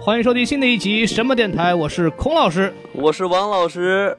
[0.00, 2.72] 欢迎收听新的一集什么电台，我是孔老师。
[2.92, 4.16] 我是王老师，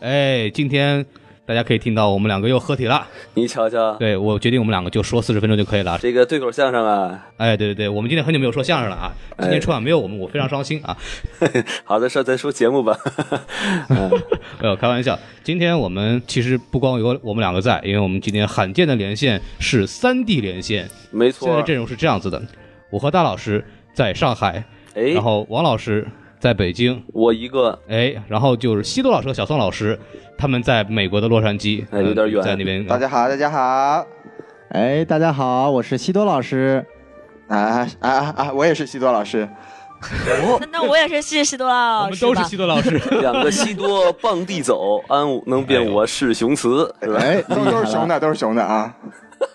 [0.00, 1.04] 哎，今天
[1.46, 3.06] 大家可以听到我们两个又合体了。
[3.34, 5.96] 你瞧瞧，对我决定我们两个就说四十分钟就可以了。
[5.98, 10.96] 这个对口相声啊，哎，对对对，我们今天很久没有说相声了啊，今天春晚没有我们，我非常伤心啊。
[11.84, 12.98] 好的，说再说节目吧。
[14.60, 20.88] 没有开玩笑，今天我们其实不光有我们两个在，因为我们今天罕见的连线是三 D 连线。
[21.12, 22.42] 没错，现在阵容是这样子的，
[22.90, 23.64] 我和大老师
[23.94, 24.64] 在上海，
[24.98, 26.04] 哎，然后王老师
[26.40, 29.96] 在北京，我一个，哎，然后就是西多老师和小宋老师，
[30.36, 32.40] 他们在美国的洛杉矶，哎有点远。
[32.40, 32.84] 呃在那边。
[32.84, 34.04] 大家好，大家好，
[34.70, 36.84] 哎，大家好，我是西多老师，
[37.46, 39.48] 啊啊啊啊，我也是西多老师，
[40.42, 40.58] 哦。
[40.60, 42.42] 那 那我也是西西多我老们都是？
[42.44, 42.90] 西多老师，
[43.22, 47.20] 两个西多傍地走，安能辨我是雄雌，是吧？
[47.22, 48.92] 哎，都都是雄的，都是雄的啊，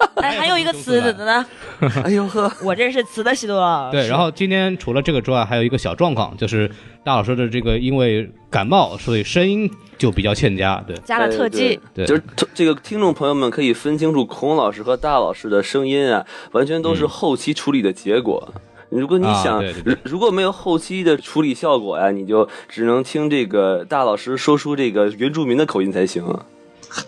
[0.16, 1.46] 哎，还有一个词的呢，
[2.04, 3.90] 哎呦呵， 我这是词的西多。
[3.92, 4.08] 对。
[4.08, 6.70] 然后今天除了这个之外，还有一个小状况，就是
[7.04, 10.84] 大老师的这个因为感冒，所以声音就比较欠佳。
[10.88, 18.54] 对，加了特技，对就是这个听众朋友们可以分清楚孔老师和大老师的声音啊，完全都是后期处理的结果。
[18.90, 26.24] 如果你啊想，对对对如如果没有后期的处理效果呀，你就只能听这个大老师说出这个原住民的口音才行。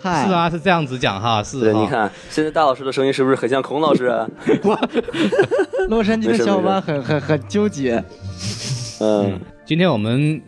[0.02, 4.28] 嗨，是，啊，是这样子讲哈，是对，哈你看现在大老师的声音是不是很像孔老师啊？
[5.88, 8.02] 洛杉矶的小伙伴很很很纠结，
[9.00, 10.42] 嗯，今天我们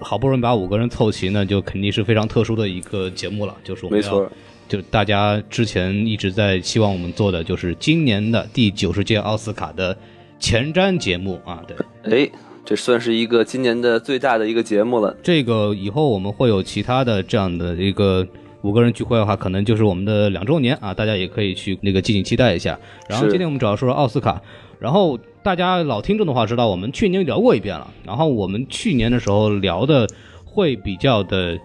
[0.00, 4.32] 好不容易把五个人凑齐呢，就肯定是非常特殊的一个节目了，就是我们要没错，
[4.68, 9.96] 就大家之前一直在希望我们做的，就是今年的第九十届奥斯卡的
[10.40, 11.62] 前瞻节目啊。
[11.68, 12.30] 对，哎，
[12.64, 15.16] 这算是一个今年的最大的一个节目了。
[15.22, 18.26] 这个以后我们会有其他的这样的一个
[18.62, 22.78] 五个人聚会的话，可能就是我们的两周年啊，大家也可以去那个敬请期待一下。
[23.08, 24.40] 然后今天我们主要说说奥斯卡，
[24.78, 30.06] 然后大家老听众的话知道，我们去年聊过一遍了，然后我们去年的时候聊的
[30.44, 31.58] 会比较的。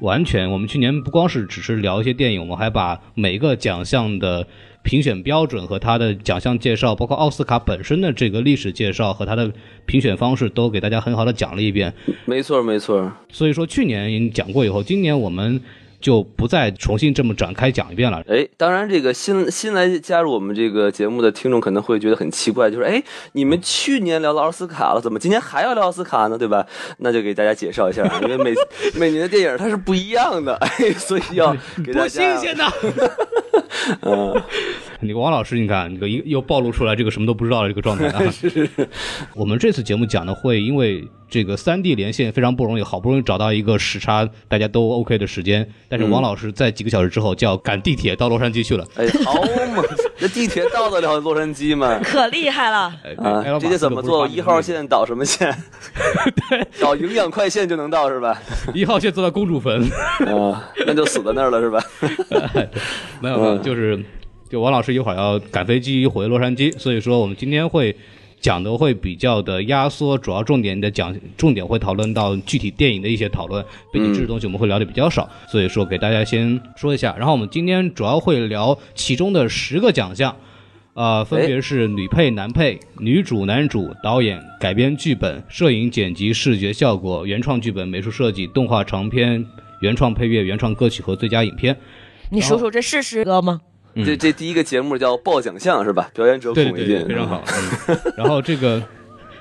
[0.00, 4.46] 完全，我们去年不光是只是聊一些电影，我们还把每个奖项的
[4.82, 9.52] 评选标准和它的奖项介绍，包括奥斯卡本身的这个历史介绍和它的
[9.84, 11.92] 评选方式，都给大家很好的讲了一遍。
[12.24, 13.12] 没错，没错。
[13.28, 15.60] 所以说去年讲过以后，今年我们
[16.02, 18.22] 就不再重新这么展开讲一遍了。
[18.28, 23.02] 哎，当然，这个新新来加入我们这个节目的听众可能会觉得很奇怪，就是哎，
[23.32, 26.36] 你们去年聊了奥斯卡了，怎么今年还要聊奥斯卡呢？
[26.36, 26.66] 对吧？
[26.98, 28.52] 那就给大家介绍一下， 因为每
[28.98, 32.68] 每年的电影它是不一样的， 哎，所以要 给大多新鲜呐！
[34.02, 34.42] 嗯，
[35.00, 38.20] 你王老师，你看，你又又暴露出来这个什么都不知道的这个状态啊！
[39.34, 48.86] 我们这次节目讲的会，因为这个三 D 连线非常不容易，好不容易找到一个时差大家都 OK 的时间，但是王老师在几个小时之后就要赶地铁到洛杉矶去了。
[48.96, 49.42] 哎，好
[49.76, 49.84] 嘛，
[50.16, 52.00] 这地铁到得了洛杉矶吗？
[52.02, 52.94] 可厉害了！
[53.04, 54.26] 哎啊，这得怎么坐？
[54.26, 54.58] 一号？
[54.62, 55.54] 线导什么线？
[56.48, 58.40] 对，导营养快线就能到是吧？
[58.72, 59.82] 一号线坐到公主坟。
[60.26, 61.84] 啊，那就死在那儿了是吧？
[63.20, 64.02] 没有没有，嗯就是
[64.48, 67.94] 就王老师一会儿要赶飞机回洛杉矶，所以说我们今天会
[68.42, 77.14] 讲的会比较的压缩，主要重点的讲，重点会讨论到具体电影的一些讨论，背景知识东西我们会聊的比较少，所以说给大家先说一下。
[77.16, 80.36] 然后我们今天主要会聊其中的十个奖项。
[80.94, 89.42] 呃，分别是女配、男配、女主、男主、导演、改编剧本、摄影、剪辑、视觉效果、原创剧本、美术设计、动画长片、
[89.80, 91.74] 原创配乐、原创歌曲和最佳影片。
[92.28, 93.62] 你数数这是十个吗？
[93.94, 96.08] 嗯这这第一个节目叫报奖项是吧？
[96.14, 97.42] 表演者对对对，孔维进，非常好。
[97.88, 98.82] 嗯、 然后这个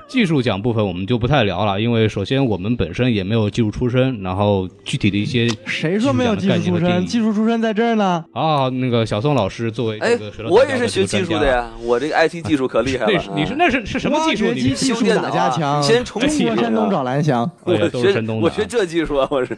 [0.07, 7.05] 技术奖部分我们就不太聊了，因为首先我们本身也没有技术出身，然后具体的一些谁说没有技术出身？
[7.05, 8.25] 技术出身在这儿呢。
[8.33, 13.23] 啊，那个小宋老师作为哎这个水，我也是学技术的呀，我这个 IT 技术可厉害了。
[13.33, 14.47] 你是那是是什么技术？
[14.47, 15.81] 挖掘机技术哪家强？
[15.81, 17.49] 先重启山东找蓝翔。
[17.65, 18.43] 对，我学山东的。
[18.43, 19.57] 我学这技术啊，我是。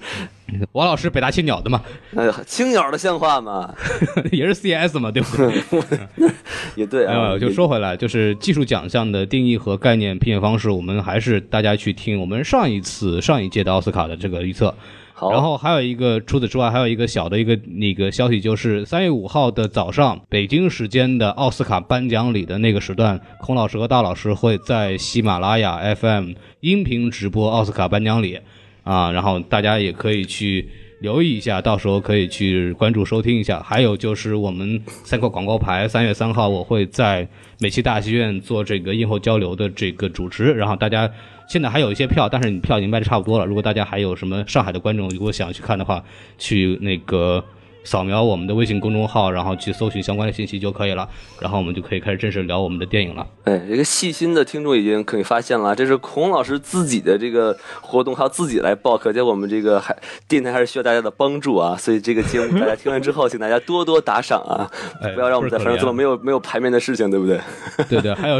[0.73, 1.81] 王老师北大青鸟的嘛？
[2.45, 3.73] 青鸟的像话吗？
[4.31, 6.29] 也是 CS 嘛，对不对？
[6.75, 7.13] 也对啊。
[7.31, 14.73] 呃，就说回来，就是技术奖项的定义和概念、评选方式，我们还是大家去听我们上一次上一届的奥斯卡的这个预测。
[15.15, 26.31] 好，然后还有一个，除此之外，还有一个小的一个那个消息，就是三月五号的早上，北京时间的奥斯卡颁奖礼的那个时段，孔老师和大老师会在喜马拉雅 FM
[26.61, 28.39] 音频直播奥斯卡颁奖礼
[28.83, 30.67] 啊，然后大家也可以去
[30.99, 33.59] 留意一下，到时候可以去关注收听一下。
[33.61, 37.27] 还有就是我们三块广告牌，三月三号我会在
[37.59, 41.09] 美琪大戏院做这个映后交流的这个主持，然后大家。
[41.45, 43.45] 现在还有一些票，但是你票已经卖的差不多了。
[43.45, 46.01] 如果大家还有什么上海的观众，如果想去看的话，
[46.37, 47.43] 去那个
[47.83, 51.07] 扫描我们的微信公众号，然后去搜寻相关的信息就可以了。
[51.39, 53.27] 然后我们就可以开始正式聊我们的电影了。
[53.43, 59.95] 哎，这个细心的听众已经可以发现了，这是孔老师自己的这个活动，还要自己来报，可见我们这个还
[60.27, 61.75] 电台还是需要大家的帮助啊。
[61.75, 64.69] 所以这个节目大家听完之后，请大家多多打赏啊，
[65.01, 67.39] 哎不要让我们在船上做没有没有排面的事情，对不对？
[67.89, 68.37] 对对，还有，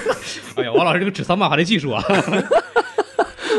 [0.56, 2.02] 哎呀，王老师这个指桑骂槐的技术啊。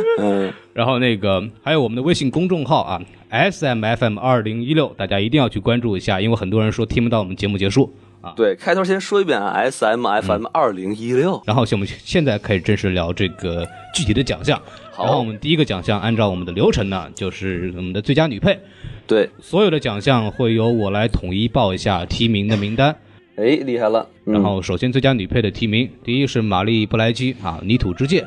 [0.20, 8.34] 嗯，然后那个还有我们的微信公众号啊，S M F M 二零一六，大家一定要去关注一下，因为很多人说听不到我们节目结束啊。
[8.36, 14.62] 对，开头先说一遍啊，S M F M 二零一六，然后我们现在开始正式聊这个具体的奖项。
[14.92, 18.60] 好然后我们第一个奖项，按照我们的流程呢，就是我们的最佳女配。
[19.08, 22.94] 对，所有的奖项会由我来统一报一下提名的名单。
[23.38, 28.22] 哎，厉害了，嗯然后首先最佳女配的提名，第一是玛丽布莱基啊，《泥土之界》；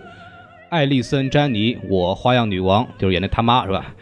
[0.72, 3.94] 艾丽森詹妮，我花样女王就是演的他妈是吧？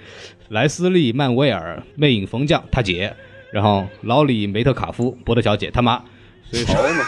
[0.50, 3.12] 莱斯利曼威尔，魅影冯将他姐，
[3.52, 6.00] 然后老李梅特卡夫，伯特小姐他妈。
[6.44, 7.04] 所以说，好嘛，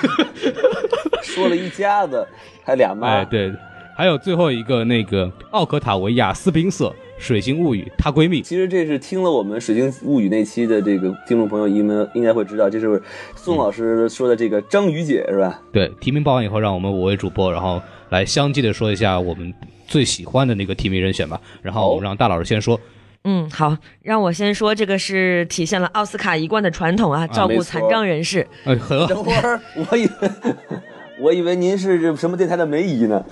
[1.23, 2.27] 说了一家子，
[2.65, 3.53] 还俩妈，哎对，
[3.97, 8.43] 还有最后一个那个奥克塔维亚斯宾瑟，《水形物语》她闺蜜。
[8.43, 13.01] 其实这是听了我们《水晶物语》那期的这个听众朋友，应该应该会知道，这是
[13.37, 15.63] 宋老师说的这个章鱼姐是吧？
[15.73, 17.81] 对，提名报完以后，让我们五位主播，然后
[18.13, 19.53] 来相继的说一下我们
[19.89, 21.41] 最喜欢的那个提名人选吧。
[21.63, 22.79] 然后我们让大老师先说。
[23.25, 28.47] 嗯，好，让我先说，这个是体现了奥斯卡一贯的传统啊，照顾残障人士。
[28.65, 29.61] 哎，和等会儿，
[29.91, 30.31] 我以为
[31.21, 33.25] 我以为您是什么电台的梅姨呢？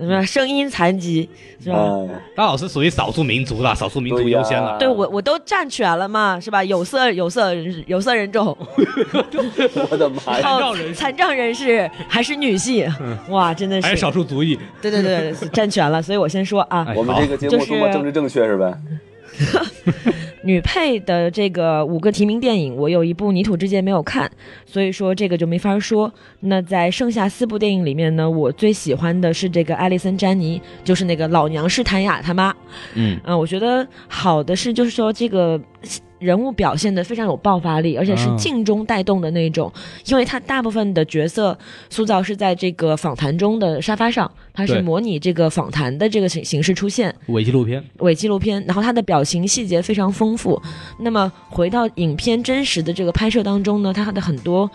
[0.00, 1.28] 什么声音残疾
[1.62, 1.78] 是吧？
[1.78, 4.78] 哎，大老师属于少数民族了，少数民族优先了。
[4.78, 6.64] 对我我都占全了嘛，是吧？
[6.64, 8.56] 有色有色人有色人种，
[9.90, 10.42] 我的妈呀！
[10.94, 12.90] 残障人士还是女性，
[13.28, 14.58] 哇，真的是还是是少数族裔。
[14.80, 16.00] 对对对，占全了。
[16.00, 18.72] 所以我先说啊，哎我们这个节目就是多么政治正确是吧？
[20.42, 24.30] 女配的这个五个提名电影，我有一部《泥土之界》没有看，
[24.64, 26.10] 所以说这个就没法说。
[26.40, 32.54] 那在剩下四部电影里面呢，我最喜欢的是这个艾丽森·詹妮，就是那个老娘是谭雅他妈。
[32.94, 35.60] 嗯嗯、我觉得好的是，就是说这个
[36.20, 39.72] 人物表现的非常有爆发力，而且是啊静中带动的那种，
[40.06, 41.58] 因为他大部分的角色
[41.88, 47.12] 塑造是在这个访谈中的沙发上，他是模拟这个访谈的这个形形式出现。
[47.26, 47.82] 伪纪录片。
[47.98, 50.60] 伪纪录片，然后他的表情细节非常丰富。
[51.00, 54.70] 那么回到影片真实的这个拍摄当中呢，他的很多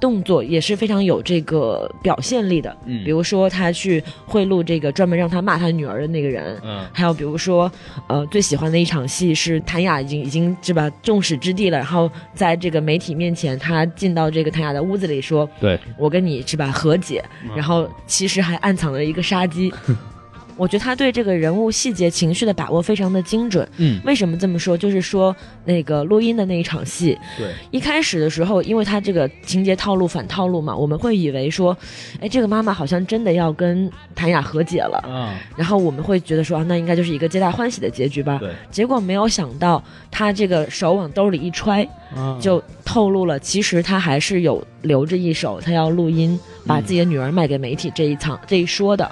[0.00, 2.76] 动作也是非常有这个表现力的。
[2.84, 6.60] 嗯比如说他去贿赂这个专门让他骂他女儿的那个人。
[6.64, 7.70] 嗯还有比如说，
[8.08, 17.22] 呃，最喜欢的一场戏是谭雅已经已经是吧众矢之的了，然后在这个媒体面前，他进到这个谭雅的屋子里说，对，我跟你是吧和解，
[17.54, 19.72] 然后其实还暗藏了一个杀机。
[20.56, 23.68] 我觉得他对这个人物细节、情绪的把握非常的精准。
[23.76, 24.76] 嗯，为什么这么说？
[24.76, 31.76] 就是说那个录音的那一场戏，对，一开始的时候，因为他这个情节套路反套路嘛，我们会以为说，
[32.20, 38.38] 哎，这个妈妈好像真的要跟谭雅和解了，嗯，然后我们会觉得说，啊，那应该就是一个皆大欢喜的结局吧。
[38.38, 41.86] 对，结果没有想到，他这个手往兜里一揣，
[42.16, 49.10] 嗯就透露了，其实他还是有留着一手，他要录音，把自己的女儿卖给媒体这一场、这一说的。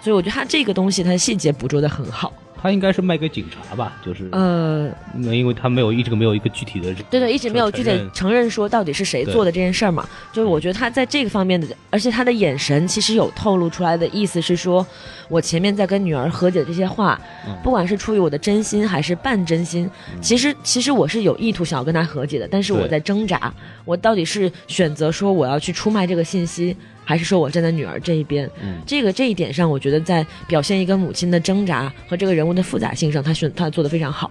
[0.00, 2.32] 所以我觉得他这个东西，他的细节捕捉的很好。
[2.62, 10.06] 他应该是卖给警察吧，就是，呃，因为他没有一直没有一个具体的，对对，一直没有具体承认说到底是谁做的这件事儿嘛。
[10.30, 14.86] 就是我觉得他在这个方面的，而且他的眼神其实有透露出来的意思是说，
[15.30, 23.50] 我前面在跟女儿和解这些话，嗯不管是出于我的真心还是半真心，其实其实我是有意图想要跟他和解的，但是我在挣扎，
[23.86, 26.76] 我到底是选择说我要去出卖这个信息。
[27.04, 34.30] 还是说我站在女儿这一边，嗯这个这一点上，我觉得在表现一个母亲的挣扎和这个人物的复杂性上，他选他做的非常好。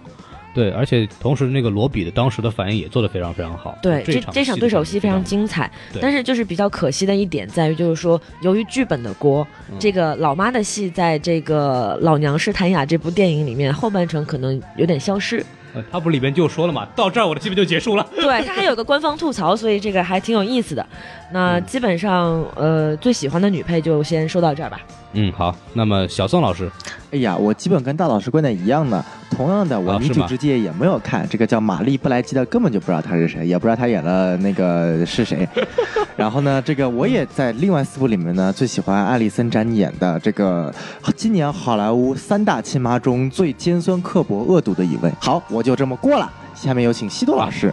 [0.52, 3.78] 对，而且同时那个罗比的当时的反应也做得非常非常好。
[3.80, 5.46] 对，这场这场对手戏非常精。
[5.46, 15.44] 彩，但是就是比较可惜的一点在于，就是说由于剧本的锅，嗯这个老妈的戏在这个《老娘是谭雅》这部电影里面后半程可能有点消失。
[15.72, 18.04] 呃他不里边就说了嘛，到这儿我的戏本就结束了。
[18.16, 20.84] 对，他还有个官方吐槽，所以这个还挺有意思的。
[21.32, 24.80] 那基本上，呃，最喜欢的女配就先说到这儿吧。
[25.12, 26.70] 嗯，好，那么小宋老师，
[27.12, 29.04] 哎呀，我基本跟大老师观点一样的。
[29.30, 35.48] 同样的，我《泥啊是吗土之界》也没有看，这个叫玛丽布莱基的根本就不知道她是谁，也不知道她演了那个是谁。
[36.16, 40.72] 然后呢，这个我也在另外四部里面呢，最喜欢艾丽森·詹妮演的这个
[41.16, 45.10] 今年好莱坞三大亲妈中最尖酸刻薄、恶毒的一位。
[45.20, 46.30] 好，我就这么过了。
[46.54, 47.72] 下面有请西多老师。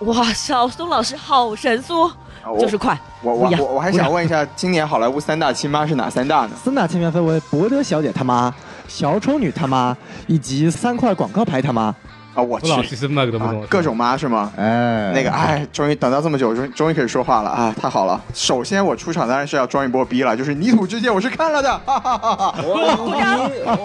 [0.00, 2.10] 哇，小宋老师好神速，
[2.58, 2.98] 就是快。
[3.22, 6.50] 我我我我还想问一下，今年好莱坞三大亲妈是哪三大呢？
[6.62, 8.54] 三大亲妈分为博德小姐他妈、
[8.86, 9.96] 小丑女他妈
[10.26, 11.94] 以及三块广告牌他妈。
[12.34, 14.50] 啊，我去老西斯麦克都不懂啊，各种妈是吗？
[14.56, 17.72] 哎，那个，哎，终于等到这么久，终终于可以说话了啊！
[17.80, 18.20] 太好了。
[18.34, 22.54] 首先我出场当然是要装一波逼了，就是泥土之界我是看了的，哈哈哈哈。
[22.66, 22.96] 哇，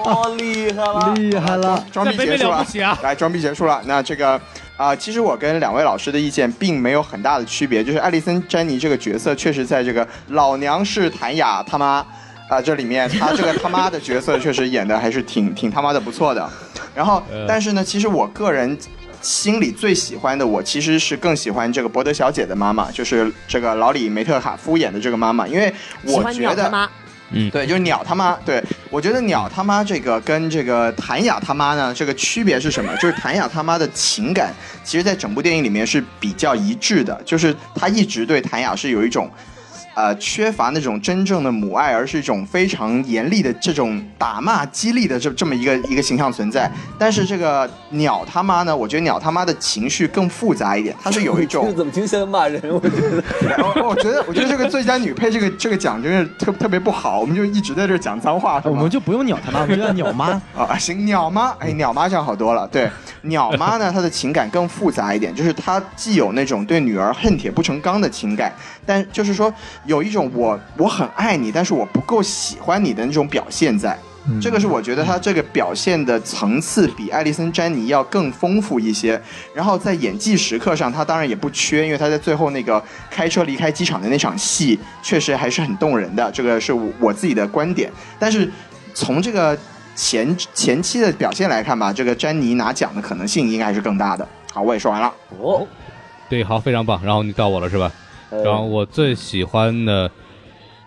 [0.03, 1.13] 哇，厉害了！
[1.13, 3.79] 厉害了，装逼结束了了不起啊，来装逼结束了。
[3.85, 4.41] 那这个
[4.79, 12.05] 啊、其实我跟两位老师的意见并没有很大的区别，就是艾丽森·詹妮这个角色确实在这个老娘是谭雅他妈
[12.48, 16.50] 啊、这里面，她这个他妈的角色确实演的还是挺挺他妈的不错的。
[16.95, 18.77] 然后呃，但是呢，其实我个人。
[19.21, 26.71] 心里最喜欢的，我其实是更喜欢这个伯德小姐的妈妈，就是这个老李梅特卡夫演的这个妈妈，因为我觉得
[27.31, 28.38] 嗯，对，就是鸟他妈。
[28.45, 32.95] 对我觉得鸟他妈这个跟这个谭雅他妈呢，这个区别是什么？
[32.98, 39.29] 就是谭雅他妈的情感，其实在整部电影里面是比较一致的，就是他一直对谭雅是有一种。
[39.99, 46.71] 呃，缺乏那种真正的母爱，而是一种非常严厉的这种打骂、激励的这这么一个一个形象存在。
[46.97, 52.61] 但是这个鸟他妈呢，我觉得鸟他妈的情绪更复杂一点，他是有一种 这怎么听像骂人？
[52.71, 53.23] 我觉得
[53.75, 60.41] 我我觉得，我觉得这个最佳女配这个这个奖真是特特别不好，我们就一直在这讲脏话，我们就不用鸟他妈，我们就叫鸟妈。
[60.55, 62.65] 啊，行，鸟妈，哎，鸟妈这样好多了。
[62.69, 62.89] 对，
[63.23, 69.53] 鸟妈呢，她的情感更复杂一点，就是她既有那种对女儿恨铁不成钢的情感，但就是说
[69.89, 73.98] 有一种我我很爱你，但是我不够喜欢你的那种表现在。
[74.39, 79.19] 这个是我觉得他这个表现的层次比艾丽森·詹妮要更丰富一些。
[79.55, 86.31] 然后在演技时刻上，他当然也不缺，因为他在最后那个开车离开机场的那场戏，确实还是很动人的。
[86.31, 87.91] 这个是我我自己的观点。
[88.19, 88.48] 但是
[88.93, 89.58] 从这个
[89.96, 94.27] 前前期的表现来看吧，这个詹妮拿奖的可能性应该还是更大的。
[94.53, 95.12] 好，我也说完了。
[95.39, 95.65] 哦，
[96.29, 97.03] 对，好，非常棒。
[97.03, 97.91] 然后你到我了是吧？
[98.29, 100.09] 呃然后我最喜欢的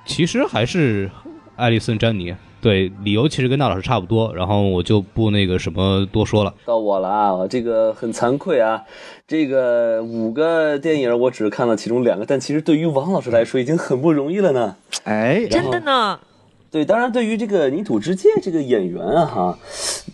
[0.04, 1.10] 其实还是
[1.56, 2.34] 艾丽森·詹妮。
[2.60, 6.54] 对，理由其实跟大老师差不多，然后我就不那个什么多说了。
[6.64, 7.34] 到我了啊！
[7.34, 8.80] 我这个很惭愧啊，
[9.26, 14.76] 这个五个电影我只看了其中两个，但其实对于王老师来说已经很不容易了呢。
[15.02, 16.20] 哎，真的呢。
[16.72, 19.58] 对，当然对于这个泥土之界这个演员啊，哈，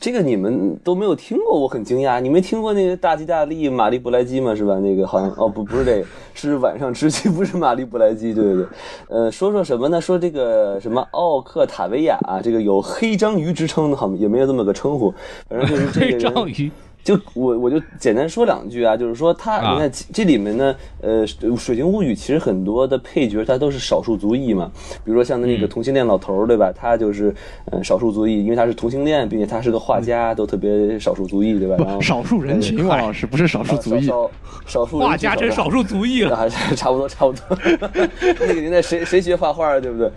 [0.01, 2.19] 这个你们都没有听过，我很惊讶。
[2.19, 4.57] 你没听过那个大吉大利玛丽布莱基吗？
[4.57, 4.77] 是吧？
[4.81, 8.35] 那个好像哦不不是这个，是晚上之妻， 不是玛丽布莱基。
[8.35, 8.67] 对对对，
[9.09, 10.01] 呃，说说什么呢？
[10.01, 15.15] 说这个什么奥克塔维亚、啊，这个有黑章鱼之称的，好也没有这么个称呼，
[15.49, 16.19] 反正就是这个黑。
[16.19, 16.73] 章鱼，
[17.09, 24.71] 就我我就简单说两句啊，就是说他，啊你看这里面呢，呃，《水晶物语》其实很多的配角他都是少数族裔嘛，
[25.07, 26.71] 比如说像那个同性恋老头儿，对吧？
[26.71, 27.35] 他就是
[27.73, 31.77] 呃少数族裔，因为他是同性恋，并且他是个画家，都特别少数族裔，对吧？
[31.79, 34.03] 然后少数人群，王老师不是少数族裔。
[34.05, 34.31] 少
[34.67, 36.37] 少数人画家真少数族裔了。
[36.37, 36.47] 啊，
[36.77, 37.59] 差不多差不多。
[38.39, 40.13] 那个年代谁谁学画画啊，对不对？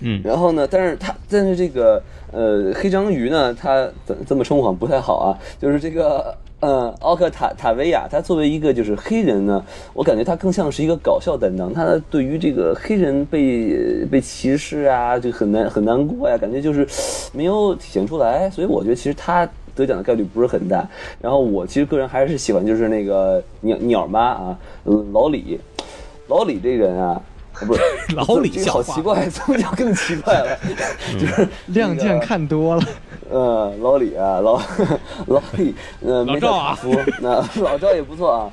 [0.00, 6.34] 嗯然后呢，但是他但是这个呃黑章鱼呢，他怎这么称呼好像不太好啊，就是这个。
[6.58, 9.62] 呃，奥克塔塔维亚，他作为一个就是黑人呢，
[9.92, 11.70] 我感觉他更像是一个搞笑担当。
[11.72, 16.88] 他对于这个黑人被被歧视啊，就很难很难过呀，感觉就是
[17.34, 18.48] 没有体现出来。
[18.48, 20.88] 所以我觉得其实他得奖的概率不是很大。
[21.20, 24.58] 然后我其实个人还是喜欢就是那个鸟鸟妈啊，
[25.12, 25.60] 老李，
[26.26, 27.20] 老李这人，啊
[27.66, 27.80] 不是
[28.14, 30.58] 老李这个好奇怪，怎么叫更奇怪了，
[31.18, 32.82] 就是亮剑看多了，
[33.30, 34.60] 呃，老李啊，老
[35.26, 38.50] 老李，呃，梅特老赵也不错啊，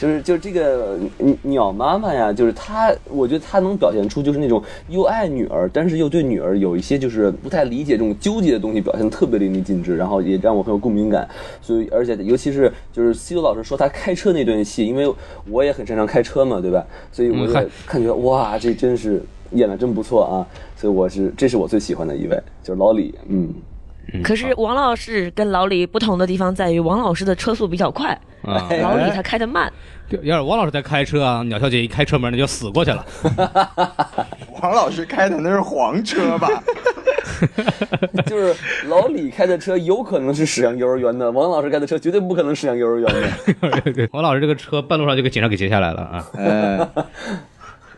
[0.00, 11.28] 就是就是这个鸟鸟妈妈呀，就是她，我觉得她能表现出就是那种又爱女儿，但是又对女儿有一些就是不太理解这种纠结的东西，表现得特别淋漓尽致，然后也让我很有共鸣感。
[11.60, 15.12] 所以，而且尤其是就是 C 罗老师说他开车那段戏，因为
[15.48, 16.84] 我也很擅长开车嘛，对吧？
[17.12, 17.52] 所以我就
[17.86, 19.22] 感觉哇，这真是
[19.52, 20.34] 演的真不错啊！
[20.76, 23.52] 所以我是这是我最喜欢的一位，就是老李，嗯。
[24.24, 28.10] 可是王老师跟老李不同的地方在于，王老师的车速比较快，
[28.42, 29.72] 啊，哎老李他开的慢。
[30.22, 33.06] 要是王老师在开车啊，鸟小姐一开车门那就死过去了。
[34.60, 36.48] 王老师开的那是黄车吧？
[38.26, 38.54] 就是
[38.88, 43.80] 老李开的车有可能是驶向幼儿园的，王老师开的车绝对不可能驶向幼儿园的。
[43.82, 46.26] 对对，王老师这个车半路上就给警察给截下来了啊。
[46.36, 46.88] 哎，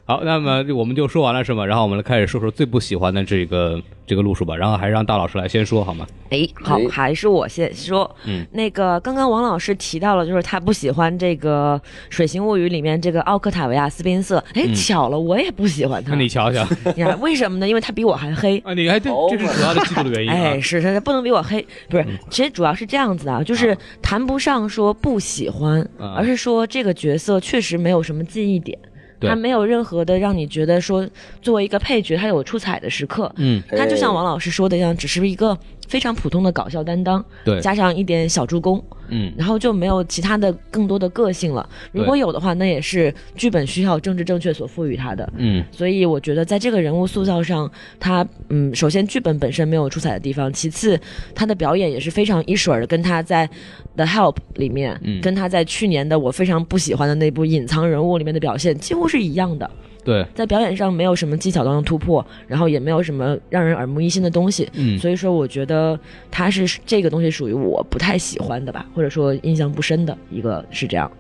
[0.07, 1.65] 好，那么我们就说完了是吗？
[1.65, 4.55] 然后我们来开始说说最不喜欢的这个这个路数吧。
[4.55, 6.07] 然后还是让大老师来先说好吗？
[6.29, 8.15] 哎，好哎，还是我先说。
[8.27, 11.81] 嗯，那个刚刚王老师提到了，就是他不喜欢这个
[12.11, 14.37] 《水形物语》里面这个奥克塔维亚斯宾塞。
[14.53, 16.11] 哎，巧了，我也不喜欢他。
[16.11, 16.63] 那你瞧瞧，
[16.95, 17.67] 你看为什么呢？
[17.67, 18.59] 因为他比我还黑。
[18.59, 20.61] 啊，你还对哦，这是主要的嫉妒的原因啊哎，。
[20.61, 28.91] 是他不能比我黑，不是，其实主要是这样子啊，就是谈不上说不喜欢，啊而是说这个角色确实没有什么记忆点，对
[29.29, 31.07] 他没有任何的让你觉得说
[31.43, 35.57] 作为一个配角他有出彩的时刻，嗯，哎他就像王老师说的一样，只是一个
[35.89, 41.69] 非常普通的搞笑担当，对加上一点小助攻，嗯然后就没有其他的更多的个性了。
[41.93, 45.31] 如果有的话，那也是剧本需要政治正确所赋予他的。
[45.37, 50.99] 嗯所以我觉得在这个人物塑造上，他嗯，首先剧本本身没有出彩的地方，其次
[51.35, 53.47] 他的表演也是非常一水儿的，跟他在
[53.97, 59.71] 《The Help》里面，嗯跟他在去年的我非常不喜欢的那部《隐藏人物》里面的表现几乎是一样的。
[60.05, 65.99] 对，在表演上没有什么技巧上的突破，然后也没有什么让人耳目一新的东西，嗯所以说我觉得
[66.31, 71.11] 他是这个东西属于我不太喜欢的吧，或者说印象不深的一个是这样。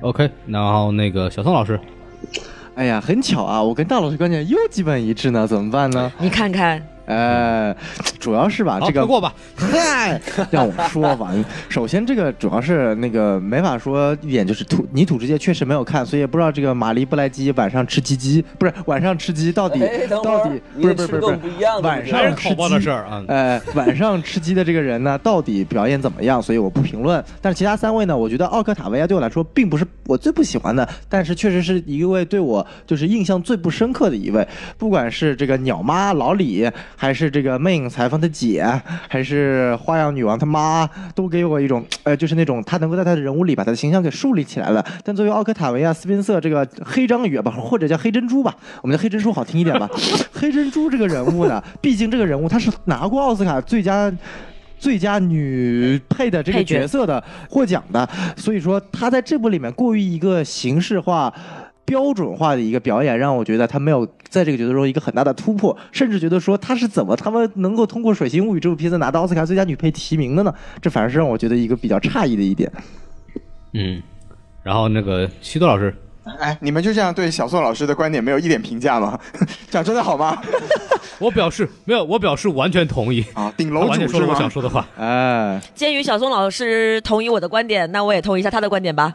[0.00, 1.78] OK，然后那个小宋老师，
[2.74, 6.10] 哎呀，很巧啊，我跟大老师观点又基本一致呢，怎么办呢？
[6.18, 7.74] 你看看，呃，
[8.20, 9.34] 主要是吧，这个通过吧。
[9.56, 11.32] 嗨， 让我说吧。
[11.68, 19.80] 首先，这个主要是那个没法说一点，就是土泥土之界确实没有看，所以也不知道这个玛丽布莱基晚上吃鸡鸡，不是晚上吃鸡到底
[20.22, 23.24] 到底不是不是不是不一样，晚上吃口爆的事儿啊。
[23.26, 26.40] 呃，晚上吃鸡的这个人呢，到底表演怎么样？
[26.40, 27.22] 所以我不评论。
[27.40, 34.46] 但是其他三位呢，我觉得奥克塔维亚对我来说并不是我最不喜欢的，但是确实是一位对我就是印象最不深刻的一位。
[34.78, 38.62] 不管是这个鸟妈老李，还是这个魅影裁缝的姐，
[39.08, 44.84] 还是花样女王她妈，都给我一种呃，就是那种她能够在她的人物里把她的形象给树立起来了。
[45.02, 49.88] 但作为奥克塔维亚斯宾瑟这个黑章鱼吧，或者叫黑珍珠吧，我们的黑珍珠好听一点吧。
[50.30, 54.12] 黑珍珠这个人物呢， 毕竟这个人物他是拿过奥斯卡最佳。
[54.78, 61.30] 最佳女配的这个角角色的获奖的，所以说她在这部里面过于一个形式化、
[61.84, 70.54] 标准化的一个表演，让我觉得她没有在这个角色中一个很大的突破，甚至觉得说她是怎么他们能够通过《水形物语》这部片子拿到奥斯卡最佳女配提名的呢？
[70.80, 72.72] 这反而是让我觉得一个比较诧异的一点。
[73.74, 74.00] 嗯，
[74.62, 75.94] 然后那个西多老师，
[76.38, 79.18] 哎，你们就这样对小宋老师的观点没有一点评价吗？
[79.68, 80.40] 讲真的好吗？
[81.18, 83.24] 我表示没有，我表示完全同意。
[83.34, 84.48] 啊，顶楼主是完全说了我想？
[84.48, 84.86] 说的话。
[84.96, 89.14] 哎，鉴于小宋老师同意我的观点，那我也同意一下他的观点吧。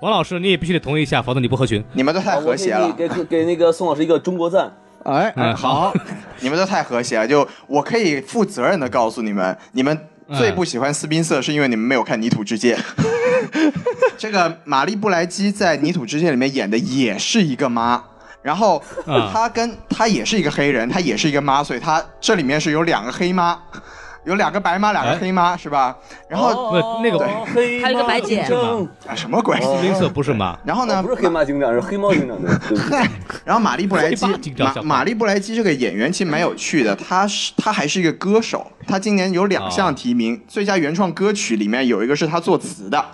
[0.00, 1.82] 王老师，你也必须得同意一下，否则你不合群。
[1.92, 4.70] 你们都太和谐了，给给给那个宋老师一个中国赞。
[5.04, 5.92] 哎，好，
[6.40, 7.26] 你们都太和谐了。
[7.26, 9.98] 就我可以负责任的告诉你们，你们
[10.34, 12.76] 最不喜欢斯宾塞是因为你们没有看《泥土之界》。
[14.16, 18.02] 这个玛丽布莱基在《泥土之界》里面演的也是一个妈。
[18.42, 23.58] 然后啊她跟她也是一个黑人，她也是一个妈，所以她这里面是有两个黑妈，
[24.24, 25.96] 有两个白妈，两个哎黑妈，是吧？
[26.28, 29.60] 然后、不那个哦黑还有个白姐猫警长啊什么鬼？
[29.60, 30.58] 斯宾塞不是妈？
[30.64, 30.98] 然后呢？
[30.98, 32.58] 哦不是黑猫警长，是黑猫警长的。
[32.68, 32.98] 对
[33.44, 43.04] 然后玛丽布莱基玛玛丽布莱基这个演员其实蛮有趣的，她是她还是一个歌手，她今年有两项提名，最佳原创歌曲里面有一个是她作词的，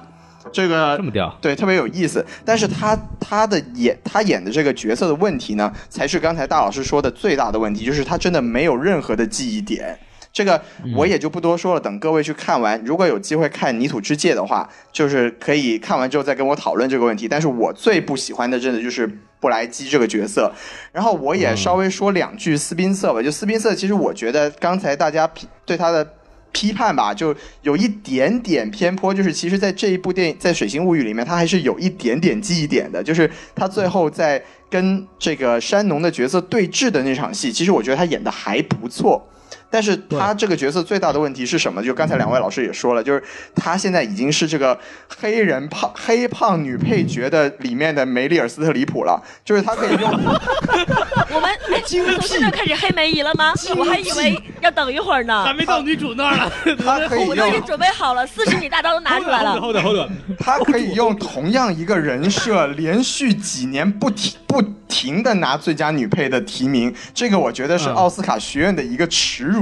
[0.52, 1.36] 这个这么屌？
[1.40, 2.24] 对，特别有意思。
[2.44, 9.98] 但是他他的演他演的这个角色的问题呢，才是刚才大老师说的最大的问题，就是他真的没有任何的记忆点。
[10.32, 10.62] 这个
[10.94, 17.26] 我也就不多说了，等各位去看完，如果有机会看《泥土之界》的话，就是可以看完之后再跟我讨论这个问题。
[17.26, 20.52] 但是我最不喜欢的，真的就是布莱基这个角色。
[20.92, 26.08] 然后我也稍微说两句斯宾塞吧，就斯宾塞，其实我觉得刚才大家批对他的
[26.52, 39.26] 批判吧，就有一点点偏颇，就是其实，在这一部电影，在《水星物语》里面，他还是有一点点记忆点的，就是他最后在跟这个山农的角色对峙的那场戏，其实我觉得他演的还不错。
[39.70, 41.82] 但是他这个角色最大的问题是什么？
[41.82, 43.22] 就刚才两位老师也说了，就是
[43.54, 44.78] 他现在已经是这个
[45.20, 50.10] 黑人胖黑胖女配角的里面的梅丽尔斯特里普了，就是他可以用
[51.32, 53.52] 我们哎从现在开始黑梅姨了吗？
[53.76, 55.54] 我还以为要等一会儿呢。
[55.56, 56.52] 没到女主那儿了。
[56.84, 59.58] 他可以我都已经准备好了，四十米大刀都拿出来了。
[59.62, 69.59] 后的后的，他可以用同样一个人设，连续几年不停不停的拿最佳女配的提名，这个我觉得是嗯奥斯卡学院的一个耻辱。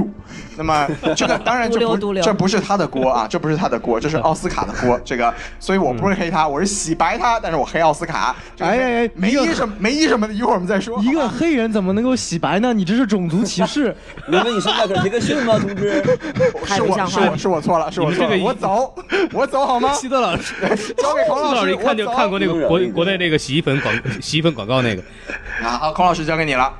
[0.57, 4.99] 那么这个当然 这不这不是他的锅啊， 这不是他的锅，这是奥斯卡的锅。
[5.05, 8.35] 这个，所以我不是黑他，我是洗白他，但是我黑奥斯卡。
[8.55, 10.99] 这个哎哎哎没医什么没医什么的，一会儿我们再说。
[11.01, 12.73] 一个黑人怎么能够洗白呢？
[12.73, 13.95] 你这是种族歧视。
[14.31, 16.03] 因为你是迈克尔·杰克逊吗，同志？
[16.03, 16.19] 是
[16.65, 18.95] 太不像话了我是我是我错了，是我错了，我走，
[19.33, 19.93] 我走好吗？
[19.93, 20.53] 西多老师，
[20.97, 25.01] 交给孔老师老师，一看就看过那个国国内那个洗衣粉广洗衣粉广告那个。
[25.63, 26.71] 啊，好，孔老师交给你了。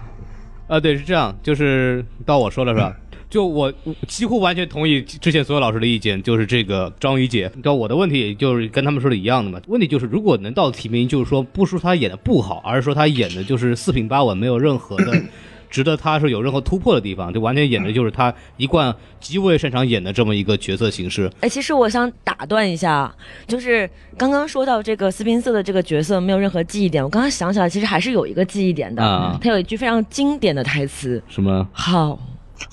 [0.68, 2.94] 啊，对，是这样，就是到我说了是吧？
[3.30, 7.50] 就我我几乎完全同意之前所有老师的意见，就是这个章鱼姐。
[7.56, 9.62] 你知道我的问题也就是跟他们说的一样的嘛。
[9.68, 15.22] 问题就是，如果能到提名，就是说不是说她演的不好，而是说她演的就是四平八稳，没有任何的
[15.70, 21.32] 值得他是有任何突破的地方，就完全演的就是他一贯极为擅长演的这么一个角色形式。
[21.42, 23.16] 哎，其实我想打断一下，
[23.46, 23.88] 就是
[24.18, 29.04] 刚刚说到这个斯宾塞的这个角色没有任何记忆点，我刚刚想起来，其实还是有一个记忆点的。
[29.04, 32.20] 啊他有一句非常经典的台词什么：“好，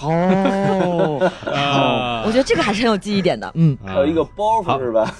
[0.00, 3.50] 哦，啊 我觉得这个还是很有记忆点的。
[3.54, 5.12] 嗯，还有一个包袱是吧？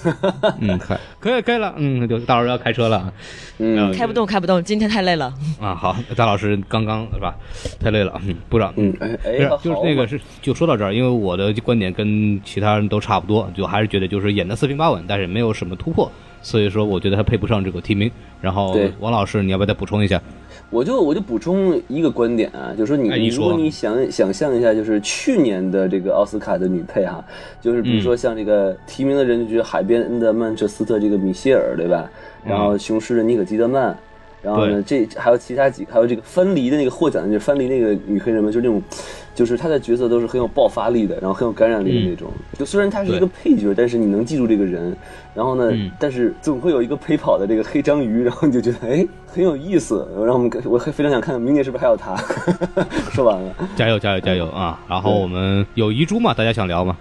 [0.59, 3.11] 嗯，可 可以可以了，嗯，就大老师要开车了
[3.59, 5.33] 嗯开不动，开不动，今天太累了。
[5.59, 5.73] 啊。
[5.75, 7.33] 好，大老师刚刚是吧？
[7.79, 18.11] 太累了，嗯，部长，嗯，哎不是哎，，就是那个是，就说到这儿，因为我的观点跟其他人都差不多，就还是觉得就是演的四平八稳，但是没有什么突破，所以说我觉得他配不上这个提名。
[18.39, 20.21] 然后王老师，你要不要再补充一下？
[20.69, 27.23] 我就我就补充一个观点啊，就是说你哎你说如果你想想象一下，就是去年的这个奥斯卡的女配哈，
[27.61, 32.09] 就是比如说像这个提名的人，就觉得海边恩的曼彻斯特这个米歇尔对吧？
[32.43, 33.97] 然后雄狮的尼可基德曼，
[34.41, 38.81] 然后呢这还有其他几还有这个分离的那个获奖的就是分离那个女黑人们，就是那种。
[39.37, 42.27] 就是她的角色都是很有爆发力的，然后很有感染力的那种。
[42.57, 44.97] 就虽然她是一个配角，但是你能记住这个人。
[45.35, 50.09] 然后呢，嗯但是总会有一个陪跑的这个黑章鱼， 然后你就觉得哎很有意思。
[50.17, 52.15] 然后我们我非常想看明年是不是还有他。
[53.13, 54.79] 说完了，加油加油加油啊！
[54.89, 56.33] 然后我们有遗珠嘛？
[56.33, 56.97] 大家想聊吗？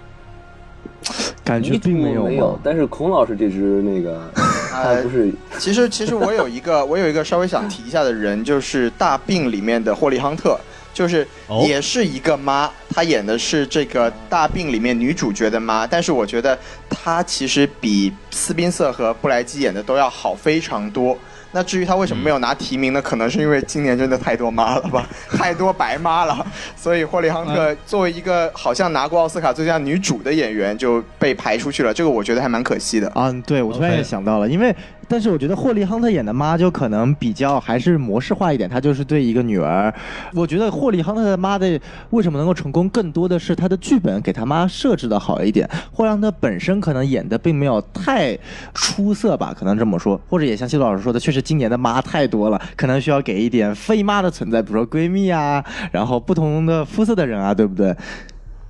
[1.45, 4.31] 感觉并没有没有，但是孔老师这只那个，
[4.73, 10.59] 他不是其实，其实我有一个，我有一个稍微想提一下的人，就是《大病》里面的霍利·亨特，
[10.92, 16.59] 就是哦也是一个妈，她演的是这个《大病》里面女主角的妈，但是我觉得
[16.90, 21.16] 她其实比斯宾塞和布莱基演的都要好非常多。
[21.57, 23.01] 那至于他为什么没有拿提名呢？
[23.01, 33.09] 可能是因为今年真的太多妈了吧， 太多白妈了，所以霍利·亨特作为一个好像拿过奥斯卡最佳女主的演员就被排出去了，这个我觉得还蛮可惜的。
[33.14, 34.77] 啊，对，我突然也想到了，因为
[35.09, 39.92] 但是我觉得霍利·亨特演的妈就可能比较还是模式化一点，她就是对一个女儿。
[40.35, 45.69] 我觉得霍利·亨特的妈的为什么能够成功，更多的是她的剧本给她妈设置的好一点。
[45.92, 48.37] 霍利·亨特本身可能演的并没有太
[48.75, 57.95] 出色吧，可能这么说，或者也像谢老师说的，确实今年的妈太多了，可能需要给一点非妈的存在，比如说闺蜜啊，然后不同的肤色的人啊，对不对？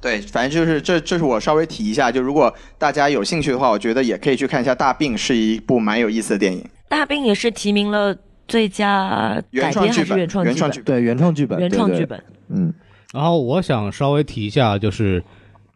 [0.07, 2.13] 对，反正就是这，这是我稍微提一下。
[2.13, 6.65] 就如果大家有兴趣的话，我觉得也可以去看一下《大病》，是一部蛮有意思的电影。
[6.89, 8.17] 大病也是提名了
[8.47, 10.85] 最佳改编还是原创剧本，原创剧本？
[10.85, 12.23] 对，原创剧本，原创剧本。
[12.51, 12.73] 嗯。
[13.13, 15.21] 然后我想稍微提一下，就是《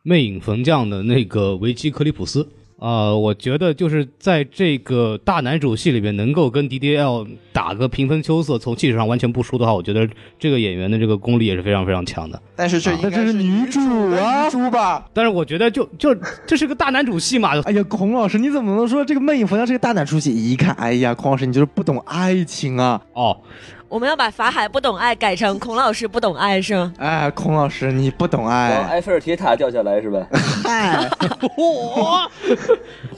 [0.05, 2.49] 魅影逢将》的那个维基克里普斯。
[2.81, 12.41] 呃，我觉得就是在这个大男主戏里面，能够跟 DDL 打个平分秋色，从气势上完全不输的话，我觉得这个演员的这个功力也是非常非常强的。
[12.57, 13.81] 但是这应该但这是女主
[14.17, 15.07] 啊女主吧？
[15.13, 16.17] 但是我觉得就就
[16.47, 20.31] 这是个大男主戏嘛， 哎呀，孔老师，你怎么能说这个《魅影佛像》是个大男主戏？
[20.35, 23.03] 一看，哎呀，孔老师，你就是不懂爱情啊！
[23.13, 23.37] 哦，
[23.91, 26.93] 我们要把法海不懂爱改成孔老师不懂爱是吗？
[26.99, 28.69] 哎，孔老师，你不懂爱。
[28.89, 30.25] 埃菲尔铁塔掉下来是吧？
[30.63, 31.11] 嗨，
[31.59, 32.29] 嚯！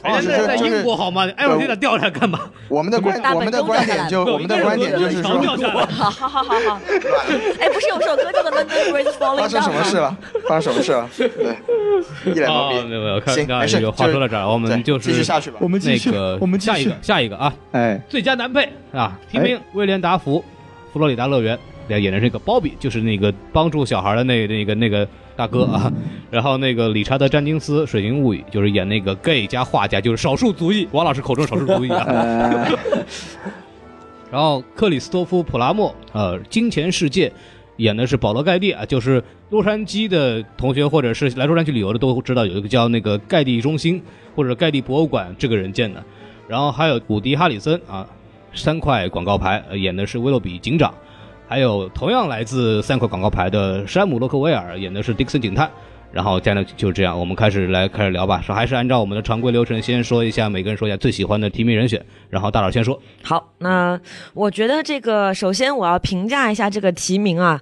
[0.03, 1.29] 人家是在在英国好吗？
[1.37, 2.41] 埃菲尔铁塔掉下来干嘛？
[2.69, 5.85] 我们的观我们的观点就我们的观点就是说，掉下来。
[5.93, 6.81] 好好好好好。
[7.61, 9.73] 哎，不是有首歌叫做《London Bridge Falling 生 Down》吗？
[9.73, 10.17] 什么事了？
[10.49, 11.07] 发生什么事了？
[11.19, 12.89] 对，一脸懵哦，逼。
[12.89, 13.79] 没有没有，看行，刚没事。
[13.83, 15.59] 有话说到这儿，我们就是继续下去吧。
[15.61, 16.97] 我们继续，我们下一个。
[17.03, 20.43] 下一个啊，哎，最佳男配啊，提名威廉达福，
[20.93, 25.93] 佛罗里达乐园，演的是那个鲍比，就是那个帮助小孩的那那个那个大哥啊。
[26.31, 32.05] 然后那个理查德詹金斯，《水形物语》就是演那个 gay 加画家，就是少数族裔，王老师口中少数族裔啊。
[32.07, 32.79] 呃，
[34.31, 37.29] 然后克里斯托夫·普拉默，呃，《金钱世界》
[37.77, 44.03] 演的是保罗·盖蒂啊，就是洛杉矶的同学或者是来洛杉矶旅游的都知道有一个叫那个盖蒂中心
[44.35, 46.03] 或者盖蒂博物馆这个人建的。
[46.49, 48.07] 然后还有古迪·哈里森啊，
[48.55, 50.93] 三块广告牌、呃演的是威洛比警长，
[51.49, 55.71] 还有同样来自三块广告牌的山姆·洛克威尔演的是迪克森警探。
[56.13, 58.39] 然后这样就这样，我们开始来开始聊吧。
[58.43, 63.01] 说还是按照我们的常规流程，先说一下每个人说一下最喜欢的提名人选，然后大佬先说。
[63.23, 63.99] 好，那
[64.35, 67.59] 我觉得这个首先我要评价一下这个提名啊，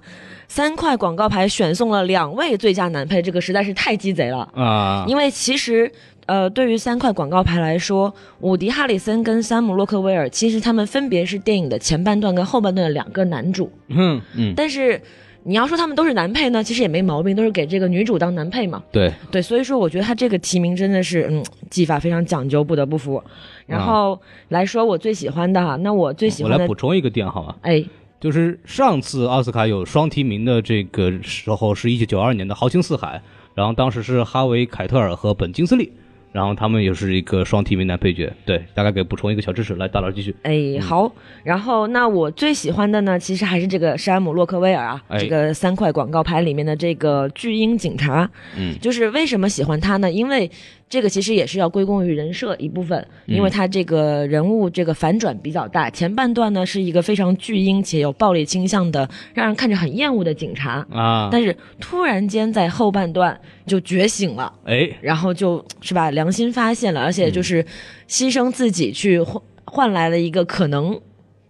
[0.49, 4.39] 三块广告牌选送了两位最佳男配，这个实在是太鸡贼了。
[4.53, 5.89] 啊、因为其实，
[6.27, 13.71] 呃，对于三块广告牌来说，伍迪·哈里森跟山姆·洛克威尔，其实他们分别是电影的前半段跟后半段的两个男主。
[13.87, 15.01] 嗯嗯，但是
[15.43, 18.81] 你要说他们都是男配呢，其实也没毛病，都是给这个女主当男配嘛。
[18.91, 23.21] 对，对，所以说我觉得他这个提名真的是，嗯，技法非常讲究，不得不服。
[23.65, 27.55] 然后来说我最喜欢的哈，那我最喜欢的我来补，充一个点好吗？
[27.61, 27.83] 哎，
[28.19, 33.17] 就是上次奥斯卡有双提名的这个时候是一九九二年的《豪情四海》，
[33.55, 35.91] 然后当时是哈维·凯特尔和本·金斯利，
[36.31, 38.31] 然后他们也是一个双提名男配角。
[38.45, 39.75] 对，大概给补充一个小知识。
[39.75, 40.35] 来，大佬继续。
[40.43, 41.11] 哎，好，
[41.43, 48.29] 然后那我最喜欢的呢，其实还是这个山姆·洛克威尔啊，哎这个三块广告牌里面的这个巨婴警察。
[48.57, 50.11] 嗯，就是为什么喜欢他呢？
[50.11, 50.49] 因为
[50.91, 55.89] 这个其实也是要归功于人设一部分，因为他这个人物这个反转比较大。
[55.89, 64.53] 前半段呢是一个非常巨婴且有暴力倾向的，让人看着很厌恶的警察，啊，但是突然间在后半段就觉醒了。
[64.65, 67.65] 哎，然后就是吧，良心发现了，而且就是
[68.09, 70.99] 牺牲自己去换换来了一个可能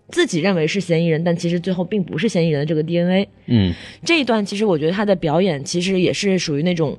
[0.09, 3.27] 自己认为是嫌疑人，但其实最后并不是嫌疑人的这个 DNA。
[3.47, 3.73] 嗯
[4.05, 6.95] 这一段其实我觉得他的表演其实也是属于那种。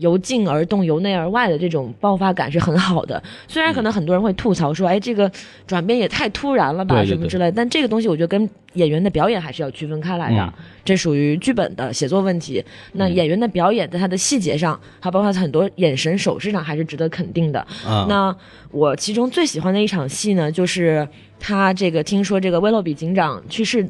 [0.00, 5.30] 由静而动、由内而外的这种爆发感是很好的，虽然可能很多人会吐槽说，哎，这个
[5.66, 10.52] 转变也太突然了吧，对对对什么之类的，但这个东西我觉得跟演员的表演还是要区分开来的，嗯
[10.84, 12.64] 这属于剧本的写作问题。
[12.94, 17.60] 那演员的表演在他的细节上，还包括他很多眼神、手势上，还是值得肯定的。
[17.86, 18.34] 啊，那
[18.70, 21.06] 我其中最喜欢的一场戏呢，就是
[21.38, 23.86] 他这个听说这个威洛比警长去世。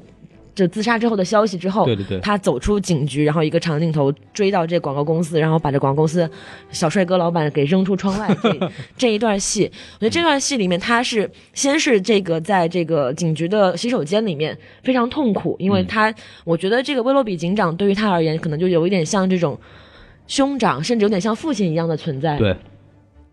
[0.61, 6.29] 就自杀之后的消息之后，对对对他走出警局，然后一个长镜头追到这广告公司，然后把这广告公司
[6.70, 8.37] 小帅哥老板给扔出窗外。
[8.42, 19.59] 这 这一段戏，我觉得这段戏里面，他是先是这个在这个警局的洗手间里面非常痛苦，因为他、我觉得这个威洛比警长对于他而言，可能就有一点像这种
[20.27, 22.37] 兄长，甚至有点像父亲一样的存在。
[22.37, 22.55] 对，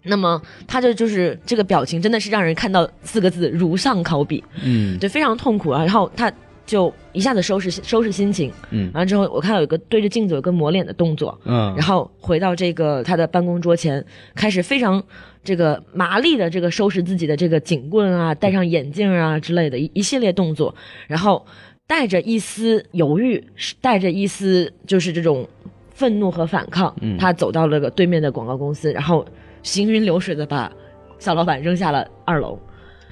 [0.03, 5.81] 那么他这就是这个表情，真的是让人看到四个字“如丧考妣”，嗯对，非常痛苦啊。
[5.83, 6.31] 然后他
[6.67, 8.91] 就一下子收拾收拾心情，嗯。
[8.93, 15.01] 完了之后，我看到有个对着镜子有个抹脸的动作，嗯，然后回到这个他的办公桌前，开始非常
[15.43, 20.75] 这个麻利的这个收拾自己的这个警棍啊，戴上眼镜啊之类的一一系列动作，
[21.07, 21.43] 然后
[21.87, 25.47] 带着一丝犹豫，是带着一丝就是这种
[25.93, 27.17] 愤怒和反抗，嗯。
[27.17, 29.25] 他走到了个对面的广告公司，然后
[29.63, 30.69] 行云流水的把
[31.17, 32.59] 小老板扔下了二楼。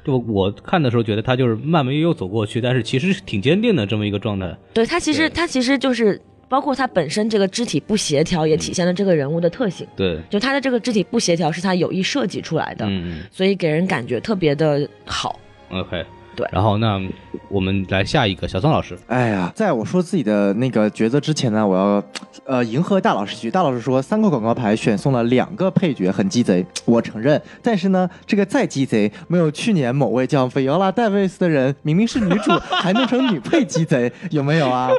[0.05, 4.55] 就我看的时候觉得他就是慢慢悠悠走过去，但是其实是挺坚定的这么一个状态。
[4.71, 9.87] 对他其实他其实就是包括他本身这个肢体不协调，也体现了这个人物的特性。
[9.95, 15.39] 对，就他的这个肢体不协调是他有意设计出来的，嗯所以给人感觉特别的好。
[15.71, 17.01] 嗯，OK，对然后那
[17.49, 22.03] 我们来下一个小宋老师，哎呀，在我说自己的那个抉择之前呢，我要
[22.45, 23.49] 呃迎合大老师一句。
[23.49, 27.41] 大老师说三个广告牌选送了两个配角，很鸡贼，我承认。
[27.61, 34.89] 但是呢，这个再鸡贼，没有去年某位叫菲奥拉戴维斯的人，明明是女主， 还弄成女配鸡贼，有没有啊？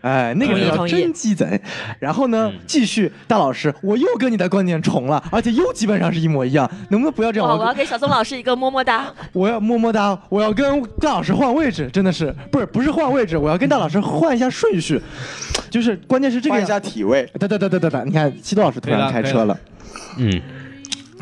[0.00, 1.60] 哎，那个叫真鸡贼。
[1.98, 7.48] 然后呢，继续，大老师，我又跟你的观点重了，而且又基本上是一模一样，能不能不要这样？
[7.48, 7.54] 好！
[7.54, 9.12] 我我要给小宋老师一个么么哒。
[9.32, 15.00] 我要么么哒，我要跟大老师换位置，真的是不是不是换位置，我要跟大老师换一下顺序，
[15.70, 17.28] 就是关键是这个换一下体位。
[17.38, 19.58] 等等等等等等，你看西多老师突然开车了。
[20.16, 20.40] 嗯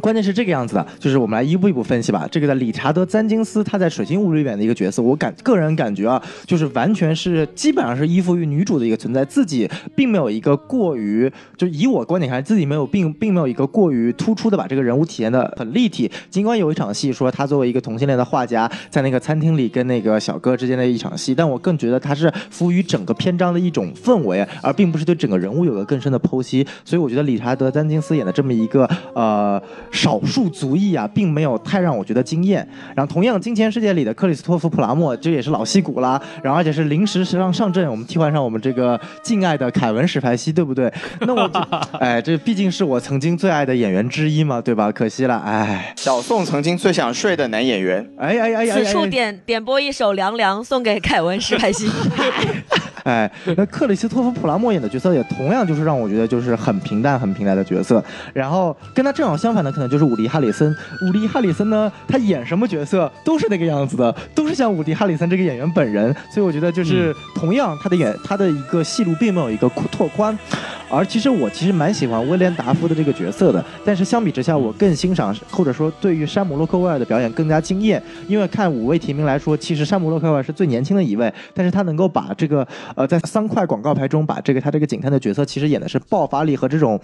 [0.00, 2.26] 关键是这个样子的，就是我们来一步一步分析吧。
[2.30, 16.10] 这个的理查德·詹金斯他在《水星物语》里面的一个角色，我感个人感觉啊，就是完全是基本上是依附于女主的一个存在，自己并没有一个过于，就以我观点看来，自己没有并并没有一个过于突出的把这个人物体现的很立体。
[16.30, 26.66] 尽管有一场戏说他作为一个同性恋的画家，在那个餐厅里跟那个小哥之间的一场戏，但我更觉得他是服务于整个篇章的一种氛围，而并不是对整个人物有个更深的剖析。
[26.84, 29.60] 所以我觉得理查德·詹金斯演的这么一个呃
[29.92, 32.66] 少数族裔啊，并没有太让我觉得惊艳。
[32.94, 40.92] 然后同样，《金钱世界》里的克里斯托弗·普拉默，这也是老戏骨啦，然后而且是临时时尚上阵，我们替换上我们这个敬爱的凯文·史派西，对不对？
[41.20, 41.60] 那我就，
[41.98, 44.90] 哎，这毕竟是我曾经最爱的演员之一嘛，对吧？
[44.92, 51.88] 可惜了，哎，小宋曾经最想睡的男演员，哎哎哎哎，此处哎点点播一首《凉凉》，送给凯文·史派西。
[53.06, 58.02] 哎，那克里斯托弗·普拉默演的角色也同样就是让我觉得就是很平淡、很平淡的角色。
[58.32, 60.74] 然后跟他正好相反的，可能就是伍迪·哈里森。
[61.02, 66.12] 伍迪·哈里森呢，他演什么角色都是那个样子的，都是像伍迪·哈里森这个演员本人。
[66.32, 70.36] 所以我觉得就是同样他的演他的一个戏路并没有一个拓宽。
[70.88, 78.00] 而其实我其实蛮喜欢威廉达夫的这个角色的，但是相比之下，我更欣赏或者说对于山姆洛克威尔的表演更加惊艳。
[78.28, 82.66] 因为看五位提名来说，其实山姆洛克威尔是最年轻的一位，但是他能够把这个
[82.96, 87.00] 呃在三块广告牌中把这个他这个警探的角色，其实演的是爆发力和这种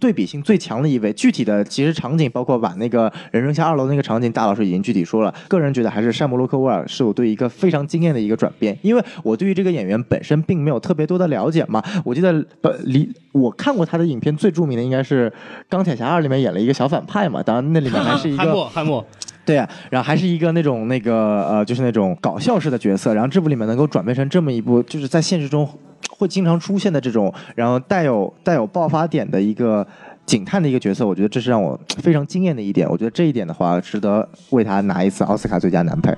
[0.00, 1.12] 对比性最强的一位。
[1.12, 5.34] 具体的其实场景包括把那个人扔下二楼那个场景，大老师已经具体说了。
[5.48, 11.82] 个人觉得还是山姆洛克威尔是我对一个非常惊艳的一个转变，因为我对于这个演员本身并没有特别多的了解嘛。
[12.04, 15.28] 我记得呃离我看过他的影片最著名的应该是
[15.68, 19.04] 《钢铁侠二》里面演了一个小反派嘛，当然那里面还是一汉个汉默，
[19.44, 25.68] 对啊，然后还是一个那种那个呃，就是那种搞笑式的角色，然后这部里面能够转变成这么一部，就是在现实中
[26.10, 29.86] 会经常出现的这种，然后带有带有爆发点的一个
[30.24, 32.88] 警探的一个角色，我觉得这是让我非常惊艳的一点。
[32.88, 36.14] 我觉得这一点的话，值得为他拿一次奥斯卡最佳男配。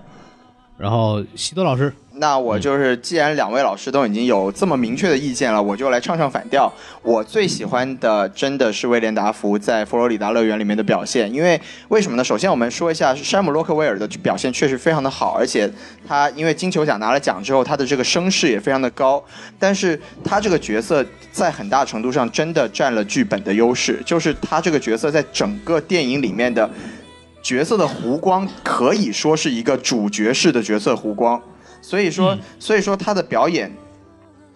[0.76, 6.72] 然后西多老师，那我就是，既然两位老师都已经有这么明确的意见了，我就来唱唱反调。
[7.02, 12.24] 我最喜欢的真的是威廉达福在佛罗里达乐园里面的表现，因为为什么呢？
[12.24, 15.70] 首先我们说一下山姆洛克威尔的表现确实非常的好，而且
[16.08, 19.22] 他因为金球奖拿了奖之后，他的这个声势也非常的高。
[19.58, 26.70] 但是他这个角色在很大程度上真的占了剧本的优势，就是他这个角色在整个电影里面的
[27.42, 31.38] 角色的弧光可以说是一个主角式的角色弧光。
[31.80, 33.70] 所以说，所以说他的表演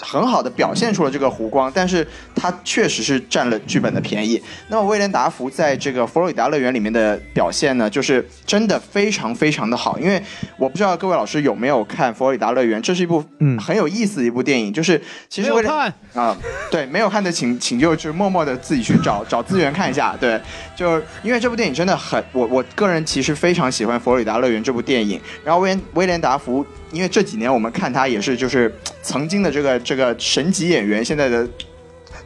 [0.03, 4.43] 很好的表现出了这个湖光，但是他确实是占了剧本的便宜。
[4.69, 9.99] 那么威廉达福在这个佛罗里达乐园里面的表现呢，就是真的非常非常的好。
[9.99, 10.23] 因为
[10.57, 16.37] 我不知道各位老师有没有看佛罗里达乐园，这是一部嗯很有意思的一部电影，就是其实威廉没有看，啊，
[16.71, 20.17] 对，没有看的请请就就是默默的自己去找找资源看一下。
[20.19, 20.41] 对，
[20.75, 25.21] 就是因为这部电影真的很，我我个人其实非常喜欢《佛罗里达乐园》这部电影。
[25.45, 31.49] 然后威廉威廉达福，因为这几年我们看他也是就是 曾经的这个这个神级演员，现在的。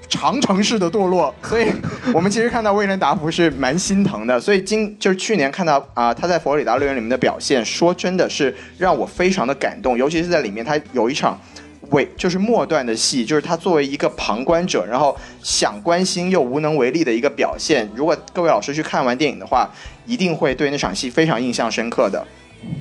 [0.07, 1.67] 长城式的堕落， 所以
[2.13, 4.39] 我们其实看到威廉达福是蛮心疼的。
[4.39, 11.41] 所以今就是去年看到啊、他在佛罗里达乐园里面的表现，说真的是让我非常的感动，尤其是在里面他有一场
[11.91, 17.91] 尾就是末段的戏，就是他作为一个旁观者，然后想关心又无能为力的一个表现。
[17.97, 19.69] 如果各位老师去看完电影的话，
[20.07, 22.25] 一定会对那场戏非常印象深刻的。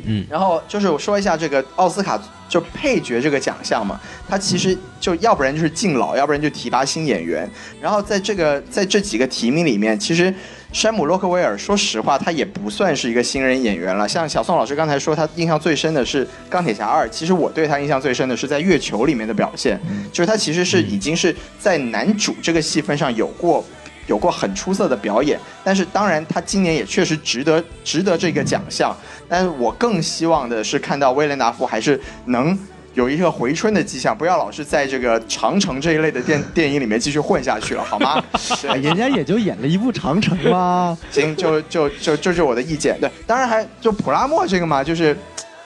[0.05, 7.49] 嗯，然后就是我说一下这个奥斯卡就配角这个奖项嘛，它其实就要不然就是敬老，要不然就提拔新演员。
[7.81, 10.33] 然后在这个在这几个提名里面，其实
[10.71, 14.07] 山姆洛克威尔，说实话，他也不算是一个新人演员了。
[14.07, 19.79] 像小宋老师刚才说，他印象最深的是《钢铁侠二》，其实我对他印象最深的是在《月球》里面的表现，
[20.11, 23.63] 就是他其实是已经是在男主这个戏份上有过。
[24.07, 28.95] 有过很出色的表演，但是当然他今年也确实值得值得这个奖项。
[29.29, 32.57] 但是我更希望的是看到威廉达夫还是能
[32.93, 38.23] 有一个回春的迹象，不要老是在这个长城这一类的电电影里面继续混下去了，好吗？
[38.81, 40.95] 人家也就演了一部长城嘛。
[41.09, 42.95] 行，就就就这就是我的意见。
[42.99, 45.17] 对，当然还就普拉莫这个嘛，就是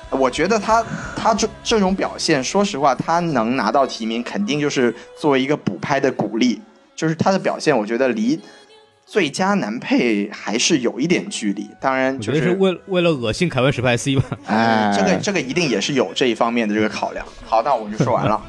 [0.10, 0.82] 我觉得他
[1.17, 6.62] 他这这种表现，说实话，他能拿到提名，肯定就是作为一个补拍的鼓励。
[6.97, 8.38] 就是他的表现，我觉得离
[9.05, 11.69] 最佳男配还是有一点距离。
[11.79, 14.23] 当然，我就是觉得是为为了恶心凯文史派西吧。
[14.47, 17.25] 哎， 这个这个一定也是有这一方面的这个考量。
[17.45, 18.41] 好，那我就说完了。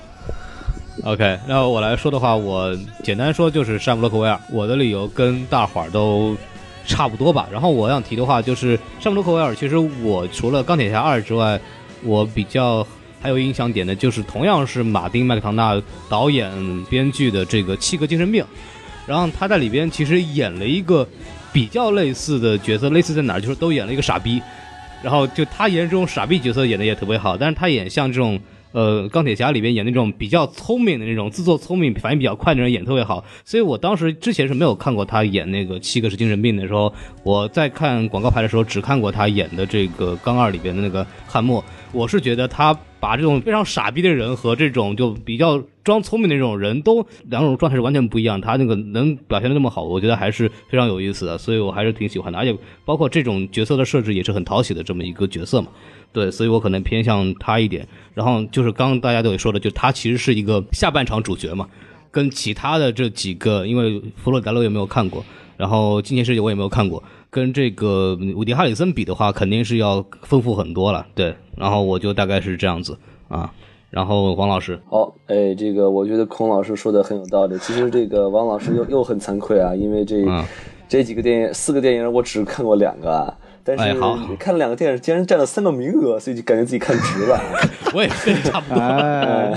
[1.04, 6.36] OK，那我来说的话，我简单说就是山姆洛克威尔，我的理由跟大伙儿都
[6.84, 7.46] 差不多吧。
[7.52, 11.60] 然后我想提的话就是山姆洛克威尔，其实我除了钢铁侠二之外，
[12.02, 12.84] 我比较
[13.20, 16.50] 还有印象点的就是同样是马丁麦克唐纳导演
[16.84, 18.42] 编剧的这个《七个精神病》，
[19.06, 21.06] 然后他在里边其实演了一个
[21.52, 24.40] 比较类似的角色，类似在哪儿就是都演了一个傻逼，
[25.02, 28.40] 然后就他演这种傻逼角色演的也特别好，但是他演像这种。
[28.70, 55.68] 呃，钢铁侠里边演那种比较聪明的那种，自作聪明、反应比较快的人演特别好，所以我当时之前是没有看过他演那个七个是精神病的时候，我在看广告牌的时候只看过他演的这个《钢二》里边的那个汉默，我是觉得他把这种非常傻逼的人和这种就比较装聪明的这种人都两种状态是完全不一样，他那个能表现的那么好，我觉得还是非常有意思的，所以我还是挺喜欢的，而且包括这种角色的设置也是很讨喜的这么一个角色嘛。
[56.10, 57.86] 对，所以我可能偏向他一点。
[58.14, 61.68] 然后就是刚刚大家都也说的，就他其实是一个下半场主角嘛，
[62.10, 65.22] 跟其他的这几个，因为弗洛里达乐园没有看过，
[65.58, 71.06] 然后金钱世界我也没有看过，跟这个伍迪·哈里森比的话，肯定是要丰富很多了。
[71.14, 72.96] 对，然后我就大概是这样子
[73.28, 73.52] 啊。
[73.90, 77.56] 然后王老师，好，哎，这个我觉得孔老师说的很有道理。
[77.58, 80.44] 其实这个王老师又 又很惭愧啊，因为这、嗯
[80.88, 83.36] 这几个电影四个电影我只看过两个啊，
[83.68, 87.38] 但是哎好看了两个电影竟然占了三个名额，所以就感觉自己看值了。
[87.94, 88.80] 我也跟你差不多。
[88.80, 89.52] 哎，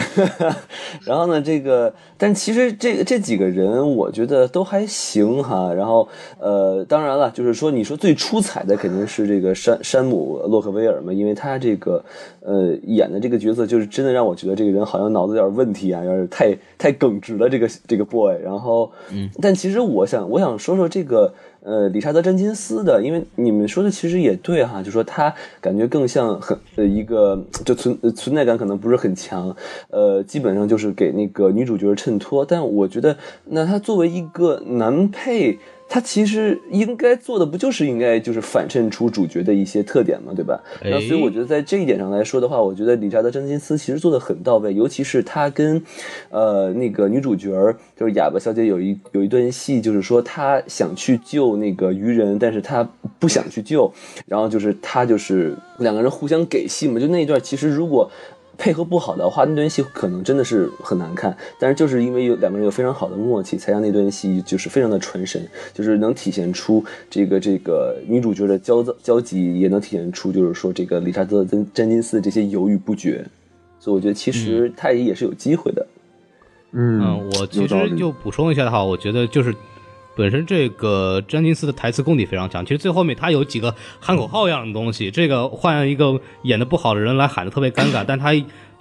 [1.06, 5.74] 然后呢，这个，但其实这这几个人，我觉得都还行哈。
[5.74, 6.08] 然后，
[6.39, 12.04] 呃，当然了，就是说，你说最出彩的肯定是这个山山姆洛克威尔嘛，因为他这个，
[12.41, 18.38] 呃，演的这个角色，就是真的让我觉得这个人好像脑子有点问题啊，有点太太耿直了，这个这个 boy。
[18.41, 21.34] 然后，嗯，但其实我想，我想说说这个。
[21.63, 29.56] 呃，理查德·詹金斯的，因为你们说的其实也对哈，就说他感觉更像很呃一个就存存在感可能不是很强，
[29.89, 32.44] 呃，基本上就是给那个女主角衬托。
[32.44, 33.15] 但我觉得，
[33.46, 35.60] 那他作为一个男配，
[35.94, 40.58] 他其实应该做的不就是应该就是反衬出主角的一些特点嘛，对吧？
[40.81, 45.83] 哎那所以我觉得在这一点上来说的话，我觉得理查德·詹金斯其实做的很到位，尤其是他跟
[46.29, 47.52] 呃那个女主角
[47.98, 52.89] 就是哑巴小姐有一有一段戏，就是说他想去救那个鱼人，但是他
[53.19, 53.92] 不想去救，
[54.25, 58.10] 然后就是他就是两个人互相给戏嘛，就那一段其实如果。
[58.62, 61.35] 配合不好的话，那段戏可能真的是很难看。
[61.59, 65.41] 但是就是因为有两个人有非常好的默契，才让那段戏就是非常的传神，
[65.73, 73.25] 就是能体现出这个这个女主角的焦躁焦急，也能体现出就是说这个理查德跟詹金斯这些犹豫不决。
[73.79, 75.87] 所以我觉得其实他也是有机会的。
[76.73, 79.51] 嗯嗯，我其实就补充一下的话，我觉得就是
[80.15, 82.65] 本身这个詹金斯的台词功底非常强。
[82.65, 88.31] 其实最后面他有几个喊口号一样的东西，这个换一个演的不好的人来喊的特别尴尬，但他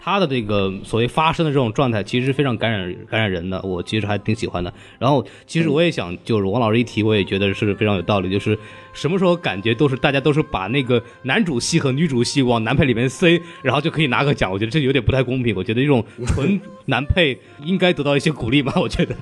[0.03, 3.61] 他的这个所谓发声的这种状态，其实是非常感染感染人的。
[3.61, 4.73] 我其实还挺喜欢的。
[4.99, 8.31] 然后其实我也想，就是王老师一提，我也觉得是非常有道理。
[8.31, 8.59] 就是
[8.95, 15.55] 什么时候感觉都是大家都是把那个男主戏和女主戏往男配里面塞，然后就可以拿个奖，我觉得这有点不太公平。
[15.55, 19.15] 我觉得这种纯 男配应该得到一些鼓励吧，我觉得。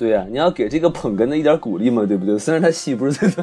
[0.00, 2.38] 对呀、你要给这个捧哏的一点鼓励嘛，对不对？
[2.38, 3.42] 虽然他戏不是最多，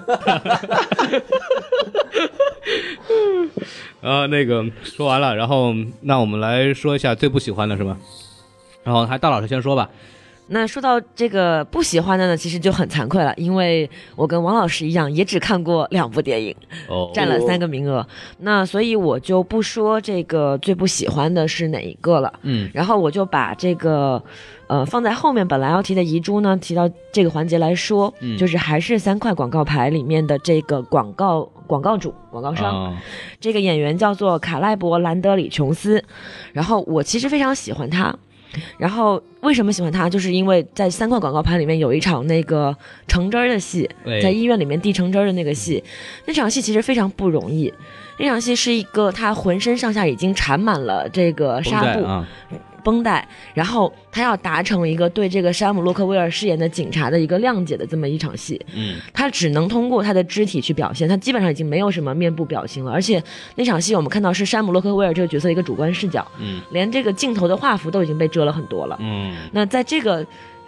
[4.01, 7.95] 啊， 那个说完了，然后那我们来说一下最不喜欢的是吧？
[8.83, 9.87] 然后还大老师先说吧。
[10.49, 16.55] 那说到这个不喜欢的呢，其实就很惭愧了，因为我跟王老师一样，也只看过两部电影，
[16.87, 18.05] 哦，占了三个名额。
[18.39, 22.31] 那所以我就不说这个最不喜欢的是哪一个了。
[22.43, 24.23] 嗯然后我就把这个，
[24.67, 33.01] 呃，放在后面本来要提的遗珠呢，提到这个环节来说，嗯就是还是三块广告牌里面的这个广告广告主、广告商，啊
[33.41, 36.01] 这个演员叫做卡莱伯·兰德里·琼斯，
[36.53, 38.15] 然后我其实非常喜欢他。
[38.77, 40.09] 然后为什么喜欢他？
[40.09, 42.75] 就是因为在三块广告牌里面有一场那个
[43.07, 43.89] 橙汁儿的戏，
[44.21, 45.83] 在医院里面递橙汁儿的那个戏，
[46.25, 47.73] 那场戏其实非常不容易。
[48.19, 52.27] 那场戏是一个他浑身上下已经缠满了这个纱布，啊，
[52.87, 58.95] 绷带，然后他要达成一个对这个山姆洛克威尔饰演的警察的一个谅解的这么一场戏，嗯。
[59.13, 63.21] 他只能通过他的肢体去表现，他基本上已经没有什么面部表情了，而且
[63.55, 66.61] 那场戏我们看到是山姆洛克威尔这个角色一个主观视角，嗯。
[66.71, 68.97] 连这个镜头的画幅都已经被遮了很多了。
[69.01, 69.35] 嗯。
[69.51, 70.25] 那在这个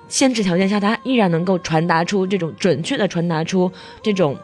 [0.10, 3.72] 限制条件下，他依然能够传达出这种准确的传达出
[4.04, 4.36] 这种，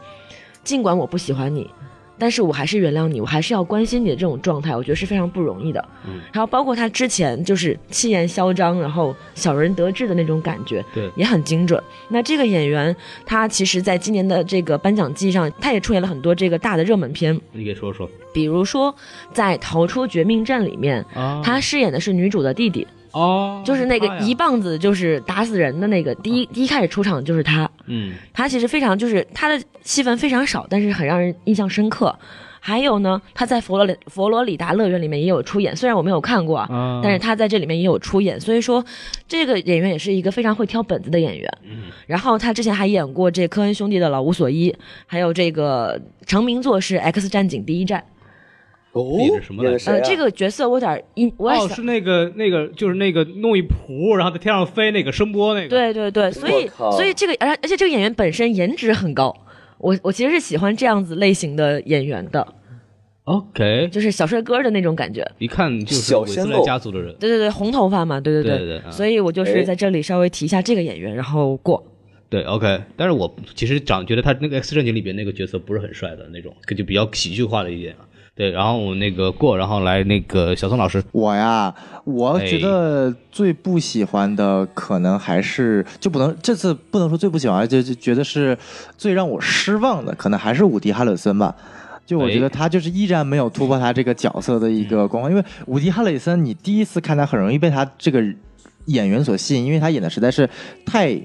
[0.64, 1.70] 尽管我不喜欢你，
[2.18, 5.84] 但是我还是原谅你，我还是要关心你的这种状态，我觉得是非常不容易的。
[6.08, 11.82] 嗯，然后包括他之前就是气焰嚣张，然后小人得志的那种感觉，对也很精准。
[12.10, 12.96] 那这个演员
[13.26, 18.94] 他其实在今年的这个颁奖季上，他也出演了很多这个大的热门片，你给说说比如说
[19.34, 22.88] 在《逃出绝命镇》里面，啊他饰演的是女主的弟弟。
[23.16, 32.14] 哦，就是那个一棒子就是打死人的那个，第一第一开始出场就是他，嗯他其实非常就是他的戏份非常少，但是很让人印象深刻。
[32.60, 38.84] 还有呢，他在佛罗里佛罗里达乐园里面也有出演，虽然我没有看过啊，啊，但是他在这里面也有出演，所以说
[39.28, 41.58] 这个演员也是一个非常会挑本子的演员。
[41.64, 48.04] 嗯然后他之前还演过这科恩兄弟的老无所依，还有这个成名作是《X 战警：第一战
[48.96, 49.96] 哦那是什么来着演的谁啊？
[49.96, 59.36] 呃，这个角色我有点印，我也哦，想是那个那个就是那个弄一蒲，然后在天上飞那个声波那个，对对对，所以靠所以这个而而且这个演员本身颜值很高，
[59.80, 62.48] 我我其实是喜欢这样子类型的演员的
[63.26, 65.30] ，，OK，就是小帅哥的那种感觉。
[65.40, 71.84] 一看就是韦斯莱小鲜肉家族的人，对对对，红头发嘛，对对对对对啊所以我就是哎在这里稍微提一下这个演员，然后过。
[72.28, 78.05] 对，OK，但是我其实长觉得他那个 X 战警里边那个角色不是很帅的那种，就比较喜剧化的一点啊。
[78.36, 81.74] 对，然后我那个过，然后来那个小宋老师，我呀，
[82.04, 88.58] 我觉得最不喜欢的可能还是就不能这次不能说最不喜欢，就就觉得是
[88.98, 91.56] 最让我失望的，可能还是伍迪·哈里森吧。
[92.06, 98.22] 就我觉得他就是依然没有突破他这个角色的一个光环，因为伍迪·哈里森，你第一次看他很容易被他这个
[98.88, 100.50] 演员所吸引，因为他演的实在是
[100.86, 101.18] 太。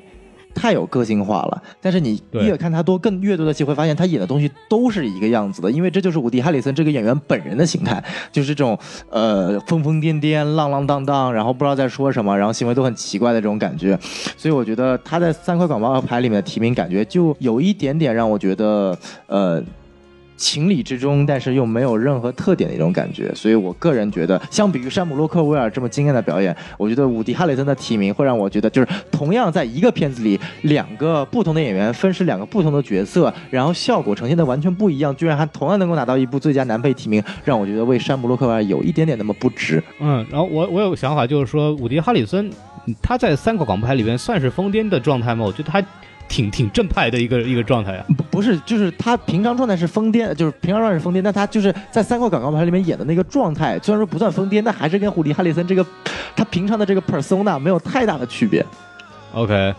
[0.55, 8.79] 太有个性化了，但是你越看他多更越多的戏，会发现他演的东西都是一个样子的，因为这就是伍迪·哈里森这个演员本人的形态，就是这种
[9.11, 13.99] 呃疯疯癫癫、浪浪荡荡，然后不知道在说什么，然后行为都很奇怪的这种感觉。
[14.37, 18.97] 所以我觉得他在三块广告牌里面的提名，感觉就有一点点让我觉得
[19.27, 19.63] 呃。
[20.41, 39.83] 情理之中，但是又没有任何特点的一种感觉，所以我个人觉得，相比于山姆洛克威尔这么惊艳的表演，我觉得伍迪·哈里森的提名会让我觉得，就是同样在一个片子里，两个不同的演员分饰两个不同的角色，然后效果呈现的完全不一样，居然还同样能够拿到一部最佳男配提名，让我觉得为山姆洛克威尔有一点点那么不值。
[40.01, 42.51] 嗯，然后我我有个想法，就是说伍迪·哈里森
[43.03, 45.45] 他在三个广播台里边算是疯癫的状态吗？
[45.45, 45.85] 我觉得他
[46.31, 48.07] 挺挺正派的一个一个状态啊。
[48.17, 55.85] 不不是，就是他平常状态是疯癫，就是平常状态是疯癫，但他就是在三块广告牌里面演的那个状态，虽然说不算疯癫，但还是跟胡迪·哈里森这个
[56.35, 58.65] 他平常的这个 persona 没有太大的区别。
[59.35, 59.75] OK，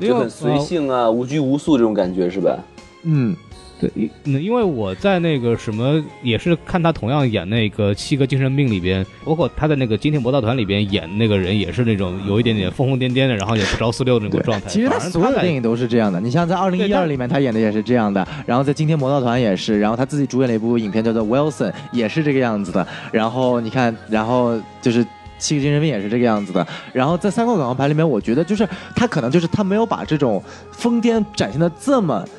[0.00, 2.58] 就很随性啊，无拘无束这种感觉是吧？
[3.04, 3.36] 嗯，
[3.82, 14.68] 对，因嗯因为我在那个什么也是看他同样演那个《七个精神病》里边，包括他在那个《惊天魔盗团》里边演那个人也是那种有一点点疯疯癫癫的，然后也不着四六的那种状态。
[14.68, 16.20] 其实他所有的电影都是这样的。
[16.20, 22.86] 你像在《二零一二》里面，他演的也是这样的，然后在《惊天魔盗团》也是，然后他自己主演了一部影片叫做《Wilson》，也是这个样子的。
[23.10, 25.04] 然后你看，然后就是。
[25.38, 28.64] 七个精神病也是这个样子的，然后在三块广告牌里面，我觉得就是
[28.94, 32.30] 他可能就是他没有把这种疯癫展现的这么嗯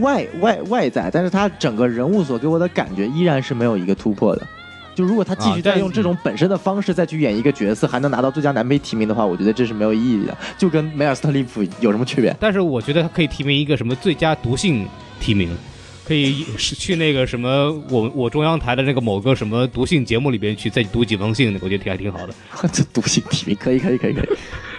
[0.00, 4.46] 外外外在，但是他整个人物所给我的感觉依然是没有一个突破的。
[4.94, 12.36] 就如果他继续再用这种本身的方式再去演一个角色，还能拿到最佳男配提名的话，我觉得这是没有意义的，就跟梅尔斯特利普有什么区别？
[12.38, 14.86] 但是我觉得他可以提名一个什么最佳毒性
[15.18, 15.50] 提名，
[16.06, 22.32] 可以是去那个什么我我中央台的那个某个什么毒性节目里边去再读几封信，我觉得挺还挺好的。
[22.72, 24.28] 这毒性提名可以可以可以可以。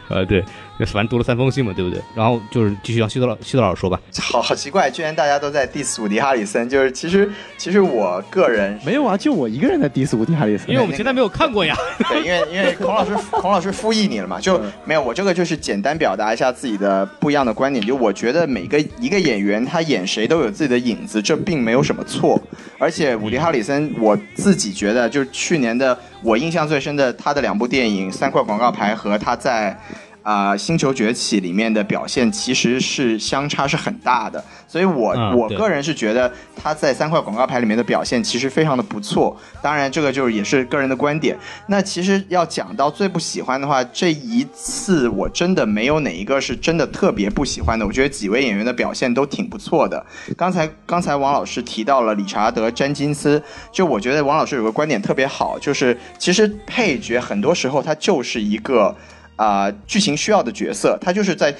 [0.07, 0.41] 呃， 对，
[0.79, 2.01] 反正读了三封信嘛，对不对？
[2.15, 3.99] 然后就是继续让西多老西多老师说吧。
[4.19, 10.69] 好 好奇怪，居然大家都在 diss 伍迪哈里森，就是其实其实我个人没有啊，就我一个人在 diss 伍迪哈里森。
[10.69, 11.75] 因为我们现在没有看过呀。
[12.09, 22.41] 对，因为因为 孔老师孔老师复议你了嘛，就没有我这个就是简单表达一下自己的不一样的观点，就我觉得每个一个演员他演谁都有自己的影子，这并没有什么错。
[22.77, 29.79] 而且伍迪哈里森，我自己觉得就是去年的我印象最深的他的两部电影《三块广告牌》和他在。
[30.25, 39.37] 啊、星球崛起》里面的表现其实是相差是很大的，所以我、嗯我个人是觉得他在三块广告牌里面的表现其实非常的不错。
[39.61, 41.37] 当然，这个就是也是个人的观点。
[41.67, 47.85] 那其实要讲到最不喜欢的话，这一次我真的没有哪一个是真的特别不喜欢的。
[47.85, 50.03] 我觉得几位演员的表现都挺不错的。
[50.35, 53.39] 刚才刚才王老师提到了理查德·詹金斯，
[53.71, 58.95] 就我觉得王老师有个观点特别好，就是其实配角很多时候他就是一个
[59.35, 61.53] 啊、剧情需要的角色，他就是在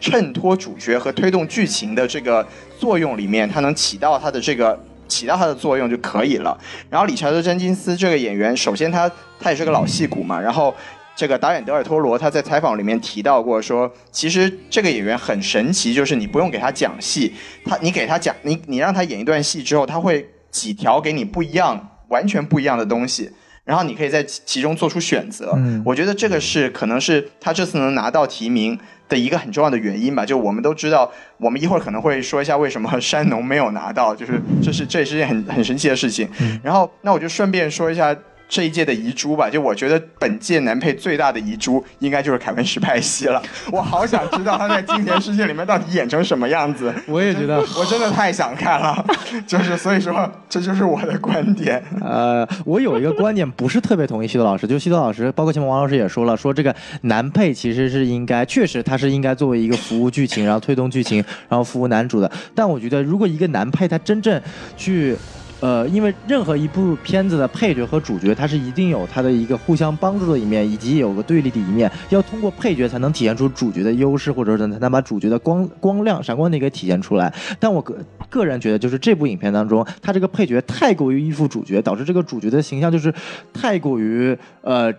[0.00, 2.46] 衬托主角和推动剧情的这个
[2.78, 4.78] 作用里面，他能起到他的这个
[5.08, 6.58] 起到他的作用就可以了。
[6.88, 10.74] 然后理查德·詹金斯这个演员，首先他他也是个老戏骨嘛，然后。
[11.16, 23.30] 这个导演德尔托罗他在采访里面提到过说，其实这个演员很神奇，就是你不用给他讲戏，他你给他讲你你让他演一段戏之后，他会几条给你不一样、完全不一样的东西，
[23.70, 25.52] 然后你可以在其其中做出选择。
[25.54, 28.76] 嗯我觉得这个是可能是他这次能拿到提名
[29.08, 30.26] 的一个很重要的原因吧。
[30.26, 31.08] 就我们都知道，
[31.38, 36.28] 我们一会儿可能会说一下为什么山农没有拿到，就是这是这也是件很很神奇的事情。
[36.64, 38.12] 然后那我就顺便说一下。
[38.50, 43.40] 这一届的遗珠吧，就我觉得本届男配最大的遗珠应该就是凯文·史派西了。
[43.70, 46.92] 我好想知道他在《金钱世界》里面到底演成什么样子。
[47.06, 49.06] 我也觉得，我真的太想看了，
[49.46, 51.80] 就是所以说这就是我的观点。
[52.00, 62.28] 呃，我有一个观点不是特别同意西多老师，就西多老师，包括前面王老师也说了，说这个男配其实是应该，确实他是应该作为一个服务剧情，然后推动剧情，然后服务男主的。
[62.52, 64.42] 但我觉得，如果一个男配他真正
[64.76, 65.16] 去
[65.60, 71.90] 呃，因为任何一部片子的配角和主角，他是一定有他的一个互相帮助的一面，以及有个对立的一面。
[72.08, 77.32] 要通过配角才能体现出主角的优势，或者是才能把主角的光光亮、闪光点给体现出来。
[77.58, 77.94] 但我个
[78.30, 83.12] 个人觉得，就是这部影片当中，他这个配角太过于依附主角，导致这个主角的形象就是
[83.52, 84.90] 太过于呃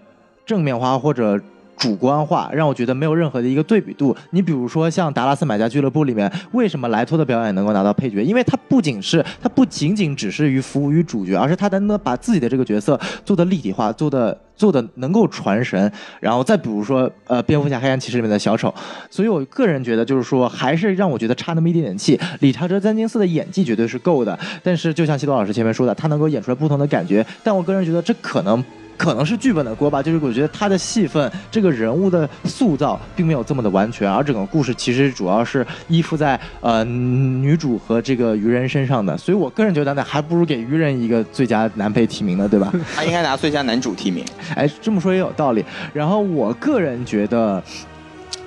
[0.46, 1.40] 正面化或者。
[1.82, 4.16] 主观化让我觉得没有任何的一个对比度。
[4.30, 8.24] 你比如说像《达拉斯买家俱乐部》里面，为什么莱托的表演能够拿到配角？
[8.24, 15.92] 因为他不仅是他不仅仅只是于服务于主角，而是他能把自己的这个角色做的立体化，做的做的能够传神。
[16.20, 18.72] 然后再比如说呃，蝙蝠侠黑暗骑士里面的小丑，
[19.10, 22.20] 所以我个人觉得就是说，还是让我觉得差那么一点点气。
[22.42, 27.26] 理查德·詹金斯的演技绝对是够的，但是就像西多老师前面说的，他能够演出来不同的感觉。
[27.44, 28.64] 但我个人觉得这可能。
[29.02, 42.72] 可能是剧本的锅吧，就是我觉得他的戏份，这个人物的塑造并没有这么的完全，而整个故事其实主要是依附在呃女主和这个愚人身上的，所以我个人觉得呢，还不如给愚人一个最佳男配提名呢，对吧？
[42.96, 44.24] 他 应该拿最佳男主提名。
[44.54, 45.66] 哎，这么说也有道理。
[45.92, 47.64] 然后我个人觉得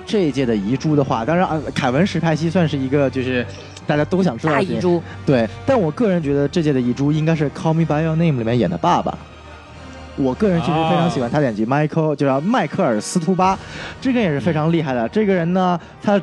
[0.05, 3.45] 这一届的遗珠的话，当然啊，凯文·史派西算是一个就是。
[3.87, 9.15] 大家都想知道的遗珠，对，但我个人觉得这届的遗珠应该是《Call Me by Your Name》里面演的爸爸。
[10.17, 13.57] 我个人其实非常喜欢他的演技，Michael 就叫迈克尔·斯图巴，
[13.99, 15.07] 这个也是非常厉害的。
[15.09, 16.19] 这个人呢，他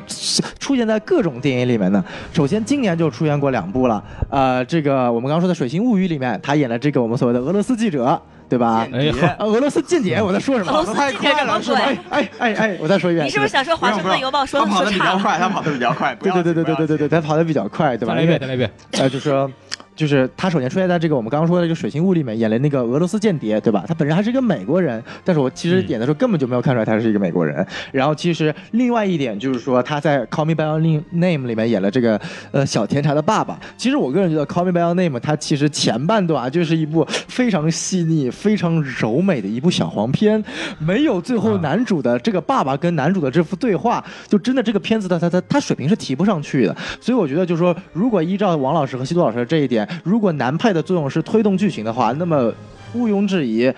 [0.59, 2.03] 出现在各种电影里面呢。
[2.33, 8.19] 首先今年就出现过两部了，呃，这个我们刚刚说的《水星物语》里面，他演了这个我们所谓的俄罗斯记者，
[8.53, 8.87] 对吧？
[8.93, 10.71] 哎俄罗斯间谍，我在说什么？
[10.71, 11.75] 俄罗斯间谍什么鬼？
[12.11, 13.25] 哎哎哎，我再说一遍。
[13.25, 14.91] 你是不是想说《华盛顿邮报》说他跑说差了？
[14.91, 16.15] 得比较快，他跑的比较快。
[16.21, 18.13] 对对对对对对对对，他跑的比较快，对吧？
[18.13, 18.69] 再来一遍，再来一遍。
[18.99, 19.49] 呃，就说
[19.95, 23.83] 就是他首先出现在这个我们刚刚说的这个《水形物》里面演了那个俄罗斯间谍，对吧？
[23.87, 27.65] 他本人还是一个美国人，但是我其实嗯演的时候根本就没有看出来他是一个美国人。
[27.91, 32.19] 然后其实另外一点就是说他在《Call Me by Your Name》里面演了这个
[32.51, 33.59] 呃小甜茶的爸爸。
[33.77, 40.43] 其实我个人觉得《Call Me by Your Name》它其实前半段啊就是一部非常细腻、非常柔美的一部小黄片，
[40.77, 46.75] 没有最后男主的这个爸爸跟男主的这幅对话，就真的这个片子的它它它水平是提不上去的。
[46.99, 52.51] 所以我觉得就是说，如果依照王老师和西多老师的这一点，如果男配的作用是推动剧情的话，那么
[52.93, 53.71] 毋庸置疑。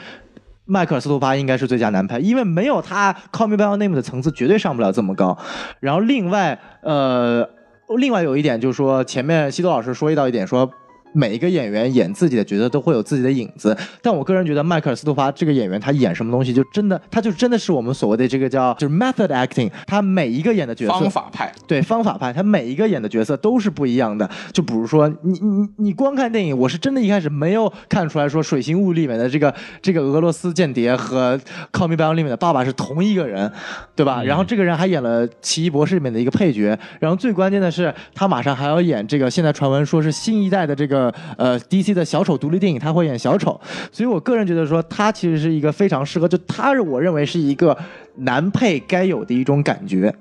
[0.67, 5.37] 迈克尔·斯图巴应该是最佳男配，因为没有他，《Call Me by Your Name》的层次绝对上不了这么高。
[5.79, 7.47] 然后另外，呃，
[7.97, 10.67] 另外有一点就是说，前面西多老师说一到一点说。
[11.15, 24.29] 每一个演员演自己的角色都会有自己的影子，但我个人觉得迈克尔·斯图巴这个演员他演什么东西就真的，他就真的是我们所谓的这个叫就是 method acting，他每一个演的角色方法派，对方法派，他每一个演的角色都是不一样的。
[24.51, 31.37] 就比如说，你你你光看电影，我是真的一开始没有看出来说《水形物》里面的这个这个俄罗斯间谍和
[31.71, 33.51] 《Call Me by Your Name》里面的爸爸是同一个人，
[33.95, 34.21] 对吧？
[34.23, 41.04] 然后这个人还演了《奇异博士》里面的一个配角，然后最关键的是，他马上还要演这个现在传闻说是新一代的这个
[41.37, 43.59] 呃 DC 的小丑独立电影，他会演小丑。
[43.91, 47.77] 所以我个人觉得说，他其实是一个非常适合，就他我认为是一个
[48.15, 50.13] 男配该有的一种感觉。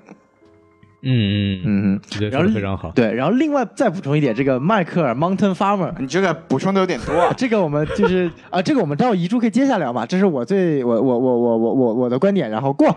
[1.07, 2.91] 嗯嗯嗯，嗯然后非常好。
[2.95, 7.31] 对，然后另外再补充一点，这个迈克尔 Mountain Farmer，你这个补充的有点多 啊。
[7.37, 12.95] 这个我们就是啊，这个我们到遗珠可以接下聊嘛，这是我最我我我我我我我的观点，然后过。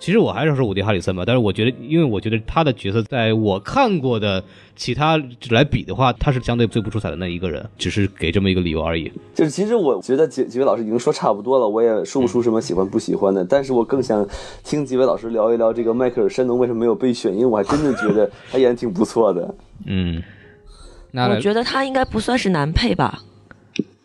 [0.00, 4.42] 其实我还是说伍迪·哈里森吧，但是我觉得，因为我觉得他的角色在我看过的
[4.74, 9.12] 其他来比的话，他是相对最不出彩的那一个人，只是给这么一个理由而已。
[9.34, 14.26] 就是其实我觉得几几位老师已经说差不多了，我也说不出什么喜欢不喜欢的，但是我更想
[14.64, 19.54] 听几位老师聊一聊这个迈克尔·山农为什么没有被选，因为我还真的觉得他演的挺不错的。
[19.86, 20.22] 嗯，
[21.10, 23.20] 那我觉得他应该不算是男配吧？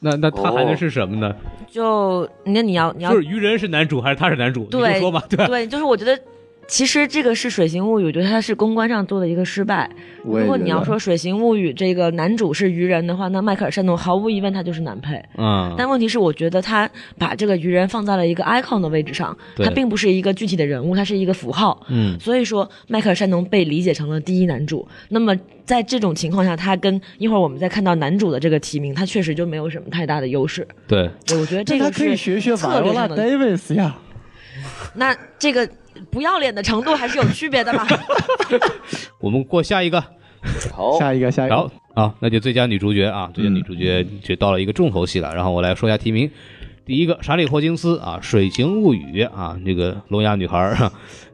[0.05, 1.35] 那那他还能是什么呢？
[1.67, 4.61] 就那你要你要就是愚人是男主还是他是男主？
[4.61, 5.47] 你对就说吧，对吧？
[5.47, 6.15] 对，就是我觉得。
[6.68, 9.89] 其实这个是《水形物语》，我觉得它是公关上做的一个失败。
[10.24, 15.24] 如果你要说《水形物语》这个男主是鱼人的话，那迈克尔·山农毫无疑问他就是男配。
[15.38, 16.89] 嗯，但问题是，我觉得他
[17.20, 21.86] 把这个鱼人放在了一个 icon 的位置上，他并不是一个具体的人物，他是一个符号。
[21.89, 24.88] 嗯所以说，迈克尔·山农被理解成了第一男主。
[25.09, 30.68] 那么在这种情况下，他跟一会儿我们再看到男主的这个提名，他确实就没有什么太大的优势。
[30.88, 33.18] 对，对，我觉得这个他可以是学学策 Viola 略上的。
[33.18, 33.95] Davis 呀。
[34.95, 35.70] 那这个
[36.11, 37.85] 不要脸的程度还是有区别的嘛。
[39.19, 40.03] 我们过下一个，
[40.73, 45.33] 好，下一个，下一个，啊，那就最佳女主角啊，最佳女主角就到了一个重头戏了。
[45.33, 46.29] 然后我来说一下提名，
[46.85, 50.57] 第一个查理·霍金斯啊，《水形物语》啊，那个聋哑女孩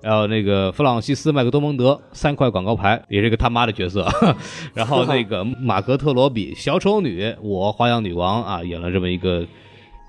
[0.01, 4.07] 然后 那个弗朗西斯·麦克多蒙德三块广告牌，也是个他妈的角色。
[4.73, 9.45] 然后那个马格特·罗比小丑女，我花样女王啊，演了这么一个。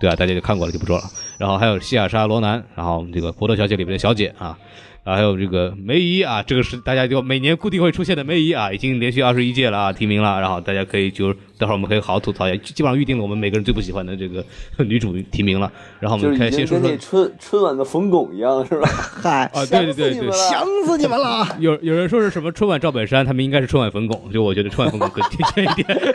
[0.03, 1.05] 对啊，大家就看过了，就不说了。
[1.39, 4.59] 然后还有西亚莎·罗南，然后这个《波特小姐》里面的小姐啊，
[5.05, 10.41] 然后还有这个梅姨啊，这个是大家就每年固定会出现的梅姨啊，已经连续二十一届了啊，提名了。
[10.41, 14.45] 然后大家可以就待会儿我们可以好好吐槽一下，基本上预定了我们每个人最不喜欢的这个
[14.79, 15.71] 女主提名了。
[16.01, 18.89] 然后我们开先说说那春春晚的冯巩一样，是吧？
[19.23, 21.57] 嗨，啊，对对对对想死你们了，想死你们了！
[21.61, 26.15] 有有人说是什么春晚赵本山，他们应该是春晚冯巩，就我觉得春晚冯巩更 贴切一点。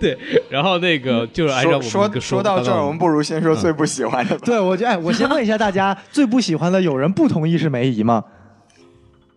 [0.00, 4.42] 对，然后那个就是按照我说说说到这儿，我们不如先说最不喜欢的吧。
[4.46, 8.24] 对，我觉得，哎，我先问一下大家，最不喜欢的有人不同意是梅姨吗？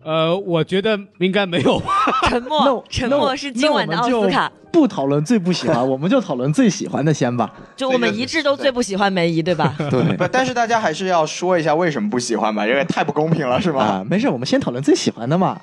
[0.02, 1.92] 呃，我觉得应该没有吧。
[2.28, 4.50] 沉默，沉默是今晚的奥斯卡。
[4.70, 7.54] 不讨论最不喜欢，我们就讨论最喜欢的先吧。
[7.76, 9.72] 就我们一致都最不喜欢梅姨，对吧？
[9.78, 13.84] 对不，但是大家还是要说一下为什么不喜欢吧，因为太不公平了，是吧？
[13.84, 15.58] 啊，没事，我们先讨论最喜欢的嘛。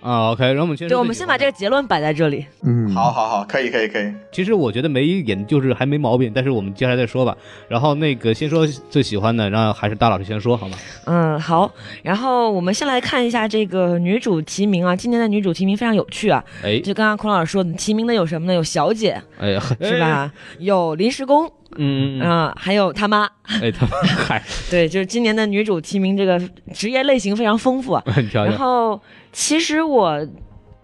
[0.00, 2.46] 啊，OK，然后我们先对，我们先把这个结论摆在这里。
[2.62, 4.12] 嗯，好好好，可以可以可以。
[4.30, 7.36] 其实我觉得没一点就是还没毛病，但是我们接下来再说吧。
[7.68, 10.78] 然后那个先说最喜欢的，然后还是大老师先说好吗？
[11.06, 11.70] 嗯，好。
[12.02, 16.44] 然后我们先来看一下这个女主提名啊，今年的女主提名非常有趣啊。
[16.62, 18.54] 哎就刚刚孔老师说的，提名的有什么呢？
[18.54, 20.32] 有小姐哎呀，是吧？
[20.58, 22.20] 有临时工嗯？
[22.20, 23.28] 啊、还有他妈。
[23.44, 26.38] 哎他嗨， 对，就是今年的女主提名这个
[26.72, 27.94] 职业类型非常丰富
[28.46, 29.00] 然后
[29.32, 30.26] 其实我。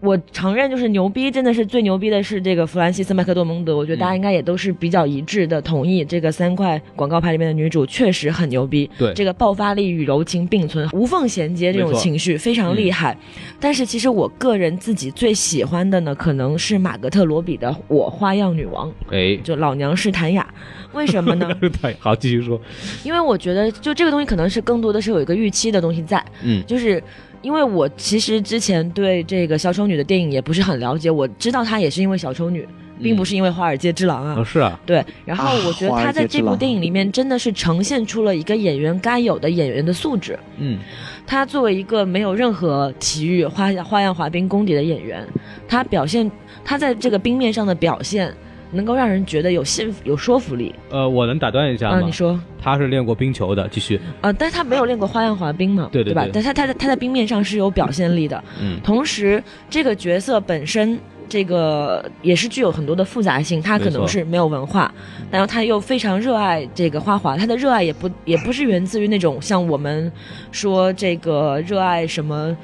[0.05, 3.75] 我承认，就是牛逼，真的是最牛逼的是这个弗兰西斯·麦克多蒙德。
[3.75, 8.89] 我觉得大家应该也都是比较一致的，同意这个三块广告牌里面的女主确实很牛逼。
[8.97, 13.17] 对这个爆发力与柔情并存，无缝衔接这种情绪非常厉害。
[13.59, 20.47] 但是其实我个人自己最喜欢的呢，可能是马格特·罗比的《我花样女王》，哎，就老娘是谭雅。
[20.93, 21.49] 为什么呢？
[21.81, 22.59] 对，好，继续说。
[23.03, 26.23] 因为我觉得就这个东西可能是更多的是有一个预期的东西在。
[26.43, 27.01] 嗯就是
[27.45, 32.67] 因为我其实之前对这个小丑女的电影也不是很了解，我知道她也是因为小丑女
[32.99, 34.35] 并不是因为《华尔街之狼》啊。
[34.39, 40.39] 哦，是啊，对，然后我觉得华尔他在这部电影里面真的是呈现出了一个演员该有的演员的素质。
[40.57, 40.79] 嗯，
[41.27, 45.23] 她作为一个没有任何体育花花样滑冰功底的演员，
[45.67, 46.29] 她表现
[46.63, 48.33] 她在这个冰面上的表现，
[48.75, 50.75] 能够让人觉得有信有说服力。
[50.89, 52.01] 呃，我能打断一下吗？
[52.01, 53.99] 嗯，你说，他是练过冰球的，继续。
[54.21, 55.89] 呃，但是他没有练过花样滑冰嘛，吧？
[55.91, 58.43] 对对吧但他他在他在冰面上是有表现力的。
[58.61, 60.99] 嗯同时，这个角色本身。
[61.27, 64.93] 这个也是具有很多的复杂性，他可能是没有文化，
[65.31, 70.09] 然后他又非常热爱这个花滑，他的热爱也不也不是源自于那种像我们
[70.51, 72.55] 说这个热爱什么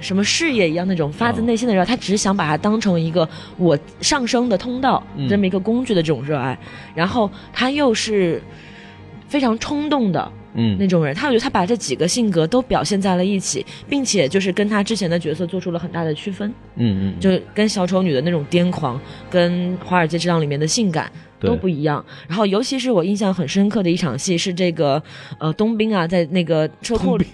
[0.00, 5.28] 什么事业一样那种发自哦内心的热爱，他只是想把它当成一个我上升的通道嗯。
[5.28, 6.58] 这么一个工具的这种热爱，
[6.94, 8.42] 然后他又是
[9.28, 10.76] 非常冲动的，嗯。
[10.78, 21.10] 那种人，他我觉得他把这几个性格都表现在了一起，并且就是跟他之前的角色做出了很大的区分，嗯嗯，就跟小丑女的那种癫狂，跟华尔街之狼里面的性感。
[21.38, 21.50] 对。
[21.50, 25.02] 都不一样，然后尤其是我印象很深刻的一场戏是这个，
[25.38, 27.26] 呃，冬兵啊，在那个车库里，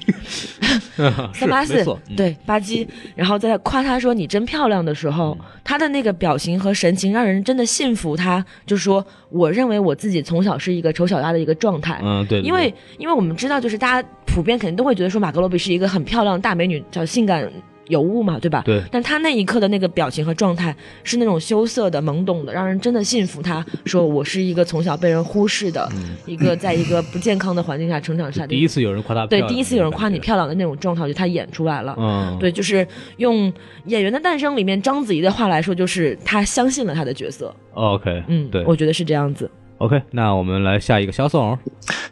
[1.34, 1.84] 三八四
[2.16, 5.46] 对吧唧，然后在夸他说你真漂亮的时候，嗯。
[5.64, 17.48] 他的那个表情和神情让人真的信服他，就说我认为我自己从小是一个丑小鸭的一个状态，嗯对，对因为因为我们知道，就是大家普遍肯定都会觉得说马格罗比是一个很漂亮的大美女，叫性感
[17.88, 18.62] 尤物嘛，对吧？
[18.64, 23.64] 对但他那一刻的那个表情和状态是那种羞涩的、懵懂的，让人真的信服他。
[23.84, 25.88] 说我是一个从小被人忽视的，
[26.26, 31.94] 一个在一个不健康的环境下成长下的嗯第一次有人夸他，对第一次有人夸你漂亮的那种状态，就他演出来了。
[31.98, 33.52] 嗯，对，就是用
[33.86, 37.54] 《演员的诞生》里面章子怡的话来说，就是他相信了他的角色。
[37.74, 39.50] ，OK，嗯，对我觉得是这样子。
[39.82, 41.58] ，OK，那我们来下一个肖颂，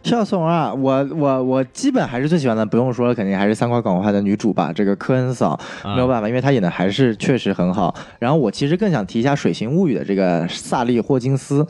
[0.03, 5.51] 肖颂啊，我我我基本还是最喜欢的，不用说了，肯定还是三块广话的女主吧，这个科恩嫂，
[5.85, 7.95] 啊没有办法，因为她演的还是确实很好。
[8.19, 11.65] 然后我其实更想提一下《水形物语》的这个萨利霍金斯。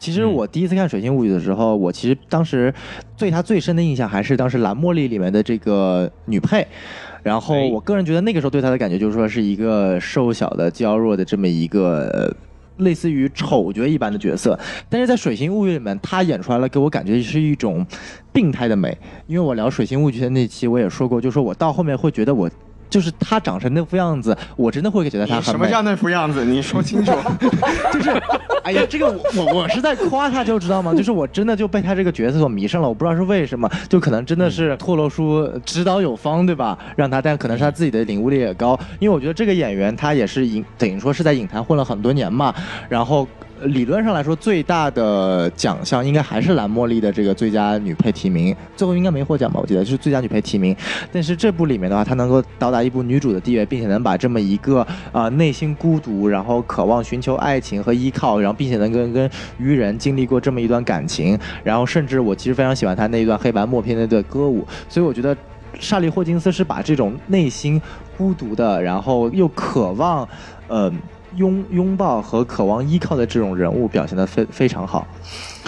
[0.00, 2.74] 其实我第一次看《水形物语》的时候，我其实当时
[3.16, 6.66] 对她最深的印象还是当时蓝茉莉里面的这个女配。
[7.22, 12.10] 然后哎我个人觉得那个时候对她的感觉就是说是一个瘦小的娇弱的这么一个。
[12.12, 12.34] 呃
[12.78, 14.58] 类似于丑角一般的角色，
[14.88, 17.86] 但是在《水形物语》里面，他演出来了，给我感觉是一种
[18.32, 18.96] 病态的美。
[19.26, 22.50] 因为我聊《水形物语》的那期，我也说过，就说我到后面会觉得我。
[22.94, 25.40] 就是他长成那副样子，我真的会觉得他。
[25.40, 26.44] 什么叫那副样子？
[26.46, 27.10] 你说清楚。
[27.92, 28.10] 就是，
[28.62, 30.94] 哎呀，这个我我我是在夸他，就知道吗？
[30.94, 36.78] 就是我真的就被他这个角色所迷上了，我不知道是为什么，就可能真的是托罗叔指导有方，对吧？
[36.94, 42.54] 让他，但可能是他自己的领悟力也高，因为我觉得这个演员他也是影，等于说是在影坛混了很多年嘛，
[42.88, 43.26] 然后。
[43.64, 49.58] 理论上来说，最大的奖项应该还是蓝茉莉的这个最佳女配提名，最后应该没获奖吧？
[49.60, 50.76] 我记得是最佳女配提名。
[51.10, 65.34] 但是这部里面的话，她能够到达一部女主的地位，并且能把这么一个啊、内心孤独，然后渴望寻求爱情和依靠，然后并且能跟跟愚人经历过这么一段感情，然后甚至我其实非常喜欢她那一段黑白默片那段歌舞，所以我觉得
[65.80, 67.80] 莎莉霍金斯是把这种内心
[68.18, 70.28] 孤独的，然后又渴望，
[70.68, 70.92] 呃。
[71.36, 75.06] 拥拥抱和渴望依靠的这种人物表现得非非常好，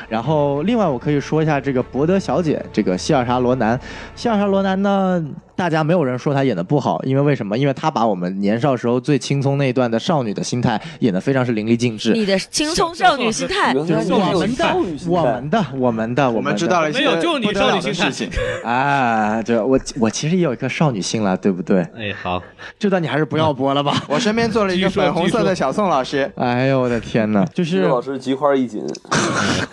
[0.08, 3.78] 然后另外我可以说一下这个博德小姐，这个希尔莎罗南，
[4.14, 5.24] 希尔莎罗南呢，
[5.54, 7.56] 大家没有人说她演的不好，因为为什么？
[7.56, 12.12] 因为她把我们年少时候最青葱那一段的少女的心态演得非常是淋漓尽致。
[12.12, 18.30] 你的青葱少女心态，就是我们的少女，心态我们的，我们的，我们知道了一些没有就你不得了的少女心态事情。
[18.64, 21.80] 啊，对我我其实也有一颗少女心了，对不对？
[21.96, 22.42] 哎，好，
[22.78, 23.94] 这段你还是不要播了吧。
[24.08, 27.44] 我身边坐了一个粉红色的小宋老师， 哎呦我的天哪！
[27.54, 28.84] 就是老师菊花一紧，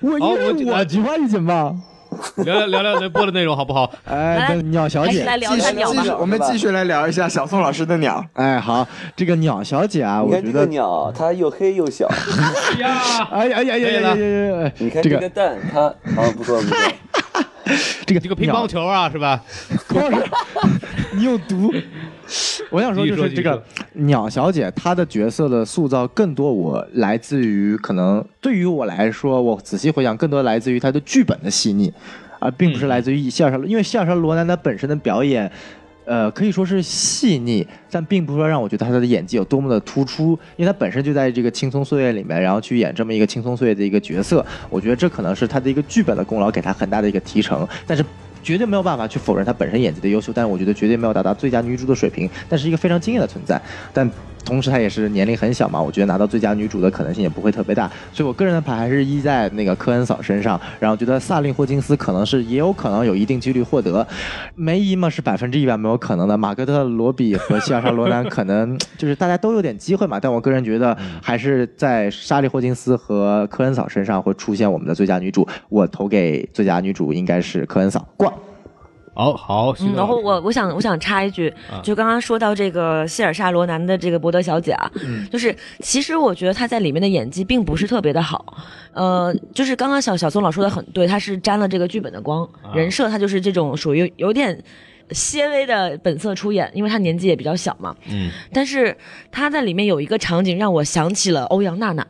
[0.00, 1.74] 我好因为我我菊花一紧吧。
[2.36, 3.90] 聊聊聊聊聊播的内容好不好？
[4.06, 6.14] 哎，跟鸟小姐，来聊一继续下鸟吧继续，。
[6.18, 8.24] 我们继续来聊一下小宋老师的鸟。
[8.34, 12.08] 哎，好，这个鸟小姐啊，我觉得，鸟，它又黑又小。
[12.78, 12.96] 呀，
[13.30, 14.72] 哎呀呀呀呀呀呀呀！
[14.78, 16.76] 你看这个蛋，它啊不错不错，
[18.06, 19.42] 这个这个乒乓球啊，是吧？
[19.88, 20.16] 光是
[21.12, 21.70] 你有毒。
[22.70, 23.62] 我想说，就是这个
[23.92, 31.92] 鸟小姐，她的角色的塑造更多，我来自于可能对于我来说，我仔细回想，更多来自于她的剧本的细腻，
[32.38, 35.50] 而并不是来自于希尔莎，因为希尔莎罗南她本身的表演。
[36.08, 47.66] 呃，可以说是细腻，但并不是说让我觉得她的演技有多么的突出，因为她本身就在这个青葱岁月里面，然后去演这么一个青葱岁月的一个角色，我觉得这可能是她的一个剧本的功劳，给她很大的一个提成。
[47.88, 48.04] 但是
[48.46, 53.60] 绝对没有办法去否认她本身演技的优秀，但是我觉得绝对没有达到最佳女主的水平，但是一个非常惊艳的存在。
[53.92, 54.08] 但
[54.44, 64.06] 同时她也是年龄很小嘛，我觉得拿到最佳女主的可能性也不会特别大，所以我个人的牌还是依在那个科恩嫂身上，然后觉得萨利霍金斯可能是也有可能有一定几率获得，
[64.54, 78.32] 梅姨嘛是百分之一百没有可能的，马格特罗比和希尔莎罗南可能就是大家都有点机会嘛，但我个人觉得还是在莎莉霍金斯和科恩嫂身上会出现我们的最佳女主，我投给最佳女主应该是科恩嫂，过。
[79.16, 84.90] 好好，嗯，然后我我想我想插一句，啊就刚刚说到这个希尔莎罗南的这个伯德小姐啊，
[85.32, 88.44] 就是其实我觉得她在里面的演技并不是特别的好，
[88.92, 94.62] 呃，就是刚刚小小宋老说的很对，她是沾了这个剧本的光，人设她就是这种属于有点。
[95.12, 97.94] 些微的本色出演，因为她年纪也比较小嘛。
[98.10, 98.96] 嗯，但是
[99.30, 102.04] 她在里面有一个场景让我想起了欧阳娜娜。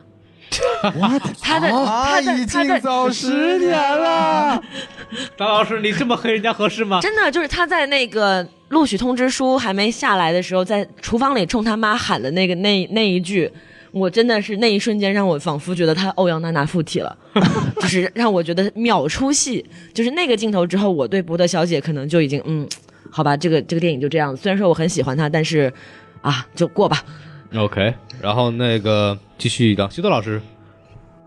[1.41, 4.61] 她的 他的她的走十年了。
[5.37, 6.99] 张老师，你这么黑人家合适吗？
[7.01, 13.49] 真的就是他在那个录取通知书还没下来的时候，在厨房里冲他妈喊的那个那那一句，
[13.91, 17.15] 我真的是那一瞬间让我仿佛觉得他欧阳娜娜附体了，
[17.79, 19.65] 就是让我觉得秒出戏。
[19.93, 22.67] 就是那个镜头之后，我对博德小姐可能就已经嗯，
[23.09, 24.35] 好吧，这个这个电影就这样。
[24.35, 25.71] 虽然说我很喜欢她，但是
[26.21, 27.01] 啊，就过吧。
[27.55, 30.41] OK，然后那个继续的西多老师，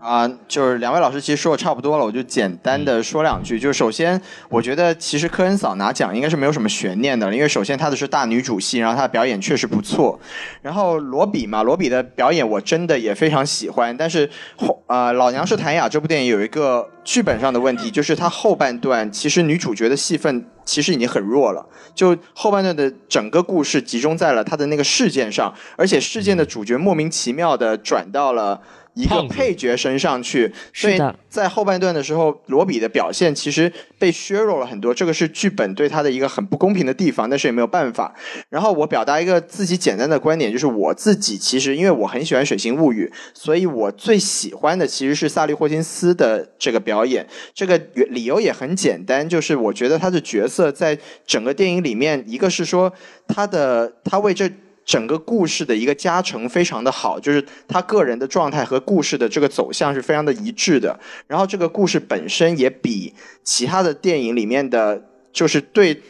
[0.01, 3.59] 啊、就是两位老师其实说的差不多了，我就简单的说两句。
[3.59, 10.19] 就是首先，我觉得其实科恩嫂拿奖应该是没有什么悬念的，因为首先她的是大女主戏，然后她的表演确实不错。
[10.63, 14.27] 然后罗比嘛，罗比的表演我真的也非常喜欢，但是
[14.57, 28.59] 后呃，老娘是谭雅这部电影有一个剧本上的问题，就是它后半段其实女主角的戏份其实已经很弱了，就后半段的整个故事集中在了她的那个事件上，而且事件的主角莫名其妙的转到了。
[28.93, 38.13] 一个配角身上去，所以在后半段的时候，罗比的表现其实被削弱了很多，这个是剧本对他的一个很不公平的地方，但是也没有办法。
[38.49, 47.25] 然后我表达一个自己简单的观点，就是我自己其实因为我很喜欢《水形物语》，所以我最喜欢的其实是萨利霍金斯的这个表演。
[47.53, 52.91] 这个理由也很简单，就是我觉得他的角色在整个电影里面，一个是说
[53.27, 54.51] 他的他为这。
[54.91, 60.99] 整个故事的一个加成非常的好，就是他个人的状态和故事的这个走向是非常的一致的。
[61.27, 66.01] 然后这个故事本身也比其他的电影里面的，就是对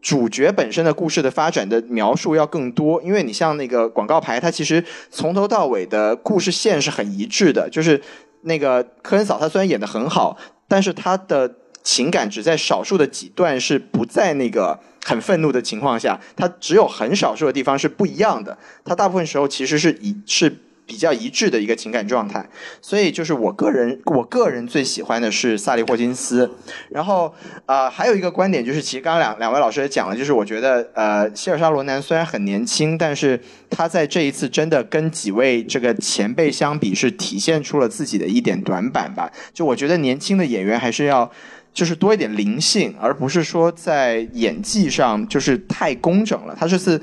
[0.00, 3.02] 主角本身的故事的发展的描述要更多。
[3.02, 7.68] 因为你像那个广告牌，它其实从头到尾的故事线是很一致的。
[7.68, 8.00] 就是
[8.42, 10.38] 那个科恩嫂，她虽然演的很好，
[10.68, 11.52] 但是她的
[11.84, 18.56] 情感只在少数的几段是不在那个很愤怒的情况下，它只有很少数的地方是不一样的。
[18.84, 20.56] 它大部分时候其实是一是
[20.86, 22.48] 比较一致的一个情感状态。
[22.80, 26.50] 所以就是我个人我个人最喜欢的是萨利霍金斯。
[26.88, 27.34] 然后
[27.66, 39.30] 呃还有一个观点就是，其实刚刚两两位老师也讲了，就是我觉得呃希尔莎罗南虽然很年轻，但是他在这一次真的跟几位这个前辈相比，是体现出了自己的一点短板吧。
[39.52, 41.30] 就我觉得年轻的演员还是要。
[41.74, 46.56] 就是多一点灵性，而不是说在演技上就是太工整了。
[46.58, 47.02] 他这次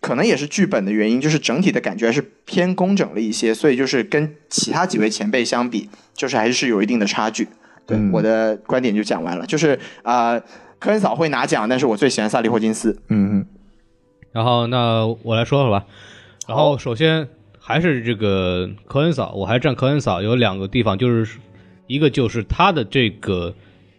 [0.00, 7.46] 可能也是剧本的原因，就是整体的感觉还是偏工整了一些，所以就是跟其他几位前辈相比，就是还是有一定的差距。
[7.86, 10.42] 对，嗯我的观点就讲完了，就是啊、呃
[10.78, 12.96] 科恩嫂会拿奖，但是我最喜欢萨利霍金斯。
[13.08, 13.46] 嗯嗯，
[14.30, 15.84] 然后那我来说说吧。
[16.46, 17.28] 然后首先
[17.58, 21.38] 还是这个科恩嫂，我还是站科恩嫂，有两个地方，就是
[21.88, 23.52] 一个就是他的这个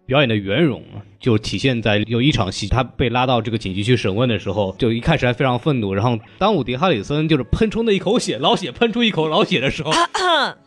[0.10, 0.82] 表演的圆融，
[1.20, 9.92] 就体现在有一场戏，他被拉到这个警局去审问的时候，就一开始还非常愤怒，然后当伍迪·哈里森就是喷出那一口血，老血喷出一口老血的时候，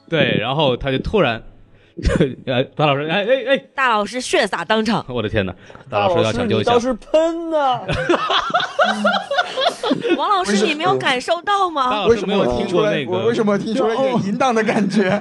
[0.09, 1.43] 对，然后他就突然，
[2.47, 5.55] 呃， 大老师，哎哎哎，大老师血洒当场， 我的天哪，
[5.91, 6.71] 大老师要抢救一下。
[6.73, 7.81] 你倒，是喷呐、
[10.17, 11.91] 王老师你没有感受到大吗？
[11.91, 15.21] 老师没有听过那个，我为什么听出来一点淫荡的感觉？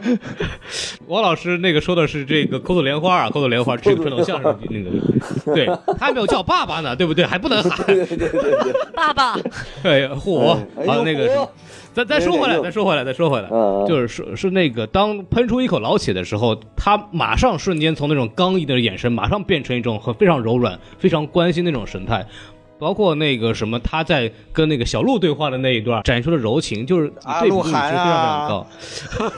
[1.08, 5.66] 王老师那个说的是这个口吐莲花啊，口吐莲花这个传统相声那个，对
[6.00, 7.26] 他还没有叫爸爸呢，对不对？
[7.26, 8.42] 还不能喊，对对对对。
[8.64, 9.34] 对，爸爸，
[9.84, 11.48] 哎，嚯，哎呦好那个嚯，
[11.94, 13.50] 咱咱说回来，再说回来，再说回来，
[13.88, 22.26] 就是是是那个当喷出一口老血的时候，他马上瞬间从那种刚毅的眼神，马上变成一种很非常柔软、非常关心那种神态。
[22.80, 28.68] 包括那个什么，他在跟那个小鹿对话的那一段，展现出的柔情，就是啊对比度是非鹿晗常非常啊高。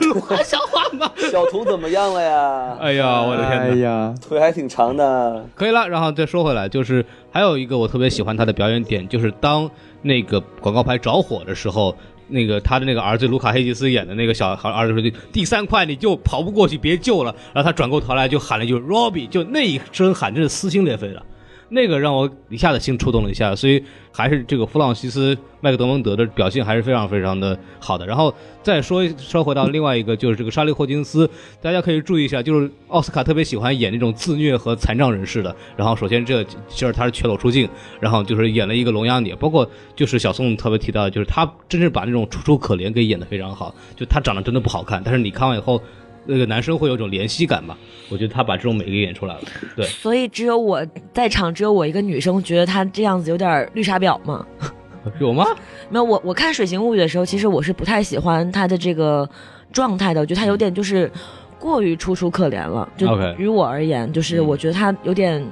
[0.00, 1.12] 鹿晗像话吗？
[1.30, 2.78] 小图怎么样了呀？
[2.80, 3.64] 哎呀，我的天哪！
[3.64, 5.44] 哎呀，腿还挺长的。
[5.54, 11.94] 可以了，然后再说回来，就是还有一个我特别喜欢他的表演点，就是当那个广告牌着火的时候，
[12.28, 21.22] 那个他的那个儿子卢卡黑吉斯演的那个小孩儿子说：“第三块你就跑不过去，别救了。”然后他转过头来就喊了一句 “Robbie”，就那一声喊真是撕心裂肺的。
[21.68, 28.06] 那个让我一下子心触动了一下，所以还是这个弗朗西斯麦克德蒙德的表现还是非常非常的好的。
[28.06, 31.28] 然后再说说回到另外一个，就是这个沙莉霍金斯，
[31.60, 35.54] 大家可以注意一下，就是奥斯卡特别喜欢演那种自虐和残障人士的。
[35.76, 37.68] 然后首先这就是他是全裸出镜，
[38.00, 45.80] 然后就是演了一个聋哑女，包括就是小宋特别提到，就是他真是把那种楚楚可怜给演得非常好，就他长得真的不好看，但是你看完以后。
[46.26, 47.76] 那个男生会有种怜惜感吧？
[48.08, 49.40] 我觉得他把这种美给演出来了。
[49.76, 54.46] 对，所以只有我在场，只有我一个女生觉得他这样子有点绿茶婊吗？
[55.20, 55.46] 有吗？
[55.90, 59.28] 没有，我我看《水形物语》的时候，其实我是不太喜欢他的这个
[59.72, 61.10] 状态的，我觉得他有点就是
[61.58, 62.88] 过于楚楚可怜了。
[62.96, 63.06] 就
[63.38, 65.44] 于我而言，就是我觉得他有点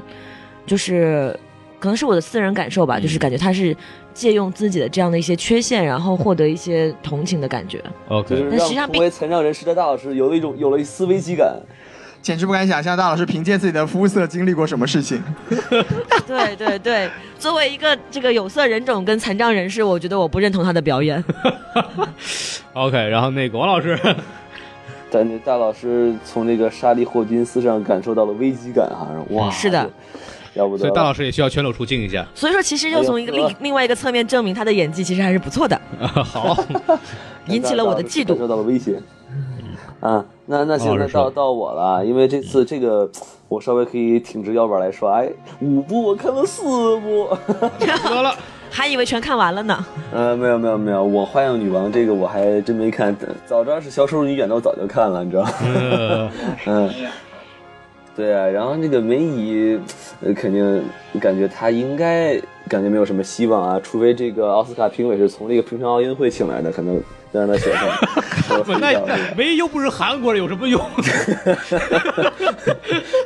[0.67, 1.39] 就是。
[1.79, 3.77] 可能是我的私人感受吧，就是感觉他是
[4.15, 7.83] 借用自己的这样的一些缺陷，然后获得一些同情的感觉。
[8.09, 11.55] 就 OK，是但实际上并让同为残障人士的大老师有了一种有了一丝危机感。
[12.21, 15.21] 简直不敢想象大老师凭借自己的肤色经历过什么事情。
[16.25, 21.25] 对对对，作为一个这个有色人种跟残障人士，我觉得我不认同他的表演。
[22.75, 23.99] OK，然后那个王老师，
[25.11, 29.91] 但那大老师从那个沙利霍金斯上感受到了危机感哈，哇，是的，
[30.55, 30.81] 要不得。
[30.81, 32.27] 所以大老师也需要全裸出镜一下。
[32.35, 35.81] 所以说，其实又从一个哎另另外一个侧面证明他的演技其实还是不错的，
[36.25, 36.57] 好，
[37.49, 38.37] 引起了我的嫉妒。
[38.39, 39.01] 受到了威胁。
[40.01, 43.09] 啊，那那行，那王老师说到到我了啊，因为这次这个
[43.49, 45.29] 我稍微可以挺直腰板来说，哎，
[45.61, 46.65] 五部我看了四
[46.99, 47.29] 部，
[47.79, 48.35] 得了，
[48.69, 49.87] 还以为全看完了呢。
[50.13, 55.51] 呃，没有没有没有，我花样女王这个我还真没看，早知道是小丑女演的我早就看了，你知道吗？
[55.63, 56.31] 呃，
[56.67, 56.91] 嗯，
[58.17, 59.79] 对啊，然后那个梅姨，
[60.25, 60.83] 呃，肯定
[61.21, 67.01] 感觉他应该感觉没有什么希望啊，除非这个奥斯卡评委是从这个平昌奥运会请来的，可能
[67.33, 67.89] 让他选上。
[68.51, 70.81] 我不，那非常这个那唯一又不是韩国人，有什么用？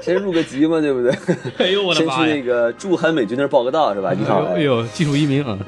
[0.01, 1.13] 先入个籍嘛，对不对？
[1.59, 2.43] 哎呦我的先去那！
[2.43, 4.13] 个驻韩美军那儿报个到是吧？
[4.17, 5.59] 你好，哎呦，技术移民啊！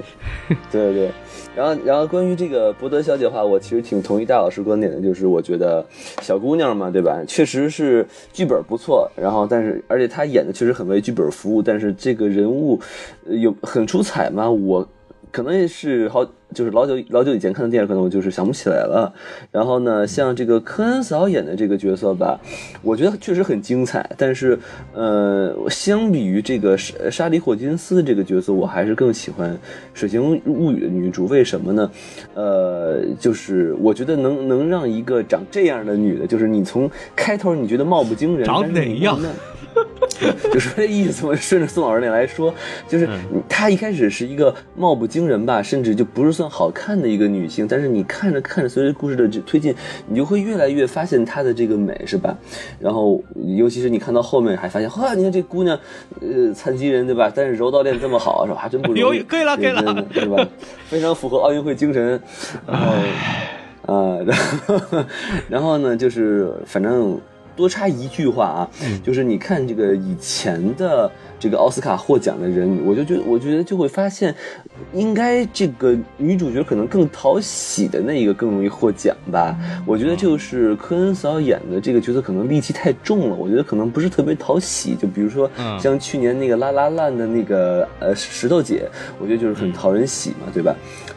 [0.70, 1.10] 对对，
[1.58, 5.84] 然后然后关于这个博德小姐的话，我其实挺同意大老师观点的，就是我觉得
[6.22, 7.20] 小姑娘嘛，对吧？
[7.26, 12.78] 确实是剧本不错，然后但是而且她演的确实很为剧本服务，但是这个人物
[13.26, 14.48] 有很出彩吗？
[14.48, 14.88] 我
[15.30, 16.24] 可能也是好，
[16.54, 19.12] 就是老久老久以前看的电影，可能我就是想不起来了。
[19.52, 22.40] 然后呢，像这个科恩嫂演的这个角色吧，
[22.82, 24.58] 我觉得确实很精彩，但是
[24.94, 29.54] 呃，相比于这个莎莎莉霍金斯这个角色，我还是更喜欢
[29.94, 31.26] 《水形物语》的女主。
[31.26, 31.90] 为什么呢？
[32.34, 39.20] 呃，就是我觉得能能让一个长这样的女的，就是你从开头你觉得貌不惊人，长哪样
[40.52, 42.52] 就说这意思嘛， 顺着宋老师那来说，
[42.88, 43.08] 就是
[43.48, 49.74] 她一开始是一个貌不惊人吧，甚至就不是算好看的一个女性，但是你看着看着，随着故事的这推进，
[50.08, 52.36] 你就会越来越发现她的这个美，是吧？
[52.80, 53.22] 然后
[53.56, 55.78] 尤其是你看到后面，还发现，哇，你看这姑娘，
[56.20, 57.30] 呃，残疾人对吧？
[57.34, 58.58] 但是柔道练这么好，是吧？
[58.60, 59.22] 还真不容易。
[59.22, 60.48] 可以了可以了是吧？
[60.86, 62.20] 非常符合奥运会精神。
[62.66, 65.04] 然后，啊，然后，
[65.48, 67.18] 然后呢，就是反正
[67.58, 68.70] 多插一句话啊，
[69.02, 74.34] 就是你看这个以前的这个奥斯卡获奖的人，我就觉得，我觉得就会发现，
[74.92, 79.56] 应该这个女主角可能更讨喜的那一个更容易获奖吧。
[79.86, 84.94] 我觉得就是科恩嫂演的这个角色可能戾气太重了，我觉得可能不是特别讨喜。
[84.96, 88.88] 就比如说嗯像去年那个拉拉烂的那个呃石头姐，
[89.20, 90.74] 我觉得就是很讨人喜嘛，对吧？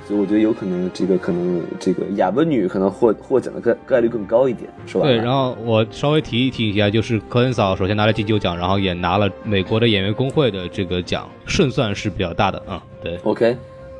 [0.07, 5.05] 所以我觉得有可能这个可能这个哑巴女可能获获奖的概概率更高一点，是吧？
[5.05, 13.55] 对，然后我稍微提一提一下，就是科恩嫂首先拿了金球奖，然后也拿了美国的演员工会的这个奖，胜算是比较大的啊、对，OK，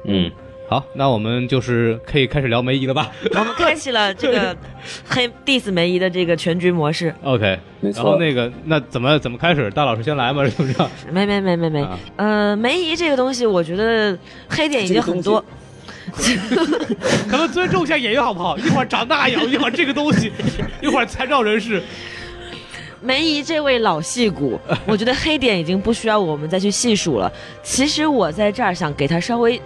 [0.06, 0.32] 嗯，
[0.68, 4.56] 好，那我们就是可以开始聊梅姨了吧 我们开启了这个
[5.08, 7.14] 黑 diss 梅姨的这个全局模式。
[7.24, 9.70] ？OK，没错然后那个那怎么怎么开始？
[9.72, 10.44] 大老师先来吗？
[10.50, 10.74] 是不是？
[11.12, 15.44] 没没没没没，啊呃，梅姨这个东西，我觉得黑点已经很多。
[17.30, 18.58] 可能尊重一下演员好不好？
[18.58, 20.32] 一会儿长大样，一会儿这个东西，
[20.82, 21.82] 一会儿残障人士。
[23.02, 27.32] 梅姨这位老戏骨， 我觉得黑点已经不需要我们再去细数了。
[27.64, 29.60] 其实我在这儿想给她稍微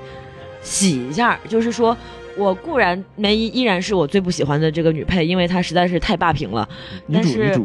[0.62, 1.96] 洗一下，就是说。
[2.38, 6.68] 我固然梅姨依然是我最不喜欢的这个女配，因为她实在是太霸屏了。
[7.06, 7.58] 女但是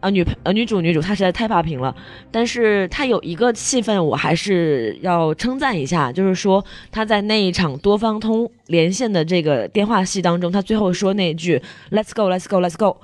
[0.00, 1.94] 啊，女配呃女主女主她实在太霸屏了，
[2.30, 12.96] 但是她有一个戏份我还是要称赞一下，就是说她在那一场多方通连线的这个电话戏当中，她最后说那句 “Let's go, Let's go, Let's go”，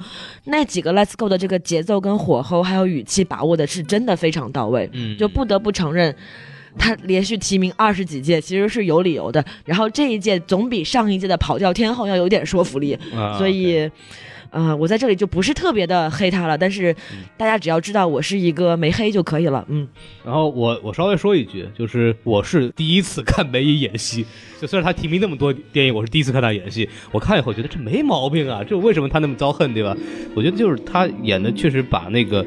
[0.44, 6.14] 那几个 “Let's go” 的这个节奏跟火候还有语气把握的是真的非常到位，嗯就不得不承认。
[6.78, 9.42] 她连续提名二十几届，其实是有理由的。
[9.64, 13.90] 然后这一届总比上一届的跑调天后要有点说服力，啊所以
[14.50, 16.94] 呃，我在这里就不是特别的黑他了，但是
[17.36, 19.64] 大家只要知道我是一个没黑就可以了。
[19.68, 19.86] 嗯，
[20.24, 24.24] 然后我我稍微说一句，就是我是第一次看梅姨演戏，
[24.60, 26.88] 就虽然他提名那么多电影，我是第一次看他演戏。
[27.12, 29.96] 我看以后觉得这没毛病啊，这为什么他那么遭恨，对吧？
[30.34, 32.44] 我觉得就是他演的确实把那个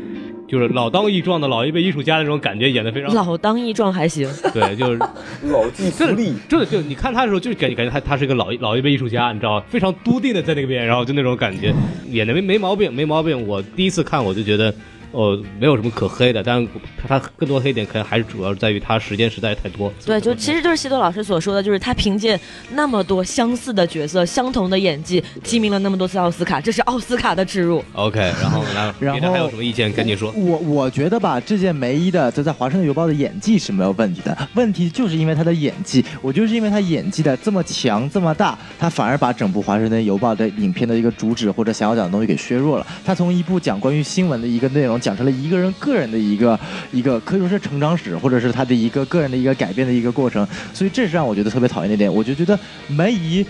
[0.49, 3.15] 就是老当益壮的老一辈艺术家的那种感觉演的非常好。
[3.15, 4.27] 老当益壮还行。
[4.53, 4.97] 对，就是
[5.51, 9.65] 老骥伏枥，真的就你看他的时候，就感觉感觉他他是一个老老一辈艺术家，你知道吧？
[9.69, 11.73] 非常笃定的在那边，然后就那种感觉，
[12.09, 13.47] 演的没没毛病，没毛病。
[13.47, 14.73] 我第一次看我就觉得。
[15.11, 16.67] 哦，没有什么可黑的，但是
[17.01, 19.91] 他他更多黑点可能还是主要在于他时间实在太多。
[20.05, 22.39] 对，就其实就是西多老师所说的，就是他凭借
[22.71, 27.83] 那么多相似的角色、相同的演技，提名了那么多次奥斯卡，这是奥斯卡的植入。
[27.93, 29.91] OK，然后呢， 然后还有什么意见？
[29.93, 30.31] 赶紧说。
[30.31, 42.85] 我我觉得吧，这件梅姨的在在《华盛顿邮报》的演技是没有问题的，问题就是因为她的演技，我就是因为她演技的这么强这么大，她反而把整部《华盛顿邮报》的影片的一个主旨或者想要讲的东西给削弱了。
[43.03, 46.59] 她从一部讲关于新闻的一个内容，讲成了一个人个人的一个
[46.91, 52.13] 一个可以说是成长史，或者是他的一个个人的一个改变的一个过程，所以这是让我觉得特别讨厌的一点。
[52.13, 53.45] 我就觉得梅姨。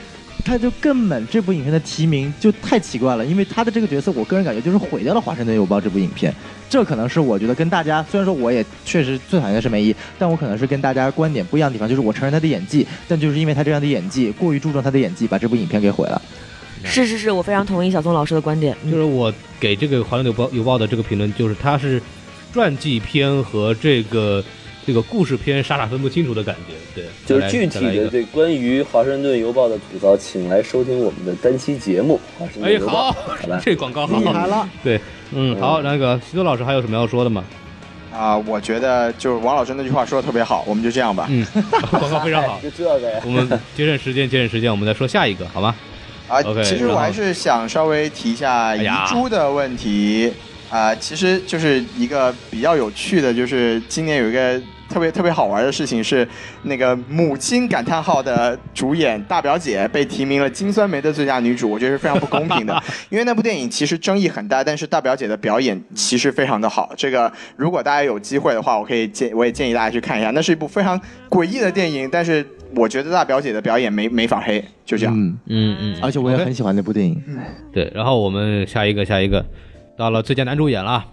[0.45, 6.33] 他就根本这部影片的提名就太奇怪了，因为他的这个角色，我个人感觉就是毁掉了《华盛顿邮报》这部影片。
[6.69, 16.21] 这可能是我觉得跟大家，虽然说我也确实最讨厌的是梅姨，但我可能是跟大家观点不一样的地方，就是我承认他的演技，但就是因为他这样的演技，过于注重他的演技，把这部影片给毁了。
[16.83, 18.75] 是是是，我非常同意小松老师的观点。
[18.83, 22.01] 嗯就是我给这个《华盛顿邮报》邮报的这个评论，就是它是
[22.53, 24.43] 传记片和这个
[24.85, 26.73] 这个故事片傻傻分不清楚的感觉。
[26.95, 32.93] 对，就是具体的再来一个这关于《华盛顿邮报》的吐槽，请来收听我们的单期节目《华盛顿哎邮报》。
[33.11, 34.99] 好，好吧，这广告好厉害了，对，
[35.31, 37.43] 嗯，好，那个徐多老师还有什么要说的吗？
[38.11, 41.27] 啊、我觉得就是王老师那句话说的特别好，我们就这样吧。
[41.29, 41.45] 嗯，
[41.91, 42.59] 广告非常好。
[42.63, 43.21] 就这个呀。
[43.23, 45.73] 我们节省时间，节省时间，我们再说下一个，好吗？
[46.29, 50.31] 啊其实我还是想稍微提一下遗珠的问题
[50.71, 56.27] 啊、其实就是一个比较有趣的，就是今年有一个特别特别好玩的事情是，
[56.61, 66.93] 那个母亲感叹号的主演大表姐被提名了金酸梅的最佳女主，我觉得是非常不公平的， 因为那部电影其实争议很大，但是大表姐的表演其实非常的好。
[66.95, 71.01] 这个如果大家有机会的话，我可以建我也建议大家去看一下，那是一部非常
[71.31, 72.45] 诡异的电影，但是
[72.75, 75.13] 我觉得大表姐的表演没没法黑，就这样。
[75.17, 77.21] 嗯，嗯嗯，而且我也很喜欢那部电影。
[77.73, 79.43] 对，然后我们下一个，下一个，
[79.97, 81.03] 到了最佳男主演了，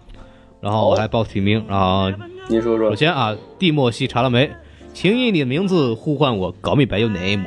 [0.60, 2.10] 然后我来报提名，然后
[2.48, 2.90] 您说说。
[2.90, 4.50] 首，先啊，蒂莫西·查拉梅，
[4.92, 7.46] 请以你的名字呼唤我，Call me by your name。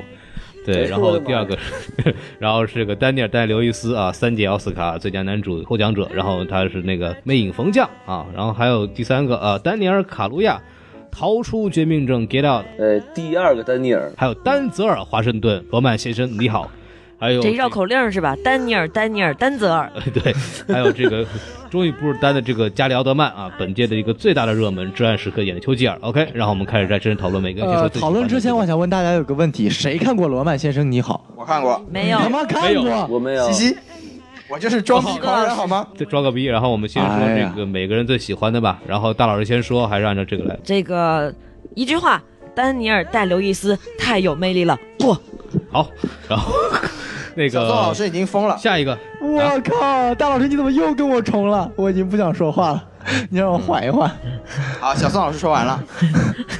[0.66, 1.57] 对，哎然后第二个，
[2.38, 10.62] 然后是个丹尼尔·戴刘易斯啊，三届奥斯卡最佳男主获奖者，然后他是那个《魅影逢将》啊，然后还有第三个啊，丹尼尔·卡路亚，
[11.12, 16.70] 逃出绝命镇 Get Out，呃，第二个丹尼尔，还有丹泽尔·华盛顿，罗曼先生你好，
[17.20, 18.36] 还有这绕口令是吧？
[18.43, 19.91] 丹尼尔，丹尼尔，丹泽尔。
[20.14, 20.34] 对，
[20.68, 21.26] 还有这个
[21.70, 25.97] 终于不是单的这个加里奥德曼啊，本届的一个最大的热门，《至暗时刻》演的丘吉尔。
[26.01, 33.07] OK，然后我们开始在真人讨论每个呃，讨论之前，我想问大家有个问题：谁看过《罗曼先生你好我看过，没有你他妈看没有过？
[33.07, 33.68] 我没有西。
[33.68, 33.78] 西，
[34.49, 35.87] 我就是装逼狂人好吗？
[35.95, 40.57] 这装个逼，然后我们先说这个每个人最喜欢的吧，然后大老师先说，还是按照这个来？
[40.63, 41.33] 这个
[41.75, 42.21] 一句话，
[42.55, 45.15] 丹尼尔戴刘易斯太有魅力了，不。
[45.71, 45.87] 好，
[46.27, 46.51] 然后
[47.35, 51.71] 那个小宋老师已经疯了，下一个，我靠，大老师你怎么又跟我重了？
[51.75, 52.83] 我已经不想说话了，
[53.29, 54.09] 你让我缓一缓。
[54.79, 55.83] 好，小宋老师说完了。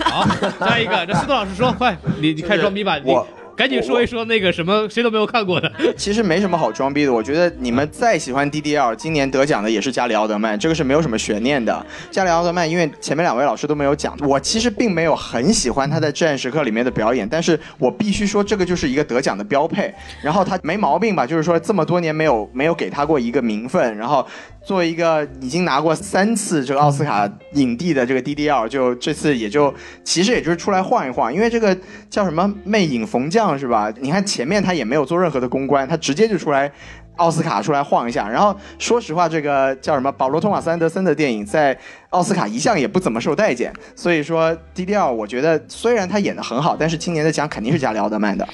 [0.06, 0.26] 好，
[0.66, 3.28] 下一个，这司徒老师说，快，你你开始装逼吧，你我
[3.60, 5.70] 赶紧说一说那个什么谁都没有看过的。
[5.98, 11.86] 其实没什么好装逼的，我觉得你们再喜欢 DDL，今年得奖的也是加里奥德曼，这个是没有什么悬念的。
[12.10, 19.94] 加里奥德曼，因为前面两位老师都没有讲，我其实并没有很喜欢他在《至暗时刻》里面的表演，但是我必须说这个就是一个得奖的标配。
[20.24, 24.26] 然后他没毛病吧，就是说这么多年没有没有给他过一个名分，然后
[24.70, 31.76] 作为一个已经拿过三次这个奥斯卡影帝的这个 DDL，就这次也就其实也就是出来晃一晃，因为这个
[32.08, 33.92] 叫什么《魅影逢将》是吧？
[34.00, 36.72] 你看前面他也没有做任何的公关，他直接就出来。
[37.16, 41.78] 奥斯卡出来晃一下，然后说实话，这个叫什么保罗·托马斯·安德森的电影在
[42.12, 48.48] 奥斯卡一向也不怎么受待见，所以说 DDL 我觉得虽然他演的很好，但是今年的奖肯定是加里奥德曼的。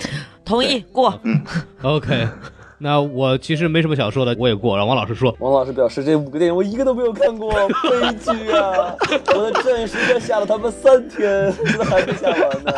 [0.43, 1.19] 同意过。
[1.23, 1.39] 嗯
[1.83, 2.27] OK，
[2.77, 5.35] 那我其实没什么想说的，我也过，让王老师说。
[5.39, 8.93] 王老师表示，这五个电影我一个都没有看过，悲剧啊！
[9.33, 12.73] 我的正时刻下了他们三天，现在还没下完呢。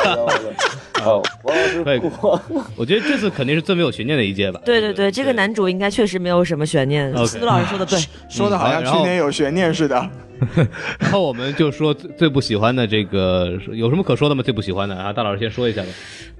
[1.44, 2.40] 王老师可以过。
[2.76, 4.60] 我觉得这次肯定是最没有悬念的一届吧。
[4.66, 7.12] 对对对，这个男主应该确实没有什么悬念。
[7.26, 8.00] 司徒老师说的对，
[8.30, 10.10] 说的好像去年有悬念似的。
[11.00, 14.44] 然后我们就说最最不喜欢的这个有什么可说的吗？
[14.44, 15.88] 最不喜欢的啊，大老师先说一下吧。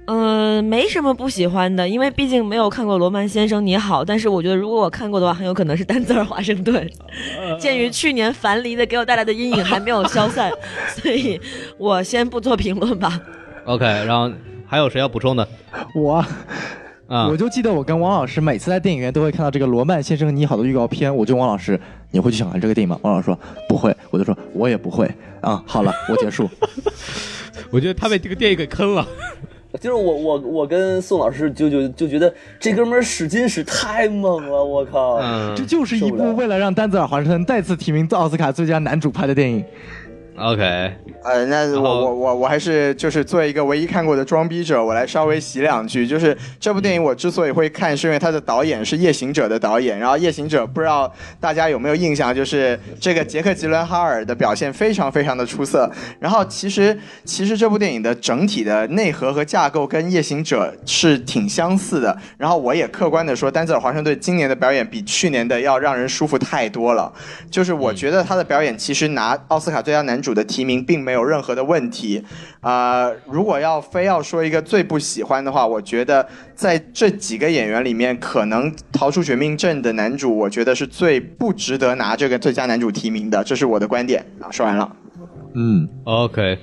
[0.06, 6.88] 嗯，没什么不喜欢的，因为毕竟没有看过《罗曼先生你好》，但是我觉得如果我看过的话，很有可能是丹泽尔华盛顿。
[7.60, 10.50] 鉴于去年樊梨的给我带来的阴影还没有消散，
[10.88, 11.38] 所以
[11.76, 13.20] 我先不做评论吧。
[13.64, 14.32] OK，然后
[14.66, 15.46] 还有谁要补充的
[15.94, 16.24] 我
[17.08, 17.36] 啊我？
[17.36, 21.80] 就记得我跟王老师每次在电影院都会看到这个《罗曼先生你好》的预告片，我就问王老师
[22.10, 22.98] 你会去想看这个电影吗？
[23.02, 25.10] 王老师说不会，我就说我也不会
[25.40, 25.60] 啊。
[25.66, 26.48] 好了， 我结束。
[27.70, 29.06] 我觉得他被这个电影给坑了。
[29.80, 35.16] 就是我我我跟宋老师就就就觉得这哥们儿使劲使太猛了，我靠！
[35.16, 39.62] 嗯这就是一部为了让丹泽尔华盛顿再次提名奥斯卡最佳男主拍的电影。
[40.40, 40.62] OK，
[41.24, 46.06] 呃，那我我我我还是就是作为一个唯一看过的装逼者，我来稍微洗两句。
[46.06, 49.98] 就是这部电影我之所以会看，是因为它的导演是《夜行者》的导演。
[49.98, 55.90] 然后《夜行者》不知道大家有没有印象，就是这个杰克·吉伦哈尔的表现非常非常的出色。
[56.20, 62.16] 然后其实其实这部电影的整体的内核和架构跟《夜行者》是挺相似的。
[62.36, 67.12] 然后我也客观的说，丹泽尔·华盛顿今年的表演比去年的要让人舒服太多了。
[67.50, 72.22] 就是我觉得他的表演其实拿奥斯卡最佳男主的提名并没有任何的问题。
[72.60, 84.50] 啊，如果要非要说一个最不喜欢的话，我觉得在这几个演员里面，可能逃出绝命镇的男主，我觉得是最不值得拿这个最佳男主提名的，这是我的观点啊。
[84.50, 84.96] 说完了。
[85.54, 86.58] 嗯，OK，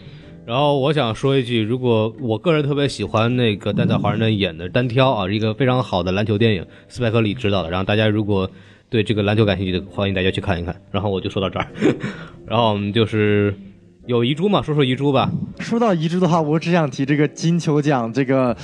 [0.45, 7.69] 然后我想说一句，如果我个人特别喜欢那个丹泽尔华盛顿演的单挑啊，一个非常好的篮球电影，斯派克里执导的。
[7.69, 8.49] 然后大家如果
[8.95, 10.73] 对这个篮球感兴趣的，欢迎大家去看一看。
[10.89, 11.67] 然后我就说到这儿，
[12.47, 13.53] 然后我们就是
[14.05, 15.29] 有遗珠嘛，说说遗珠吧。
[15.59, 18.55] 说到遗珠的话，我只想提这个金球奖这个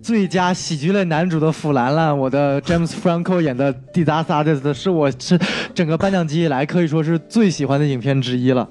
[0.00, 5.36] 最佳喜剧类男主的弗兰兰，我的 James Franco 演的《Disaster》是我是
[5.74, 8.68] 整个颁奖季以来可以说是最喜欢的影片之一了。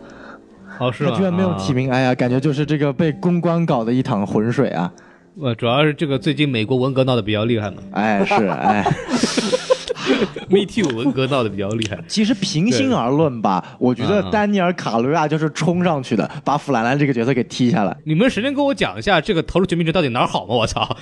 [0.79, 1.09] 哦，是吗？
[1.11, 4.83] 他居然没有提名，哎呀，感觉就是这个被公关搞的一趟浑水啊！
[4.83, 4.93] 啊。
[5.41, 8.85] 呃，主要是这个最近美国文革闹得比较厉害嘛哎，是哎。
[10.49, 11.99] Me Too 文革闹得比较厉害。
[12.07, 17.95] 其实平心而论吧，我觉得丹尼尔·卡罗亚就是冲上去的，把弗兰兰这个角色给踢下来。
[18.03, 20.55] 你们谁能跟我讲一下这个《逃出绝命镇》到底哪儿好吗？
[20.55, 20.97] 我操！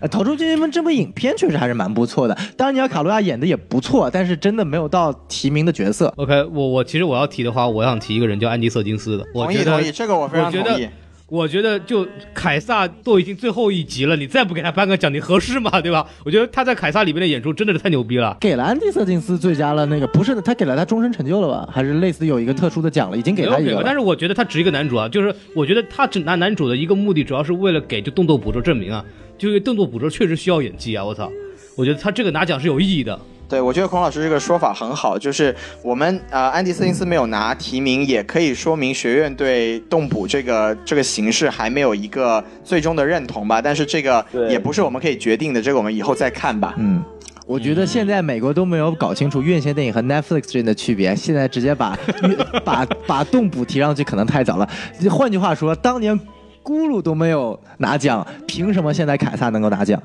[0.00, 6.12] 呃，《逃出绝命镇》这部影片确实还是蛮不错的，丹尼尔·卡罗亚演的也不错，但是真的没有到提名的角色。
[6.16, 9.26] OK，我我其实我要提的话，我想提一个人叫安迪瑟金斯的。
[9.34, 10.90] 我觉得同意同意，这个我非常觉同意得。
[11.26, 15.70] 我觉得就凯撒都已经最后一集了，你再不给他颁个奖，你合适吗？
[15.80, 16.06] 对吧？
[16.24, 18.36] 我觉得他在凯撒里面的演出真的是太牛逼了。
[18.38, 21.68] 给了安迪·瑟金斯最佳了，那个不是的，他给了他终身成就了吧？
[21.72, 23.82] 还是类似有一个特殊的奖了，已经给他一个了。
[23.84, 29.02] 但是我觉得他值一个男主啊，就是我觉得他只拿男主的一个目的，主要是为了给就动作捕捉证明啊，
[29.38, 31.32] 就是动作捕捉确实需要演技啊，我操！
[31.74, 33.18] 我觉得他这个拿奖是有意义的。
[33.46, 43.60] 对，我觉得孔老师这个说法很好，就是我们呃，安迪·斯林斯没有拿提名，也可以说明学院对动捕这个这个形式还没有一个最终的认同吧。
[43.60, 46.74] 但是这个也不是我们可以决定的，这个我们以后再看吧。
[46.78, 47.04] 嗯，
[47.46, 51.96] 我觉得现在美国都没有搞清楚院线电影和 Netflix 之间的区别，现在直接把
[52.64, 54.68] 把把动捕提上去可能太早了。
[55.10, 56.18] 换句话说，当年
[56.62, 60.02] 咕噜都没有拿奖，凭什么现在凯撒能够拿奖？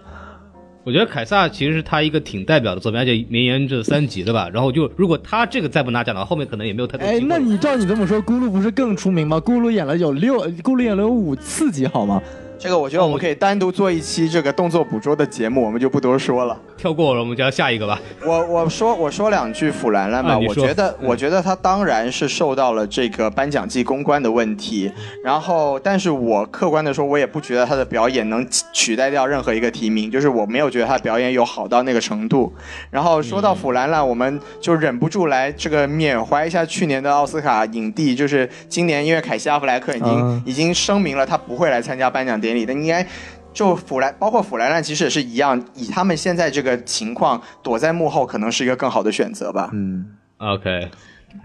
[0.85, 4.49] 我觉得凯撒其实是他一个挺代表的作品，而且绵延着三集对吧？
[4.51, 6.97] 然后就如果他这个再不拿奖的话，后面可能也没有太。
[6.97, 9.38] 哎，那你照你这么说，咕噜不是更出名吗？
[9.38, 12.22] 咕噜演了有六，咕噜演了有五次集，好吗？
[12.60, 16.60] 这个我觉得我们可以单独做一期这个动作捕捉的节目，我们就不多说了。
[16.76, 17.98] 跳过了，我们就要下一个吧。
[18.26, 24.91] 我我说我说两句腐兰兰吧，啊我觉得嗯我觉得他当然是受到了这个颁奖季公关的问题，
[25.23, 32.53] 然后但是我客观的说，我也不觉得他的表演能取代掉任何一个提名，就是我没有觉得他的表演有好到那个程度。
[32.91, 43.08] 然后说到腐兰兰，我们就忍不住来这个缅怀一下去年的奥斯卡影帝，就是今年因为凯西阿弗莱克已经、嗯已经声明了他不会来参加颁奖典礼，的应该。
[43.52, 49.72] 就弗兰，包括弗兰兰，其实也是一样，以他们现在这个情况，躲在幕后可能是一个更好的选择吧。
[49.74, 50.06] 嗯
[50.38, 50.90] ，OK，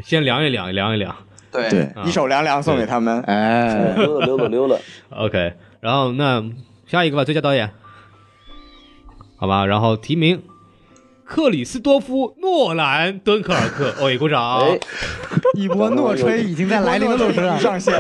[0.05, 1.17] 先量一量，量一量。
[1.51, 3.21] 对对一首凉凉送给他们。
[3.23, 4.79] 哎，溜了溜了溜了，
[5.17, 6.45] OK，然后那
[6.87, 7.71] 下一个吧，最佳导演，
[9.37, 10.43] 好吧，然后提名
[11.25, 14.61] 克里斯多夫·诺兰《敦刻尔克》，哦，也鼓掌。
[14.61, 14.79] 哎，
[15.55, 17.59] 一波诺吹已经在来临的路上。
[17.59, 17.95] 上线，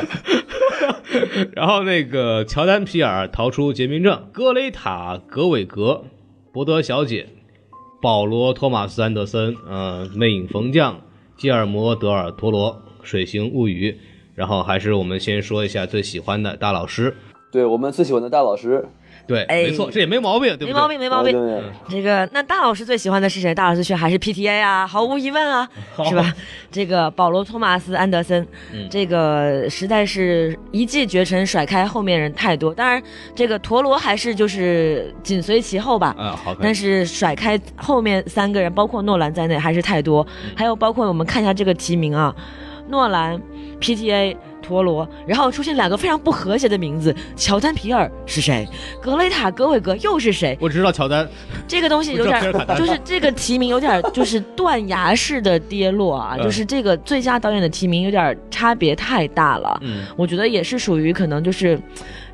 [1.54, 6.04] 然后那个乔丹·皮尔逃出绝命镇，格雷塔·格韦格、
[6.52, 7.28] 伯德小姐、
[8.02, 11.00] 保罗·托马斯·安德森，嗯，魅影逢将、
[11.36, 13.98] 吉尔摩·德尔陀罗、水形物语。
[14.34, 17.16] 然后还是我们先说一下最喜欢的大老师，
[17.52, 18.84] 对我们最喜欢的大老师，
[19.26, 20.72] 对，哎没错，这也没毛病，对不对？
[20.72, 21.32] 没毛病，没毛病。
[21.32, 23.54] 对这个，那大老师最喜欢的是谁？
[23.54, 25.68] 大老师却还是 PTA 啊，毫无疑问啊，
[26.08, 26.32] 是吧？
[26.70, 32.74] 这个保罗·托马斯·安德森，嗯这个实在是一骑绝尘，甩开后面人太多。
[32.74, 33.02] 当然，
[33.34, 36.14] 这个陀螺还是就是紧随其后吧。
[36.18, 36.54] 嗯，好。
[36.60, 40.26] 但是甩开后面三个人，包括诺兰在内，还是太多。
[40.54, 42.34] 还有包括我们看一下这个提名啊，
[42.88, 43.40] 诺兰、
[43.80, 48.66] PTA、陀螺，然后出现两个非常不和谐的名字，乔丹皮尔是谁？
[49.00, 50.56] 格雷塔格韦格又是谁？
[50.60, 51.28] 我知道乔丹，
[51.68, 59.78] 这个东西有点就是这个提名有点就是断崖式的跌落啊，嗯就是这个最佳导演的提名有点差别太大了。
[59.82, 61.78] 嗯，我觉得也是属于可能就是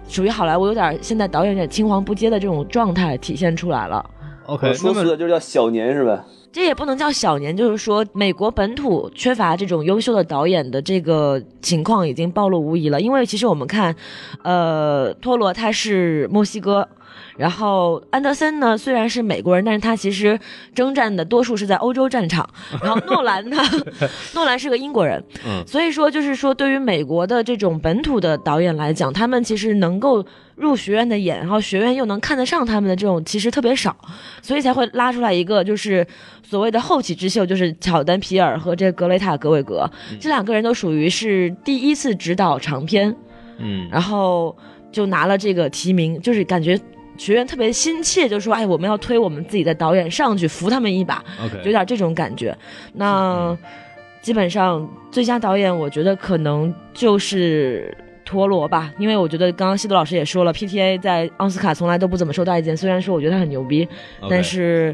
[0.08, 4.04] 属于好莱坞有点现在导演有点青黄不接的这种状态体现出来了。
[4.46, 6.24] OK，我说的就是叫小年是吧？
[6.52, 13.00] 这也不能叫小年，就是说美国本土缺乏这种优秀的导演的这个情况已经暴露无遗了。
[13.00, 13.94] 因为其实我们看，
[14.42, 16.88] 呃，托罗他是墨西哥，
[17.36, 20.38] 然后安德森呢虽然是美国人，但是他其实
[20.74, 22.48] 征战的多数是在欧洲战场。
[22.82, 23.56] 然后诺兰呢，
[24.34, 30.26] 诺兰是个英国人，嗯所以说就是说对于美国的这种本土的导演来讲，他们其实能够。
[30.56, 33.96] 入学院的眼，然后学院又能看得上他们的这种，其实特别少，
[34.42, 36.06] 所以才会拉出来一个就是
[36.50, 43.14] 所谓的后起之秀，就是乔丹皮尔和这个格雷塔格韦格，这两个人都属于是第一次执导长片，
[43.58, 44.56] 嗯，然后
[44.90, 46.76] 就拿了这个提名，就是感觉
[47.16, 51.24] 学员特别心切，就说哎，我们要推我们自己的导演上去扶他们一把
[51.64, 52.52] 有点这种感觉。
[52.94, 53.56] 那
[54.20, 63.86] 基本上最佳导演，我觉得可能就是陀螺吧，因为我觉得刚刚西多老师也说了，PTA 在奥斯卡从来都不怎么受待见，虽然说我觉得他很牛逼
[64.28, 64.92] 但是。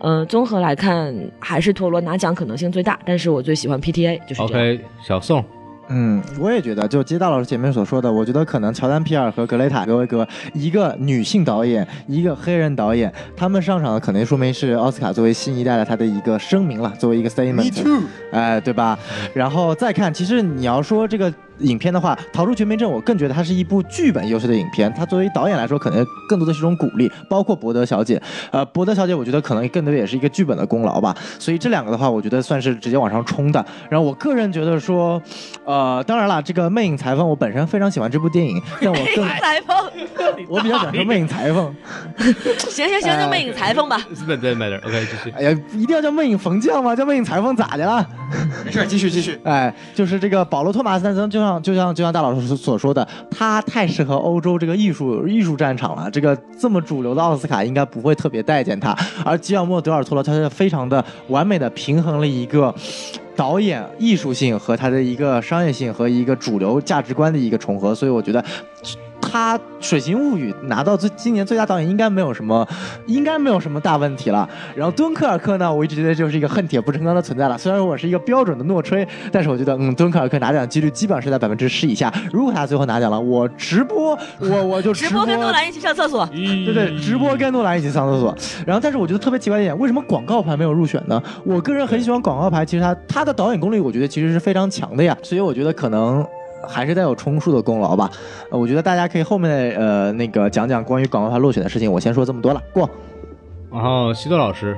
[0.00, 4.76] 呃，综合来看，还是陀螺拿奖可能性最大，但是我最喜欢 PTA，就是这样。
[4.76, 5.44] OK，小宋，
[5.88, 17.54] 嗯，我也觉得，就接大老师前面所说的，我觉得可能乔丹皮尔和格雷塔格维格，一个女性导演，一个黑人导演，他们上场的肯定说明是奥斯卡作为新一代的他的一个声明了，作为一个 statement。
[17.54, 18.02] Me too。
[18.32, 18.98] 哎，对吧？
[19.34, 24.92] 然后再看，其实你要说这个影片的话，《逃出绝命镇》，我更觉得它是一部剧本优秀的影片。
[24.96, 28.20] 它作为导演来说，可能更多的是一种鼓励，包括博德小姐。
[28.50, 31.16] 呃，博德小姐，我觉得可能更多也是一个剧本的功劳吧。
[31.38, 33.64] 所以这两个的话，我觉得算是直接往上冲的。
[33.88, 35.20] 然后我个人觉得说，
[35.64, 39.76] 呃，当然了，这个《魅影裁缝》，我本身非常喜欢这部电影，但我更裁缝，
[40.48, 41.74] 我比较喜欢说《魅影裁缝》。
[42.70, 44.00] 行 行行，就魅影裁缝吧。
[44.26, 45.30] 对对对，OK，继续。
[45.36, 46.96] 哎呀，一定要叫魅影缝匠吗？
[46.96, 48.06] 叫魅影裁缝咋的了？
[48.64, 49.38] 没事，继续继续。
[49.44, 56.10] 哎，就是这个保罗·托马斯·丹森，就像就像就像大老师所说的，他太适合欧洲这个艺术艺术战场了。
[56.10, 62.74] 这个这么主流的奥斯卡应该不会特别待见他，而吉尔莫·德尔托罗他是非常的完美的平衡了一个。
[63.36, 68.40] 导演艺术性和他的一个商业性和一个主流价值观的一个重合，所以我觉得
[69.34, 72.64] 他《水形物语》拿到最今年最佳导演应该没有什么，
[73.06, 74.48] 应该没有什么大问题了。
[74.76, 77.58] 然后敦刻尔克呢，我一直觉得就是一个恨铁不成钢的存在了。
[77.58, 82.14] 虽然我是一个标准的诺吹，但是我觉得嗯，敦刻尔克拿奖几率基本上是在百分之十以下。
[82.32, 88.32] 如果他最后拿奖了，我直播我我就直播跟诺兰一起上厕所，对对，直播跟诺兰一起上厕所。
[88.64, 91.20] 然后，但是我觉得特别奇怪一点，为什么广告牌没有入选呢？
[91.44, 95.18] 我个人很喜欢广告牌，其实他他的导演功力，我觉得其实是非常强的呀。
[95.24, 96.24] 所以我觉得可能。
[96.66, 98.10] 还是带有充数的功劳吧，
[98.50, 102.88] 呃我觉得大家可以后面的呃那个讲讲关于广告牌落选的事情，我先说这么多了，过。
[103.72, 104.76] 然后西多老师，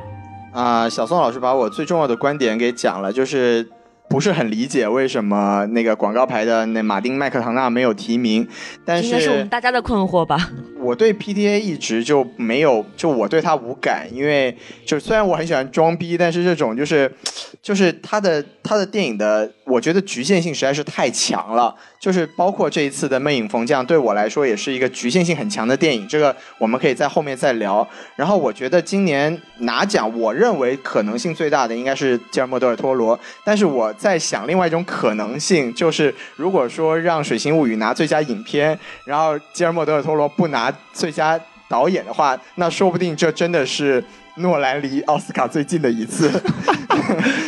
[0.53, 3.69] 啊、小宋老师把我最重要的观点给讲了，就是
[4.09, 8.47] 不是很理解为什么那个广告牌的那马丁麦克唐纳没有提名，
[8.85, 10.51] 但是应该是我们大家的困惑吧？
[10.79, 17.13] 我对 PTA 一直就没有，就我对他无感，因为就虽然我很喜欢装逼，但是这种就是
[17.61, 21.75] 就是他的他的电影的，我觉得局限性实在是太强了。
[21.99, 27.87] 就是包括这一次的《魅影缝匠》，对我来说也是一个局限性很强的电影，这个我们可以在后面再聊。
[28.15, 44.03] 然后我觉得今年拿奖，我认为可能性最大的应该是吉尔莫·德尔托罗，但是我在想另外一种可能性，就是如果说让《水形物语》拿最佳影片，然后吉尔莫·德尔托罗不拿最佳导演的话，那说不定这真的是
[44.37, 46.31] 诺兰离奥斯卡最近的一次。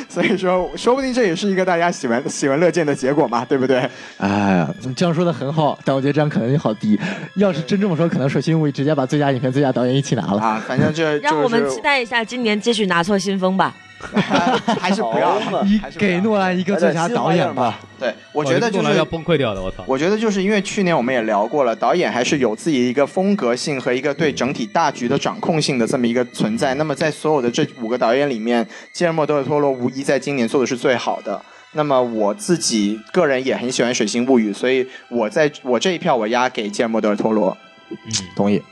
[0.08, 3.78] 所以说，说不定这也是一个大家喜闻喜闻乐见的结果嘛，对不对？
[4.18, 6.98] 哎呀，你这样说的很好，但我觉得这样可能性好低。
[7.36, 10.40] 要是真这么说，可能《水星物语》直接把最佳影片、最佳导演一起拿了。
[10.40, 13.74] 啊，反正这让我们期待一下今年继续拿错新风吧。
[14.80, 17.80] 还是不要好嘛一还是不要给诺兰一个最佳导演吧。
[17.98, 19.82] 对，我觉得就是要崩溃掉的，我操！
[19.86, 26.74] 我觉得就是因为去年我们也聊过了，导演还是有自己一个风格性和一个对整体大局的掌控性的这么一个存在。
[26.74, 31.40] 那么在所有的这五个导演里面，吉尔莫·德尔托罗无疑在今年做的是最好的。
[31.72, 37.56] 那么我自己个人也很喜欢《水星物语》，所以我在我这一票我压给吉尔莫·德尔托罗。
[37.90, 37.96] 嗯
[38.36, 38.62] 同意。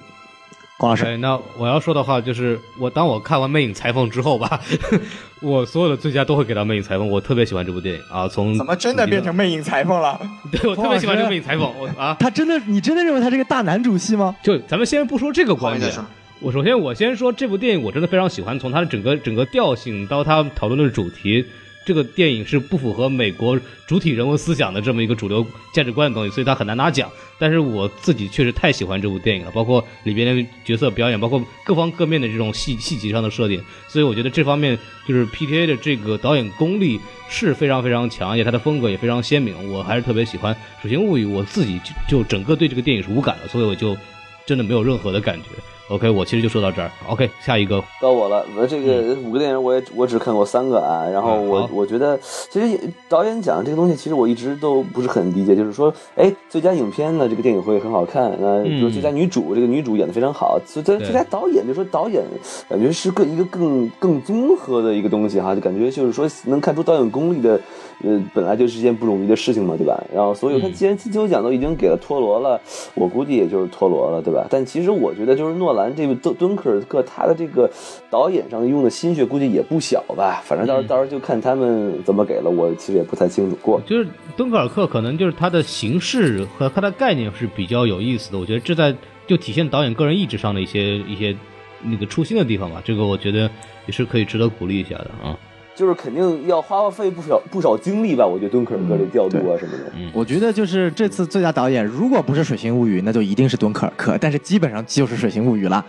[0.78, 4.60] 光老师，对，那我要说的话就是，我当我看完《魅影裁缝》之后吧，
[5.40, 8.28] 我所有的最佳都会给到《魅影裁缝》，我特别喜欢这部电影啊。
[8.28, 10.20] 从怎么真的变成魅影裁缝了？
[10.52, 14.36] 对我特别喜欢这个《魅影裁缝》，我啊， 他真的，你真的认为他是个大男主戏吗？
[14.42, 15.90] 就咱们先不说这个观点
[16.38, 21.42] 我首先我先说这部电影，我真的非常喜欢，从它的整个整个调性到它讨论的主题，
[21.86, 27.08] 这个电影是不符合美国主体人文思想的这么一个主流价值观的东西，所以它很难拿奖。
[27.38, 34.76] 但是我自己确实太喜欢这部电影了，包括里边的角色表演，包括各方各面的这种细细节上的设定，所以我觉得这方面
[35.06, 36.98] 就是 PTA 的这个导演功力
[37.28, 40.52] 是非常非常强，而且他的风格也非常鲜明，我还是特别喜欢
[40.82, 43.96] 《水形物语》，我自己就就整个对这个电影是无感的，所以我就
[44.44, 45.50] 真的没有任何的感觉。
[45.88, 46.90] OK，我其实就说到这儿。
[47.08, 52.18] OK，下一个，到我了，我这个五个电影我也我只看过三个啊，然后我、嗯我觉得
[52.50, 62.24] 其实导演奖这个东西，其实我一直都不是很理解，就是说，哎，最佳影片呢，这个电影会很好看，那比如嗯最佳女主，这个女主演的非常好，最最最佳导演，就说导演
[62.68, 67.60] 感觉是更一个更更综合的一个东西哈，就感觉就是说能看出导演功力的，
[68.02, 70.02] 呃，本来就是一件不容易的事情嘛，对吧？
[70.12, 72.60] 然后所以我看，嗯既然金球奖都已经给了托罗了，
[72.94, 74.46] 我估计也就是托罗了，对吧？
[74.50, 77.70] 但其实我觉得，就是诺兰这个敦敦刻尔克，他的这个
[78.10, 80.42] 导演上用的心血估计也不小吧。
[80.44, 83.80] 反正到时到时候就看他们怎么给了，我其实也不太清楚过。
[83.86, 88.38] 就是敦刻尔克，可能就是它的形式和它的概念是比较有意思的。
[88.38, 88.92] 我觉得这在
[89.26, 91.36] 就体现导演个人意志上的一些一些
[91.82, 92.82] 那个初心的地方吧。
[92.84, 93.50] 这个我觉得
[93.86, 95.38] 也是可以值得鼓励一下的啊。
[95.76, 99.92] 就是肯定要花费不少不少精力吧，我觉得敦刻尔克的调度啊什么的。
[100.14, 105.84] 我觉得就是这次最佳导演，如果不是《水形物语》，那就一定是敦刻尔克，但是基本上就是《水形物语》了。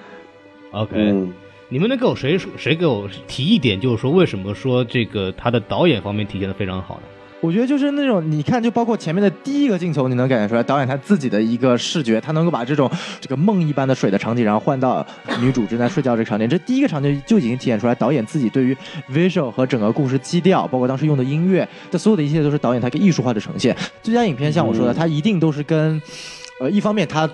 [0.71, 1.33] OK，、嗯，
[1.69, 7.01] 你们能给我谁谁给我提一点，就是说为什么说这个他的导演方面体现的非常好呢？
[7.39, 12.89] 我觉得就是那种，你看，就包括前面的第一个镜头，你能感觉出来，导演他自己的一个视觉，他能够把这种
[13.21, 15.05] 这个梦一般的水的场景，然后换到
[15.39, 18.75] 女主正在睡觉这个场景，这第一个场景就已经体现出来导演自己对于
[19.13, 23.75] visual 和整个故事基调，包括当时用的音乐，这所有的一切都是导演他一个艺术化的呈现。
[24.01, 26.01] 最佳影片像我说的，嗯它一定都是跟，
[26.59, 27.29] 呃，一方面它。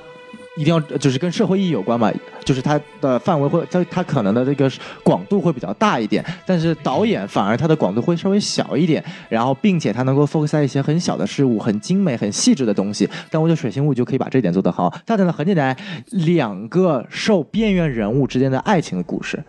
[0.55, 2.11] 一定要就是跟社会意义有关嘛，
[2.43, 4.71] 就是它的范围会它它可能的这个
[5.03, 13.09] 广度会比较大一点，但是导演反而它的广度会稍微小一点，然后并且它能够 focus 在一些很小的事物、很精美、很细致的东西。
[13.31, 14.93] 但我觉得水星物语就可以把这点做得好。
[15.05, 15.75] 它讲的很简单，
[16.11, 19.43] 两个受边缘人物之间的爱情的故事，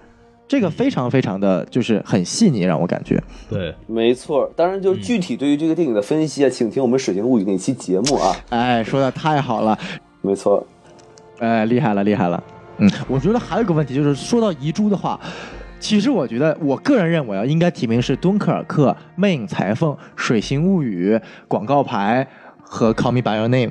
[0.48, 3.22] 这个非常非常的就是很细腻，让我感觉。
[3.50, 4.50] 对，没错。
[4.56, 8.34] 当然，就是具体对于这个电影的分析啊，请听我们《水形物语》那期节目啊。
[8.48, 9.78] 哎，说的太好了，
[10.22, 10.66] 没错，
[11.38, 12.42] 哎，厉害了，厉害了。
[12.78, 15.18] 嗯，我觉得还有一个问题就是，说到遗珠的话，
[15.78, 21.14] 其实我觉得，我个人认为啊，应该提名是《敦刻尔克》《魅影裁缝》《水形物语》
[21.46, 22.26] 《广告牌》
[22.62, 23.70] 和《Call Me by Your Name》。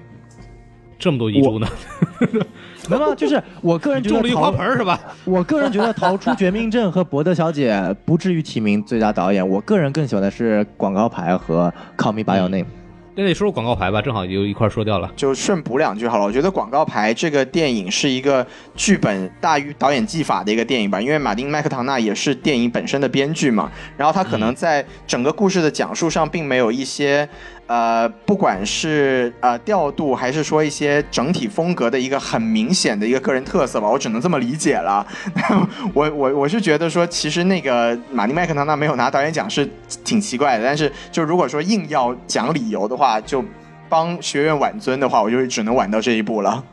[0.99, 1.67] 这么多遗珠呢，
[2.87, 4.97] 那么就是我个人觉得种了一，花盆是吧？
[5.25, 9.45] 我个人觉得逃出绝命镇和伯德小姐不至于提名最佳导演。
[9.45, 12.63] 我个人更喜欢的是《广告牌》和《Call Me by Your Name》。
[13.15, 15.11] 那得说说广告牌吧，正好就一块说掉了。
[15.15, 16.25] 就顺补两句好了。
[16.25, 18.45] 我觉得《广告牌》这个电影是一个
[18.75, 27.27] 剧本大于导演技法的一个电影吧，因为马丁麦克唐纳也是电影本身的编剧嘛，然后他可能在整个故事的讲述上并没有一些。
[27.73, 35.03] 呃，不管是呃调度，还是说一些整体风格的一个很明显的一个个人特色吧，我只能这么理解了。
[35.91, 39.67] 我我我是觉得说，其实那个马丁麦克唐纳没有拿导演奖是
[40.05, 43.43] 挺奇怪的，但是就如果说硬要讲理由的话，就
[43.89, 46.63] 帮学院挽尊的话，我就只能挽到这一步了。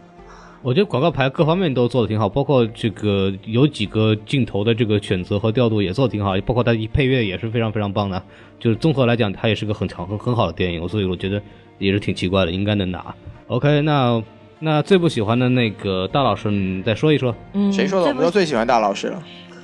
[0.63, 8.23] 我觉得广告牌各方面都做的挺好，包括这个有几个镜头的这个选择和调度也做的挺好，包括它配乐也是非常非常棒的。
[8.59, 11.41] 就是综合来讲，它也是个很强很很好的电影，所以我觉得
[11.79, 13.15] 也是挺奇怪的，应该能拿。
[13.47, 14.23] OK，那
[14.59, 17.35] 那最不喜欢的那个大老师，你再说一说。
[17.55, 18.09] 嗯，谁说的？
[18.09, 19.23] 我们都最喜欢大老师了。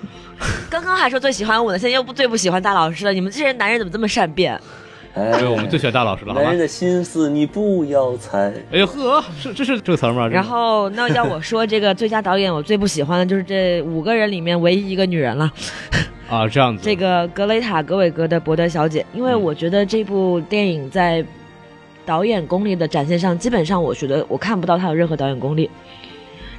[0.70, 3.12] 刚刚还说最喜欢我的，现在又不最不喜欢大老师了。
[3.12, 4.59] 你们这些男人怎么这么善变？
[5.16, 6.60] 哎对，我们最喜欢大老师了，好吧男人？
[6.60, 8.52] 的心思你不要猜。
[8.70, 10.28] 哎呦呵，是这是这个词儿吗？
[10.28, 15.51] 然后那要我说这个最佳导演，我最不喜欢的就是这五个人里面唯一一个女人了。
[16.28, 21.24] 啊，这样子，这个格雷塔·格韦格的《伯德小姐》，因为嗯我觉得这部电影在
[22.05, 25.70] 导演功力的展现上，基本上我觉得我看不到他有任何导演功力。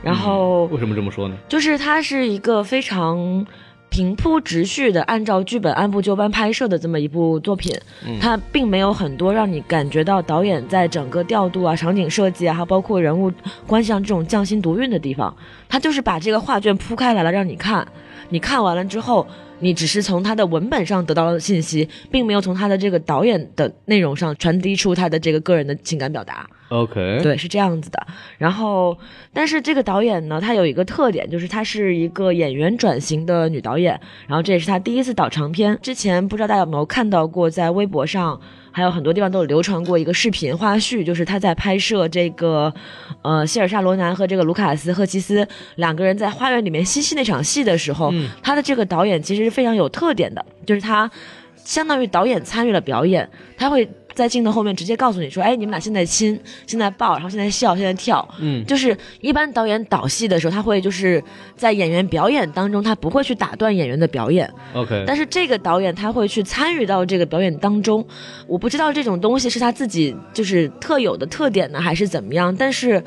[0.02, 1.36] 然后为什么这么说呢？
[1.48, 3.46] 就是她是一个非常
[3.90, 7.74] 平铺直叙的，按照剧本按部就班拍摄的这么一部作品。
[8.06, 13.32] 嗯它并没有很多让你感觉到导演在整个调度啊、场景设计啊，还包括人物
[13.66, 15.36] 关系上这种匠心独运的地方。
[15.70, 17.88] 他就是把这个画卷铺开来了，让你看。
[18.30, 19.26] 你看完了之后，
[19.60, 26.48] 你只是从他的文本上得到了信息，并没有从他的这个导演的内容上传递出他的这个个人的情感表达。
[26.70, 28.08] OK，对，是这样子的。
[28.38, 28.98] 然后，
[29.32, 34.00] 但是这个导演呢，他有一个特点，就是她是一个演员转型的女导演。
[34.28, 35.80] 然后这也是她第一次导长片。
[35.82, 38.38] 之前不知道大家有没有看到过，在微博上
[38.72, 42.74] 还有很多地方都有流传过一个视频花絮，就是她在拍摄这个，
[43.22, 48.14] 呃，希尔莎罗南和这个卢卡斯赫奇斯两个人在花园里面嬉戏那场戏的时候，
[48.44, 51.10] 他的这个导演其实是非常有特点的，就是他
[51.56, 53.90] 相当于导演参与了表演，他会。
[54.18, 61.24] 在镜头后面直接告诉你说，哎，你们俩现在亲，现在抱，然后现在笑，现在跳，嗯，就是一般导演导戏的时候，他会就是
[61.56, 64.52] 在演员表演当中，他不会去打断演员的表演。
[64.74, 68.04] OK，但是这个导演他会去参与到这个表演当中，
[68.48, 73.04] 我不知道这种东西是他自己就是特有的特点呢，还是怎么样，但是。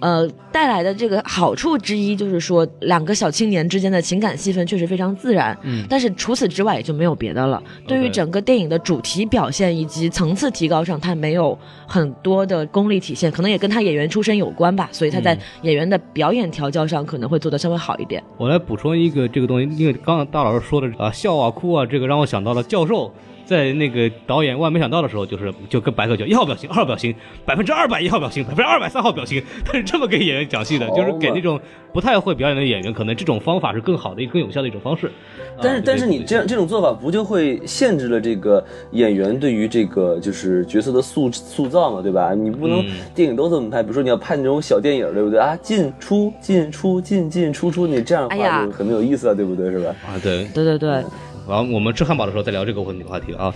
[0.00, 5.56] 呃，带来的这个好处之一就是说，两个小青年之间的情感戏份确实非常自然。
[5.62, 7.62] 嗯但是除此之外也就没有别的了。
[7.86, 11.56] 对于整个电影的主题表现以及层次提高上，它没有
[11.86, 14.88] 很多的功力体现，可能也跟他演员出身有关吧。
[14.92, 18.22] 所以他在演员的表演调教上可能会做得稍微好一点。
[18.36, 23.12] 我来补充一个这个东西，因为刚刚大老师说的啊笑啊哭啊，这个让我想到了教授
[23.50, 27.12] 在那个导演万没想到的时候，就是就跟白客讲一号表情、二号表情、
[27.44, 31.58] 百分之二百一号表情、百分之二百三号表情， 他是这么给演员讲戏的，就是给那种
[31.92, 35.10] 不太会表演的演员，可能这种方法是更好的、更有效的一种方式。
[35.60, 42.32] 但是啊但是你这样这种做法不就会限制了这个演员对于这个就是角色的塑塑造嘛，对吧？
[42.32, 45.56] 你不能嗯电影都这么拍，比如说你要拍那种小电影，对不对啊？
[45.60, 49.72] 进出进出进进出出，你这样的话就很没有意思了，对不对？
[49.72, 49.92] 是吧？
[50.06, 51.02] 啊，对，对对对，
[51.50, 53.52] 然后我们吃汉堡的时候再聊这个问题话题啊。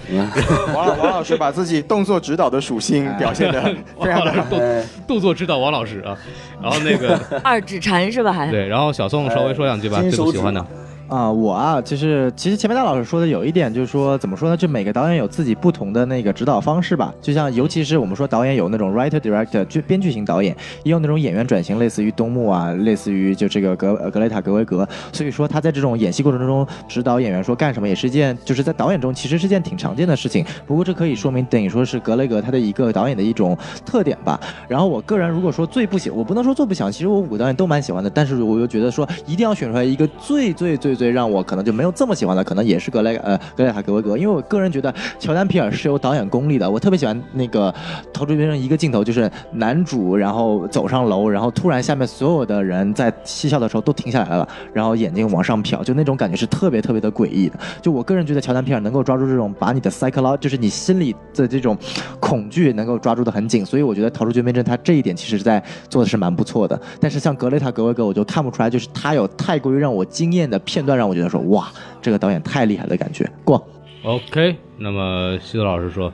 [0.74, 3.62] 王老 王老师把自己动作指导的属性表现的
[4.02, 6.16] 非常的动作指导王老师啊，
[6.60, 8.32] 然后那个 二指禅是吧？
[8.32, 10.66] 还对，然后小宋稍微说两句吧，最金手指不喜欢的。
[11.06, 14.56] 啊、我啊，就是其实前面大老师说的有一点，就是说怎么说呢？
[14.56, 17.14] 就每个导演有自己不同的那个指导方式吧。
[17.20, 24.88] 就像尤其是我们说导演有那种 writer director 就编剧型导演，也有那种演员转型，类似于东木啊，类似于就这个格格雷塔格维格。
[25.12, 30.44] 所以说他在这种演戏过程中指导演员说干什么，也是一件就是在导演中其实是件挺常见的事情。
[30.66, 34.40] 不过这可以说明等于说是格雷格他的一个导演的一种特点吧。
[34.66, 47.72] 然后我个人如果说最不喜，我不能说最不喜欢，其实我五个导演都蛮喜欢的，但是我又觉得说一定要选出来一个最最最最让我可能就没有这么喜欢的，可能也是格雷呃格雷塔格维格，因为我个人觉得乔丹皮尔是有导演功力的，我特别喜欢那个
[48.12, 57.58] 逃出绝命镇一个镜头，就是男主然后走上楼，然后突然下面所有的人在嬉笑的时候都停下来了，然后眼睛往上瞟，就那种感觉是特别特别的诡异的。
[57.80, 61.76] 就我个人觉得乔丹皮尔能够抓住这种把你的 psycholo，就是你心里的这种
[62.20, 66.80] 恐惧能够抓住的很紧，所以我觉得逃出绝命镇他这一点其实在做的是蛮不错的。
[67.00, 71.68] 但是像格雷塔格维格，我就看不出来，就是他有太过于让我惊艳的片段，让我觉得说哇，
[72.02, 73.28] 这个导演太厉害的感觉。
[73.44, 73.66] 过。
[74.02, 76.12] OK，那么西子老师说，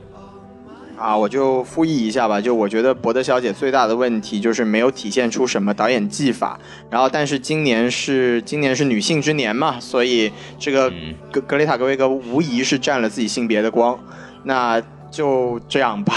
[0.97, 2.40] 啊，我就复议一下吧。
[2.40, 6.56] 就我觉得《博德小姐》最大的问题就是没有体现出什么导演技法。
[6.88, 13.98] 然后，但是今年是今年是女性之年嘛，所以这个嗯格格雷塔格威格无疑是占了自己性别的光。
[14.44, 14.80] 那
[15.10, 16.14] 就这样吧。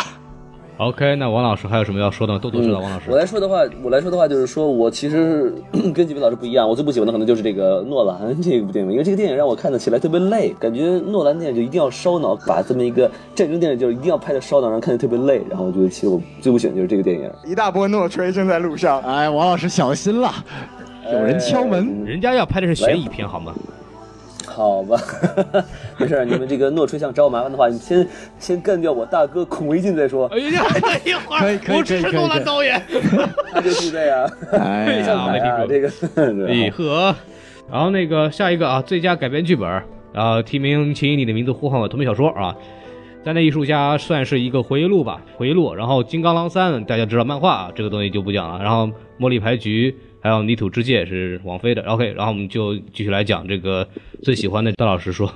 [0.77, 2.39] OK，那王老师还有什么要说的吗？
[2.41, 3.15] 豆豆知道王老师我。
[3.15, 5.53] 来说的话，我来说的话就是说，我其实
[5.93, 15.43] 跟几位老师不一样，我最不喜欢的可能就是这个诺兰 这部电影，因为这个电影让我看的起来特别累，感觉诺兰电影就一定要烧脑，把这么一个战争电影就是一定要拍的烧脑，让人看着特别累。
[15.47, 17.31] 然后我觉得其实我最不喜欢就是这个电影。
[17.45, 18.99] 一大波诺吹正在路上。
[19.01, 20.31] 哎，王老师小心了，
[21.05, 22.03] 有人敲门。
[22.03, 23.53] 人家要拍的是悬疑片，好吗？
[24.53, 24.97] 好吧，
[25.97, 28.07] 没事儿，你们这个诺吹想找我麻烦的话，你先
[28.37, 32.81] 先干掉我大哥孔维进再说，哎呀，等一会可以可以我只是诺兰导演。
[33.51, 34.29] 他就是这样。
[34.51, 35.89] 哎呀 呀，没听说这个，
[36.47, 37.15] 咦呵，
[37.71, 39.67] 然后那个下一个啊，最佳改编剧本，
[40.13, 42.55] 然后提名《请以你的名字呼唤我》同名小说啊。
[43.25, 45.73] 三代艺术家算是一个回忆录吧，回忆录。
[45.73, 48.61] 然后《金刚狼三》大家知道漫画啊，这个东西就不讲了。
[48.61, 48.85] 然后
[49.17, 49.89] 《茉莉牌局》
[50.23, 51.81] 还有《泥土之界》是王菲的。
[51.83, 53.85] OK，然后我们就继续来讲这个
[54.21, 54.71] 最喜欢的。
[54.71, 55.29] 段老师说，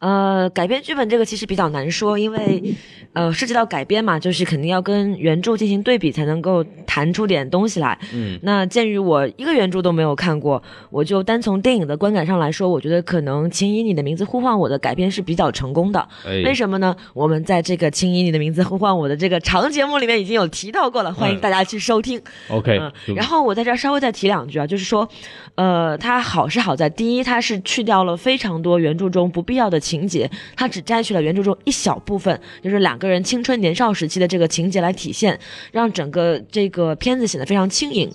[0.00, 2.74] 呃，改编剧本这个其实比较难说，因为
[3.12, 7.98] 呃涉及到改编嘛，就是肯定要跟原著进行对比，才能够弹出点东西来。
[8.14, 16.00] 嗯，那鉴于我一个原著都没有看过，我就单从电影的观感上来说，我觉得可能《请以你的名字呼唤我》的改编是比较成功的。
[16.24, 16.96] 哎，为什么呢？
[17.12, 22.18] 我们在这个《请以你的名字呼唤我》的这个长节目里面已经有提到过了，欢迎大家去收听。
[22.48, 25.06] OK，嗯，然后我在这儿稍微再提两句啊，就是说，
[25.56, 35.36] 呃，它好是好在第一，它是去掉了非常多原著中不必要的情节，他只摘取了原著中一小部分，就是两个人青春年少时期的这个情节来体现，
[35.72, 38.08] 让整个这个片子显得非常轻盈。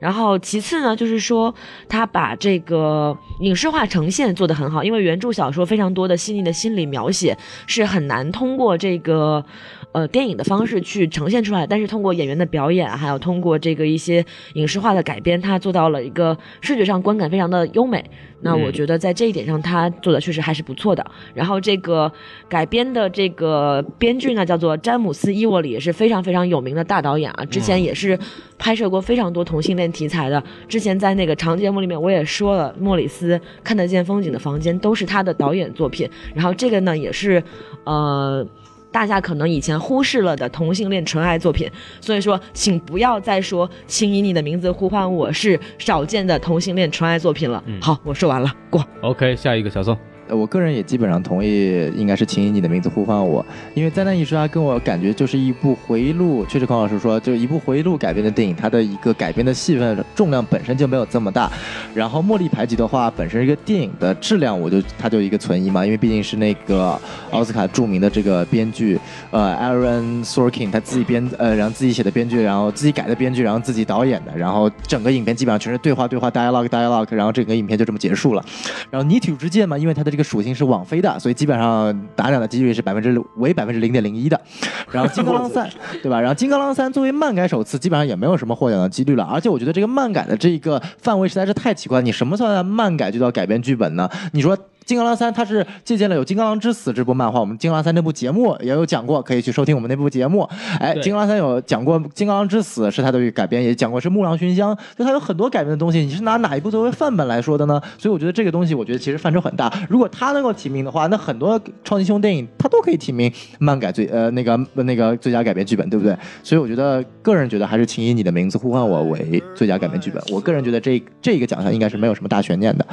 [0.00, 1.54] 然后其次呢，就是说
[1.88, 7.36] 他把这个影视化呈现做得很好，因为原著小说非常多的细腻的心理描写
[7.66, 9.44] 是很难通过这个
[9.92, 14.24] 呃电影的方式去呈现出来，但是通过演员的表演，还有通过这个一些
[14.54, 18.04] 影视化的改编，他做到了一个视觉上观感非常的优美。
[18.44, 21.06] 那我觉得在这一点上，他做的确实还是不错的。
[21.32, 22.10] 然后这个
[22.48, 27.44] 改编的这个编剧呢，叫做詹姆斯·伊沃里，也是非常非常有名的大导演啊。
[27.44, 28.18] 之前也是
[28.58, 30.42] 拍摄过非常多同性恋题材的。
[30.66, 36.10] 之前在那个长节目里面我也说了，莫里斯看得见风景的房间都是他的导演作品。
[36.34, 37.40] 然后这个呢，也是
[37.84, 38.44] 呃。
[38.92, 41.68] 大家可能以前忽视了的同性恋纯爱作品，
[42.00, 47.64] 所以说，请不要再说“请以你的名字呼唤我”是少见的同性恋纯爱作品了。
[47.80, 48.84] 好，我说完了，过。
[49.00, 49.96] OK，下一个小宋。
[50.28, 53.44] 我个人也基本上同意，应该是请以你的名字呼唤我，
[53.74, 61.50] 因为灾难艺术家跟我感觉就是一部回忆录，确实孔老师说，就一部回忆录改编的电影，它的一个改编的戏份重量本身就没有这么大。
[61.94, 66.98] 然后茉莉排挤的话，本身一个电影的质量，我就它就一个存疑嘛，因为毕竟是那个
[67.30, 68.98] 奥斯卡著名的这个编剧，
[69.30, 78.44] 呃，Aaron Sorkin 他自己编，呃，然后自己写的编剧，然后自己改的编剧，然后自己导演的，然后整个影片基本上全是对话对话 dialogue dialogue，然后整个影片就这么结束了。
[78.90, 84.40] 然后泥土之剑嘛，因为它的这个属性是网飞的，所以基本上打脸的几率是百分之为百分之零点零一的。
[84.92, 85.68] 然后金刚狼三，
[86.02, 86.20] 对吧？
[86.20, 89.24] 然后金刚狼三作为漫改首次，基本上也没有什么获奖的几率了。
[89.24, 94.08] 而且我觉得这个漫改的这个范围实在是太奇怪，你什么算漫改就叫改编剧本呢？
[94.32, 94.56] 你说。
[94.92, 100.46] 金刚狼三，它是借鉴了有《金刚狼之死》这部漫画，我们《金刚狼三》那部节目也有讲过，可以去收听我们那部节目。
[100.78, 106.00] 哎，《金刚狼三》有讲过《金刚狼之死》是它的改编，也讲过是《木狼寻香》，就它有很多改编的东西。
[106.00, 107.80] 你是拿哪一部作为范本来说的呢？
[107.96, 109.72] 所以我觉得这个东西，我觉得其实范畴很大。
[109.88, 116.14] 如果它能够提名的话，那很多超级英雄电影它都可以提名漫改最呃那个那个最佳改编剧本，对不对？
[116.42, 120.22] 所以我觉得个人觉得还是请以你的名字呼唤我为最佳改编剧本。
[120.30, 122.86] 我个人觉得这这个奖项应该是没有什么大悬念的。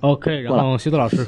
[0.00, 1.26] OK，然后西多老师，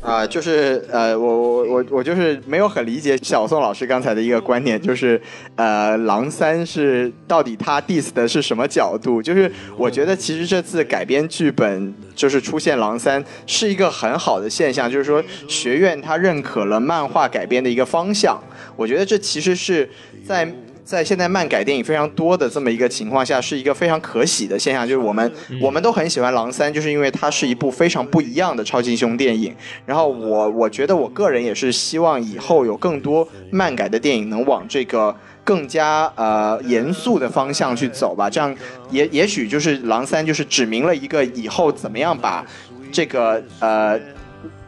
[0.00, 5.20] 啊、就是呃，我我我我就是没有很理解小宋老师刚才的一个观点，就是
[5.54, 9.22] 呃，狼三是到底他 diss 的是什么角度？
[9.22, 18.42] 就是我觉得其实这次改编剧本就是出现狼三是一个很好的现象，就是说学院他认可了漫画改编的一个方向，
[18.74, 19.88] 我觉得这其实是
[20.24, 20.52] 在。
[20.86, 24.86] 在现在漫改电影非常多的这么一个情况下，是一个非常可喜的现象。
[24.86, 29.52] 就是我们、我们都很喜欢《狼三》，就是因为它是一部非常不一样的超级英雄电影。
[29.84, 38.30] 然后我我觉得我个人也是希望以后有更多漫改的电影能往这个更加呃严肃的方向去走吧。
[38.30, 38.54] 这样
[38.88, 42.46] 也也许就是《狼三》就是指明了一个以后怎么样把
[42.92, 43.98] 这个呃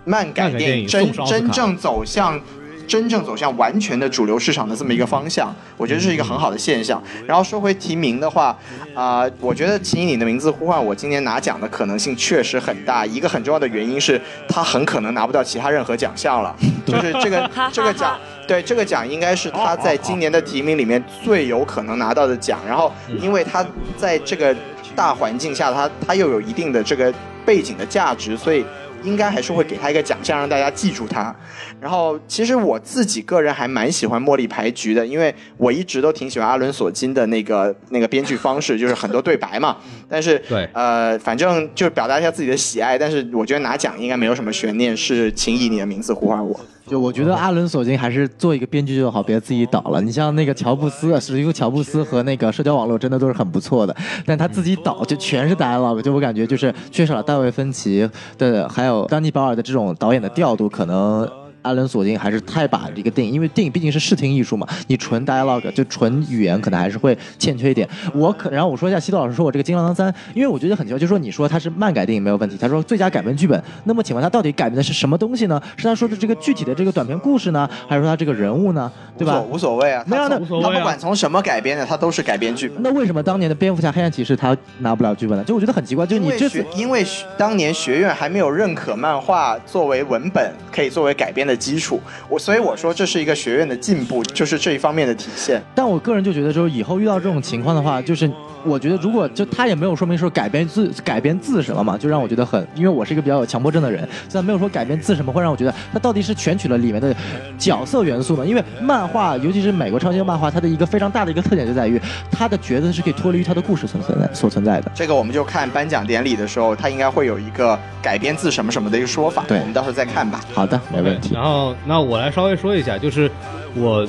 [0.05, 2.40] 漫改电影真真正走向。
[2.89, 7.01] 真正走向完全的主流市场的这么一个方向，我觉得这是一个很好的现象。
[7.27, 8.56] 然后说回提名的话，
[8.94, 13.05] 啊、我觉得《请以你的名字呼唤我》今年拿奖的可能性确实很大。
[13.05, 16.56] 一个很重要的原因是，他很可能拿不到其他任何奖项了。
[16.86, 22.59] 就是这个这个奖，对这个奖应该是他在今年的提名里面最有可能拿到的奖。
[22.66, 22.90] 然后，
[23.20, 23.65] 因为他
[23.98, 24.56] 在这个
[24.97, 27.12] 大环境下，他他又有一定的这个
[27.44, 28.65] 背景的价值，所以
[29.03, 31.35] 应该还是会给他一个奖项，让大家记住他。
[31.81, 39.77] 然后，其实我自己个人还蛮喜欢茉莉牌局的，因为我一直都挺喜欢阿伦索金的那个那个编剧方式，就是很多对白嘛。
[40.09, 42.99] 但是，对呃，反正就表达一下自己的喜爱。
[42.99, 46.59] 但是我觉得拿奖应该没有什么悬念，是请以你的名字呼唤我。
[46.89, 50.01] 就我觉得阿伦索金还是做一个编剧就好，别自己导了。
[50.01, 53.94] 你像那个乔布斯，史蒂夫乔布斯和那个社交网络真的都是很不错的，
[54.24, 58.09] 但他自己导就全是 dialogue，就我感觉就是缺少了大卫芬奇
[58.39, 61.28] 的，还有丹尼保尔的这种导演的调度，可能。
[61.62, 67.89] 阿伦索金还是太把这个电影，因为电影毕竟是视听艺术嘛，你纯 dialogue 就纯语言可能还是会欠缺一点。
[68.14, 75.60] 我可然后我说一下西多老师说我这个《金刚狼三》，因为我觉得很奇怪，就是说你说他是漫改电影没有问题，他说最佳改编剧本，那么请问他到底改编的是什么东西呢？
[75.76, 78.90] 是他说的这个具体的这个短篇故事呢，还是说他这个人物呢？
[79.16, 79.40] 对吧？
[79.40, 82.80] 无所谓啊，没有那他从无所谓啊他不管从什么改编的，他都是改编剧本。
[82.82, 85.44] 那为什么当年的蝙蝠侠、黑暗骑士他拿不了剧本呢？
[85.44, 87.05] 就我觉得很奇怪，就是你这因为
[87.36, 91.99] 当年学院还没有认可漫画作为文本可以作为改编的基础。
[92.29, 95.62] 我所以我说这是一个学院的进步，就是这一方面的体现。
[95.75, 98.31] 但我个人就觉得，就是以后遇到这种情况的话，就是
[98.65, 107.15] 我觉得如果就他也没有说明说改编自改编自什么嘛，就让我觉得很，因为我是一个比较有强迫症的人，虽然没有说改编自什么，会让我觉得他到底是选取了里面的
[107.57, 108.47] 角色元素呢？
[108.47, 112.01] 因为漫画，尤其是美国超级漫画，它的一个非常大的一个特点就在于
[112.31, 114.91] 它的角色是可以脱离于它的故事存存在所存在的。
[114.95, 119.45] 这个我们就看颁奖典礼的时候，他应该会有一个改编自什么什么的一个说法。
[119.47, 120.41] 对我们到时候再看吧。
[120.53, 121.35] 好的，没问题。
[121.39, 123.31] 然后，那我来稍微说一下，就是
[123.77, 124.05] 我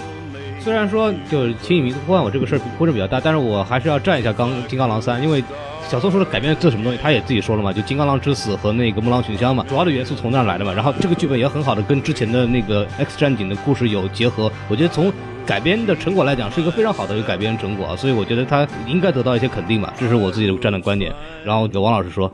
[0.59, 5.43] 虽然说就是《轻影迷突幻》我这个事儿呼声比较大，但是我还是要站一下刚《金刚狼三》，因为
[5.87, 10.73] 小宋说的改编这什么东西，他也自己说了嘛，就《金刚狼之死》和那个《木狼群香》嘛，主要的元素从那儿来的嘛。
[10.73, 15.13] 然后这个剧本也很好的跟之前的那个《X 战警》的故事有结合，我觉得从
[15.45, 21.13] 改编的成果来讲，是一个非常好的一个改编成果，所以我觉得他应该得到一些肯定吧，这是我自己的站的观点。
[21.45, 22.31] 然后给王老师说，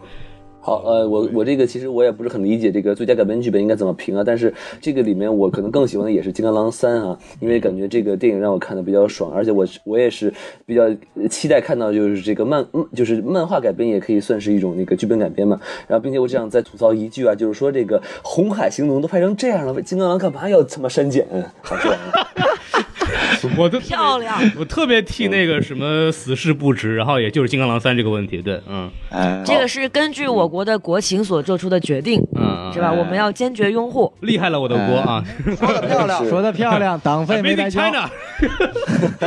[0.65, 4.51] 好，呃，我我这个其实我也不是很理解这个最佳改编剧本应该怎么评啊，但是
[4.81, 10.33] 这个里面我可能更喜欢的也是《金刚狼三》啊，因为感觉这个电影让我看的比较爽，而且我我也是
[10.65, 10.89] 比较
[11.29, 21.27] 期待看到就是这个漫嗯就是漫画改编也可以算是一种那个剧本改编嘛，然后并且我这样再吐槽一句啊，就是说这个《红海行动》都拍成这样了，金刚狼干嘛要他妈删减？
[21.61, 21.99] 好这样。
[23.57, 32.91] 我都漂亮，我特别替那个什么死士不值，然后也就是《金刚狼三》这个问题，对，嗯哎，这个是根据我国的国情所做出的决定，嗯，是吧？
[32.91, 34.12] 我们要坚决拥护。
[34.22, 35.24] 厉害了我的国啊
[35.57, 37.82] 说的漂亮， 说的漂亮，党费没白交。
[37.82, 38.10] China。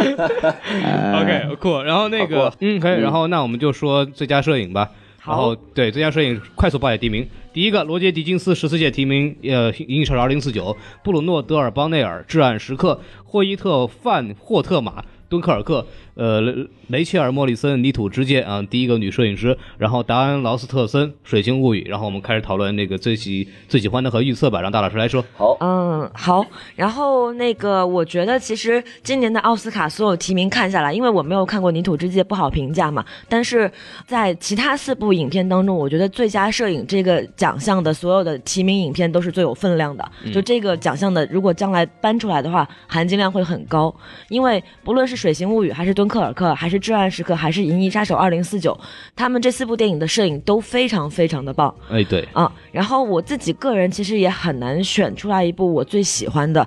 [0.83, 1.83] 哎 OK，酷。
[1.83, 3.01] 然后那个，嗯，可以。
[3.01, 4.89] 然后那我们就说最佳摄影吧。
[5.27, 7.29] 然后对最佳摄影快速报一下提名：
[7.59, 10.67] 第一个，罗杰·狄金斯十四届提名，呃，《银翼杀手二零四九》；
[11.03, 15.81] 布鲁诺·德尔邦内尔，《至暗时刻》；霍伊特·范霍特马，《敦刻尔克》；
[16.19, 19.57] 呃，雷雷切尔·莫里森，《泥土之界》啊，第一个女摄影师。
[19.79, 21.85] 然后达安·劳斯特森，《水星物语》。
[21.89, 25.25] 然后我们开始讨论那个最喜最喜欢的和预测吧，让大老师来说。
[25.37, 26.45] 好，嗯，好。
[26.75, 33.05] 然后那个，我觉得其实今年的奥斯卡所有提名看下来，因为我没有看过《泥土之界》，不好评价嘛。
[33.29, 33.71] 但是
[34.05, 40.11] 在其他四部影片当中，我觉得最佳摄影这个奖项的所有的提名影片都是最有分量的。
[40.35, 43.95] 就这个奖项的，如果将来颁出来的话，含金量会很高。
[44.31, 48.73] 因为不论是《水形物语》，还是《敦刻尔克》，还是《至暗时刻》，还是《银翼杀手二零四九》，
[49.15, 51.73] 他们这四部电影的摄影都非常非常的棒。
[51.91, 56.67] 哎，对，啊，然后我自己个人其实也很难选出来一部我最喜欢的。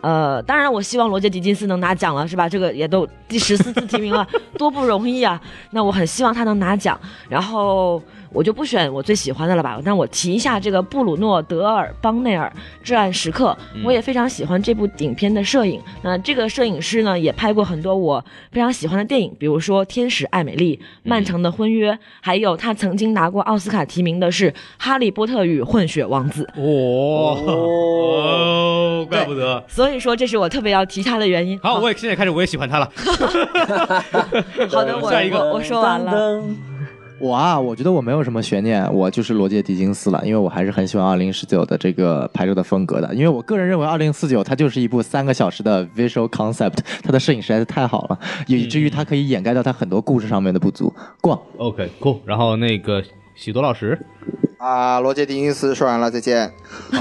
[0.00, 2.48] 呃，当然，我希望罗杰·狄金斯能拿奖了，是吧？
[2.48, 4.26] 这个也都第十四次提名了，
[4.58, 5.40] 多不容易啊！
[5.70, 6.98] 那我很希望他能拿奖。
[7.28, 8.02] 然后
[8.32, 12.50] 我就不选我最喜欢的了吧，但我提一下这个布鲁诺·德尔邦内尔
[12.84, 15.80] 《至暗时刻》，我也非常喜欢这部影片的摄影。
[16.02, 26.48] 那这个摄影师呢，也拍过很多我非常喜欢的电影，比如说《天使爱美丽》《漫长的婚约》，还有他曾经拿过奥斯卡提名的是《哈利波特与混血王子》。
[26.60, 29.62] 哦哦，怪不得。
[29.68, 31.58] 所以说，这是我特别要提他的原因。
[31.60, 32.90] 好，我也现在开始我也喜欢他了。
[34.70, 36.42] 好的，我下一个我我说完了。
[37.22, 48.18] 我啊，我觉得我没有什么悬念，我就是罗杰·狄金斯了，因为我还是很喜欢二零四九的这个拍摄的风格的，因为我个人认为二零四九它就是一部三个小时的 visual concept，它的摄影实在是太好了，
[48.48, 50.92] 以至于它可以掩盖掉它很多故事上面的不足。
[51.20, 52.18] 逛，OK，cool。
[52.24, 53.00] 然后那个
[53.42, 53.98] 喜多老师，
[54.56, 56.48] 啊，罗杰·狄金斯说完了，再见。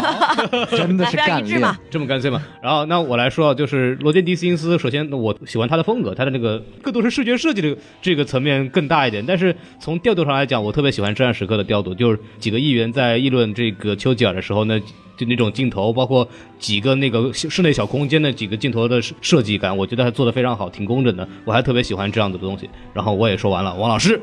[0.76, 1.62] 真的是干练。
[1.88, 2.42] 这么干脆吗？
[2.64, 9.24] 然后那我来说，就是罗杰·狄金斯，首先我喜欢他的风格，他的那个更多是视觉设计的这个层面更大一点。
[9.24, 14.80] 但是从调度上来讲，我特别喜欢《至暗时刻》的调度，就是几个议员在议论这个丘吉尔的时候呢，
[15.16, 16.28] 就那种镜头，包括
[16.58, 21.30] 几个那个室室内小空间的几个镜头的设设计感，我觉得还做得非常好，挺工整的。
[21.46, 22.68] 我还特别喜欢这样子的东西。
[22.96, 24.20] 然后我也说完了，王老师，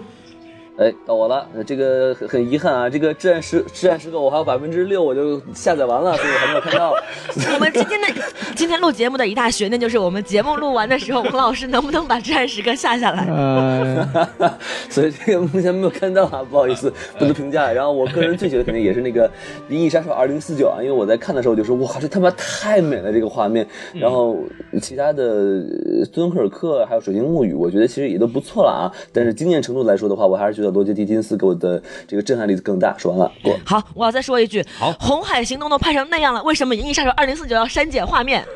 [0.79, 6.95] 哎，到我了，呃这个很很遗憾啊，这个至暗时至暗时刻我还有百分之六我就下载完了，所以我还没有看到。
[7.55, 8.07] 我们今天的
[8.55, 13.27] 今天录节目的一大悬念就是，我们节目录完的时候，王老师能不能把《至暗时刻》下下来？
[13.27, 14.29] 呃，
[14.89, 17.73] 所以这个目前没有看到啊，不好意思，不能评价。
[17.73, 19.29] 然后我个人最喜欢肯定也是那个
[19.69, 23.67] 《银翼杀手二零四九》啊，因为我在看的时候就说哇，这他妈太美了这个画面。
[23.95, 24.39] 然后
[24.81, 28.87] 其他的呃敦刻尔克还有《水晶物语》，我觉得其实也都不错了啊。
[29.13, 32.95] 但是惊艳程度来说的话，我还是觉得罗杰·迪金斯给我的这个震撼力更大。
[32.99, 33.59] 说完了，过。
[33.65, 38.45] 好，我要再说一句，好红海行动》都拍成那样了，为什么《银翼杀手二零四九》要删减画面？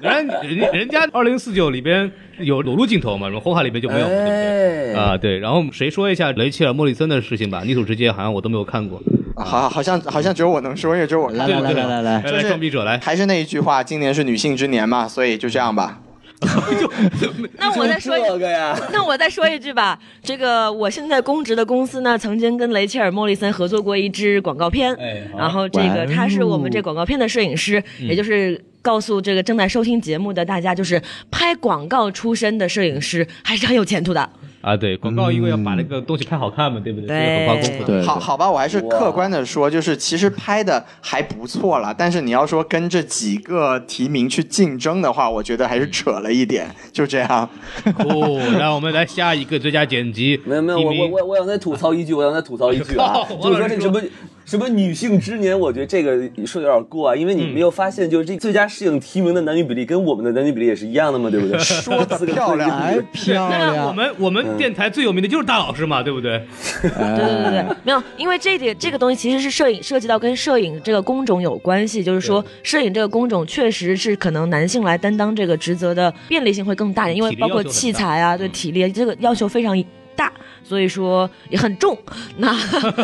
[0.00, 4.94] 人人家人家二零四九里边有裸露镜头嘛，什么红海里边就没有，对不对？
[4.94, 5.38] 哎啊，对。
[5.38, 7.62] 然后谁说一下雷切尔·莫里森的事情吧？
[7.64, 9.00] 《泥土之界》好像我都没有看过。
[9.36, 12.98] 啊好，好像好像只有我能说，因为只有我看来来来来来来，来来，就是双笔者来。
[12.98, 16.00] 还是那一句话，今年是女性之年嘛，所以就这样吧。
[17.58, 31.00] 那我再说一这个呀，那我再说一句吧，这个我现在供职的公司呢，曾经跟雷切尔·莫里森合作过一支广告片，哎然后这个他是我们这广告片的摄影师，嗯也就是告诉这个正在收听节目的大家，就是
[31.30, 34.28] 拍广告出身的摄影师还是很有前途的。
[34.64, 37.08] 啊，对，广告因为要把那个东西拍好看嘛，对不对？
[37.08, 38.02] 对很花功夫的。
[38.02, 47.48] 好好吧，我还是客观的说，就是其实拍的还不错了，但是你要说跟这几个提名去竞争的话，我觉得还是扯了一点，就这样。
[47.98, 50.40] 哦，那我们来下一个最佳剪辑。
[50.46, 52.84] 没有没有，我我我我想再吐槽一句，我想再吐槽一句
[53.42, 54.00] 就是说这个什么
[54.44, 56.16] 什么女性之年，我觉得这个
[56.46, 61.58] 说的有点过啊，因为你没有发现，就是这最佳摄影提名的男女比例跟我们的男女比例也是一样的嘛，对不对？
[61.60, 63.92] 说的漂亮，哎，漂那我！
[63.92, 66.46] 们我们电台最有名的就是大老师嘛，对不对？
[66.82, 79.76] 对对对对，没有，因为这点这个东西其实是摄影涉及到跟摄影这个工种有关系，就是说摄影这个工种确实是可能男性来担当这个职责的便利性会更大一点，因为包括器材啊，对体力这个要求非常
[80.16, 80.32] 大，
[80.62, 81.96] 所以说也很重。
[82.38, 82.52] 那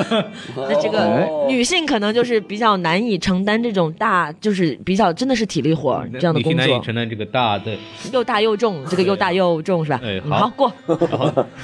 [0.57, 7.77] 那这个哦女性可能就是比较难以承担这种大，就是比较真的是体力活这样的工女性难以作，承担这个大的，
[8.12, 10.01] 又大又重， 这个又大又重是吧？
[10.03, 10.73] 哎好过。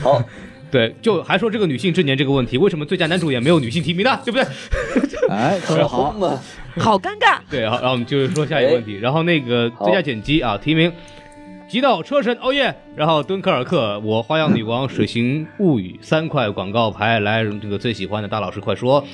[0.03, 0.23] 好，
[0.71, 4.19] 对，就还说这个女性之年这个问题，为什么最佳男主也没有女性提名呢？
[4.25, 4.47] 对不对？
[5.29, 5.59] 哎，
[5.89, 6.39] 好，嘛，
[6.77, 7.39] 好尴尬。
[7.51, 10.93] 对，好，然后我们就是说下一个问题，然后那个最佳剪辑啊，提名。
[11.69, 12.75] 极道车神，哦耶！
[12.95, 19.05] 然后敦刻尔克，我花样女王，水形物语，三块广告牌，来，这个最喜欢的大老师快说。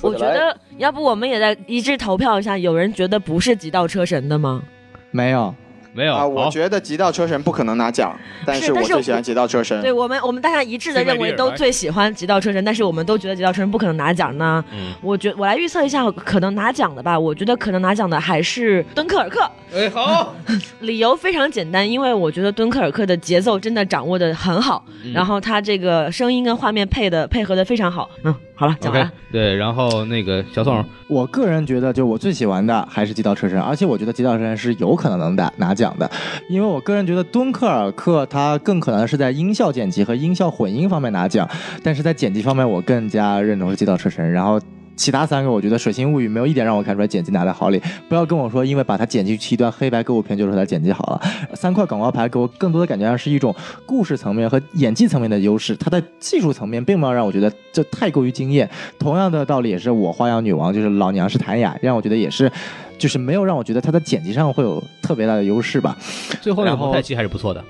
[0.00, 4.62] 我觉得，要不我们也在一致投票一下，有人觉得不是极道车神的吗？
[5.10, 5.52] 没有，
[5.92, 9.80] 没有，啊，我，觉得极道车神不可能拿奖，但是我最喜欢极道车神。
[9.82, 14.64] 对我们，我们大家一致的认为都最喜欢极道车神，但是我们都觉得极道车神不可能拿奖呢。
[14.72, 19.40] 嗯，我觉我来预测一下可能拿奖的吧，我觉得可能拿奖的还是敦刻尔克。
[19.74, 20.34] 哎，好，
[20.80, 28.08] 理由非常简单，因为我觉得敦刻尔克的节奏真的掌握的很好，嗯然后他这个声音跟画面配的配合的非常好。
[28.24, 29.08] 嗯，好了，讲完。
[29.30, 36.10] 对，然后那个小宋，我个人觉得，就我最喜欢的还是《极道车神》，而且我觉得《极道车神》是有可能能拿拿奖的，
[36.50, 41.48] 因为我个人觉得敦刻尔克它更可能是在音效剪辑和音效混音方面拿奖，
[41.84, 44.60] 但是在剪辑方面我更加认同是《极道车神》，然后。
[44.98, 47.80] 其他三个，我觉得《水星物语》没有一点让我看出来剪辑拿的好里。
[48.08, 51.20] 不要跟我说，因为把它剪辑去一段黑白歌舞片，就说它剪辑好了。
[51.54, 53.54] 三块广告牌给我更多的感觉上是一种
[53.86, 58.68] 故事层面和演技层面的优势，它的技术层面并没有让我觉得这太过于惊艳。
[58.98, 62.50] 同样的道理也是我花样女王，就是老娘是谭雅，让我觉得也是，
[62.98, 65.96] 就是没有让我觉得它在剪辑上会有特别大的优势吧。
[66.42, 67.64] 最后两个然后蒙太奇还是不错的。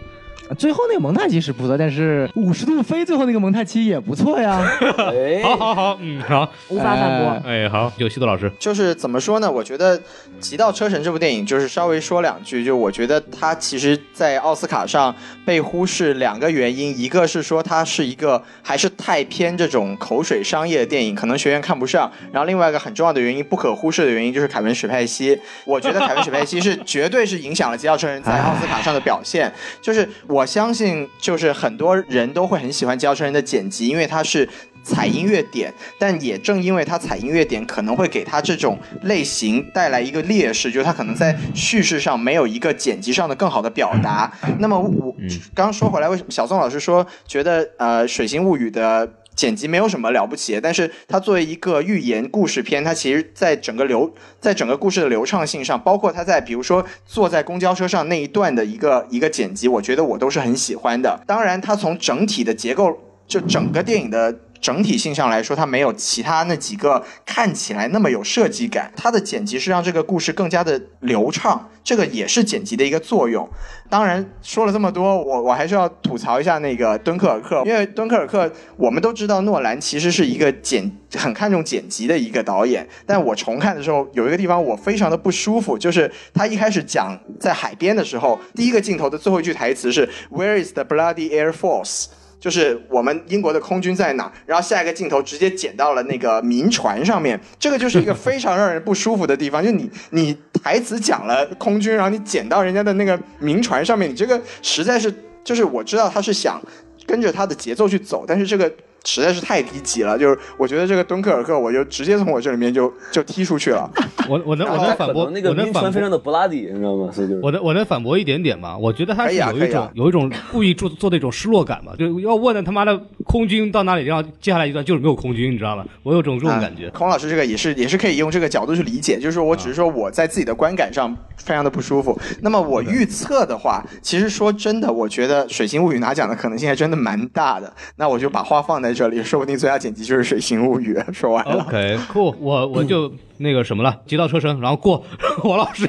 [0.57, 4.61] 最后那个蒙太奇是不错，但是五十度飞最后那个蒙太奇也不错呀。
[4.81, 7.29] 哎，好好好，嗯，好，无法反驳。
[7.45, 9.51] 哎哎，好，有西多老师，就是怎么说呢？
[9.51, 9.99] 我觉得
[10.41, 15.15] 《极道车神》这部电影，就是稍微说两句，就我觉得它其实，在奥斯卡上
[15.45, 25.39] 被忽视两个原因，一个是说它是一个还是太偏这种口水商业的电影，可能学院看不上；然后另外一个很重要的原因，不可忽视的原因就是凯文·史派西。
[25.65, 29.53] 我觉得凯文·史派西是绝对是影响了《极道车神》在奥斯卡上的表现。
[29.81, 34.48] 就是我相信，就是很多人都会很喜欢《极道车神》的剪辑，因为它是。
[34.81, 44.32] 踩音乐点，但也正因为它踩音乐点，可能会给它这种类型带来一个劣势，就是它可能在叙事上没有一个剪辑上的更好的表达。
[44.59, 45.15] 那么我
[45.55, 49.06] 刚刚说回来，为什么小宋老师说觉得呃《水星物语》的
[49.39, 61.23] 剪辑没有什么了不起，但是它作为一个寓言故事片，它其实在整个流在整个故事的流畅性上，包括它在比如说坐在公交车上那一段的一个一个剪辑，我觉得我都是很喜欢的。
[61.24, 62.98] 当然，它从整体的结构，
[63.28, 64.36] 就整个电影的。
[64.60, 68.93] 整体性上来说，它没有其他那几个看起来那么有设计感。
[68.97, 73.48] 它的剪辑是让这个故事更加的流畅，这个也是剪辑的一个作用。
[73.89, 92.06] 当然说了这么多，我我还是要吐槽一下那个敦刻尔克，因为敦刻尔克我们都知道诺兰其实是一个剪很看重剪辑的一个导演，但我重看的时候有一个地方我非常的不舒服，就是他一开始讲在海边的时候，第一个镜头的最后一句台词是 Where is the bloody air force？
[92.40, 94.32] 就是我们英国的空军在哪？
[94.47, 99.65] 然后下一个镜头直接剪到了那个民船上面，这个就是一个非常让人不舒服的地方。
[99.65, 105.12] 就你 你台词讲了空军，然后你剪到人家的那个民船上面，你这个实在是
[105.43, 106.60] 就是我知道他是想
[107.06, 108.73] 跟着他的节奏去走，但是这个
[109.09, 110.18] 实在是太低级了。
[110.18, 113.90] 就是我觉得这个敦刻尔克，我就直接从我这里面就 就踢出去了。
[114.28, 117.10] 我我能我能反驳，那个我能反驳非常的不拉底，你知道吗？
[117.12, 118.76] 所以就是我能我能反驳一点点嘛？
[118.76, 125.85] 我觉得他是可以啊有一种、可以啊有一种故意做做的一种失落感嘛，就要问的他妈的空军到哪里，然后接下来一段就是没有空军，你知道吗？
[126.02, 126.90] 我有种这种感觉啊。
[126.93, 132.18] 孔老师这个也是也是可以用这个角度去理解，就是说我只是说我在自己的观感上非常的不舒服。
[132.43, 137.72] 那么我预测的话，其实说真的，我觉得《水星物语》拿奖的可能性还真的蛮大的。
[137.97, 140.95] 那我就把话放在这里，说不定最佳剪辑就是《水形物语》。
[141.15, 141.62] 说完了。
[141.62, 145.05] OK，酷，我我就那个什么了，急到车神，然后过
[145.45, 145.89] 王老师。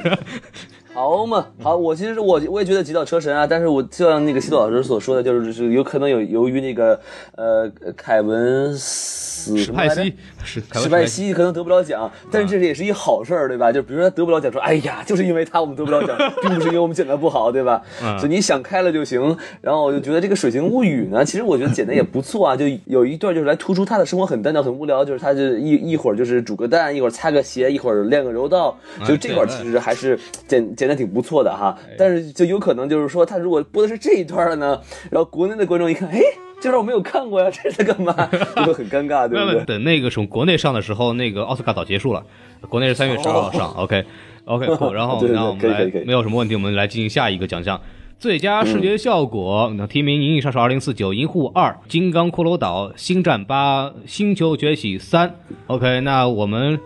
[0.92, 6.98] 好嘛，好，我其实我我也觉得极道车神啊，但是我就像那个西多老师所说的，就是就是有可能有由于那个
[7.36, 13.70] 呃凯文死什么来着派西是史派西可能得不了奖，但是这也是一好事儿，对吧？
[13.72, 17.80] 就比如说他得不了奖，说哎呀，就是因为他我们得不了奖，并不是因为我们剪的不好，对吧？
[18.02, 19.36] 嗯所以你想开了就行。
[19.60, 28.76] 然后我就觉得这个《水形物语》呢，其实我觉得剪的也不错啊，就有一段就是来突出他的生活很单调、很无聊，就是他就一一会儿就是煮个蛋，一会儿擦个鞋，一会儿练个柔道，
[29.06, 31.76] 就这块其实还是剪剪得挺不错的哈。
[31.98, 34.80] 但是就有可能就是说，他如果播的是这一段了呢，
[35.10, 36.20] 然后国内的观众一看，哎。
[36.62, 38.14] 这段我没有看过呀， 这是在干嘛？
[38.56, 39.64] 就会很尴尬，对不对？
[39.64, 42.22] 等那个从国内上的时候，那个奥斯卡早结束了，
[42.68, 43.70] 国内是三月十二号上。
[43.76, 44.04] OK
[44.44, 47.80] OK，酷，然后对对然后我们来没有什么问题，我们来进行下一个奖项。
[48.18, 55.28] 最佳视觉效果，那提名《银翼杀手二零四九》《银护二》《金刚骷髅岛》《星战八》《星球崛起三》。
[55.68, 56.78] OK，那我们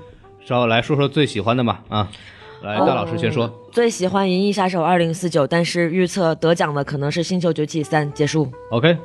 [0.45, 2.09] 稍来说说最喜欢的吧啊，
[2.65, 3.51] 来大老师先说。
[3.71, 8.09] 最喜欢《银翼杀手二零四九》，但是预测得奖的可能是《星球崛起三》。
[8.13, 8.51] 结束。
[8.71, 8.97] OK，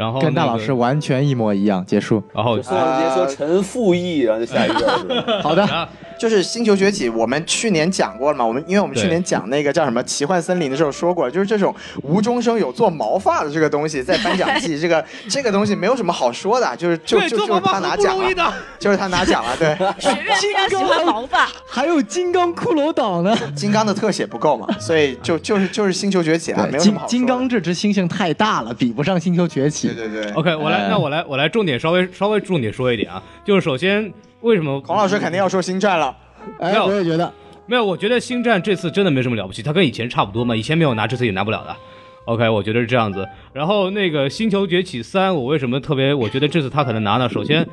[0.00, 1.84] 然后跟大老师完全一模一样。
[1.84, 2.22] 结束。
[2.34, 5.40] 然后就宋老师直接说陈复义，然后就下一个。
[5.44, 8.46] 好的，就是《星球崛起》，我们去年讲过了嘛？
[8.46, 19.54] 我们因为我们去年讲那个叫什么《奇幻森林》的时候说过，就是这种无中生有做毛发的这个东西，在颁奖季 这个这个东西没有什么好说的，就是就就就他拿奖了，就是他拿奖了。
[19.58, 23.36] 对， 学院非常喜欢毛发，还有金刚骷髅岛呢。
[23.54, 29.89] 金刚的特写不够嘛，所以就就是就是《星球崛起》啊，没有什么好金刚这只猩猩太大了，比不上星球崛起。
[29.94, 30.32] 对对对。
[30.32, 36.16] OK，我来，哎那我来，我来重点稍微稍微重点说一点啊，就是首先为什么孔老师肯定要说星战了，
[36.58, 37.32] 哎，没有我也觉得。
[37.66, 37.84] 没有？
[37.84, 41.76] 我觉得星战这次真的没什么了不起，它跟以前差不多嘛，以前没有拿，这次也拿不了的。
[42.24, 43.28] OK，我觉得是这样子。
[43.52, 46.12] 然后那个《星球崛起三》，我为什么特别？
[46.12, 47.28] 我觉得这次他可能拿呢？
[47.28, 47.66] 首先，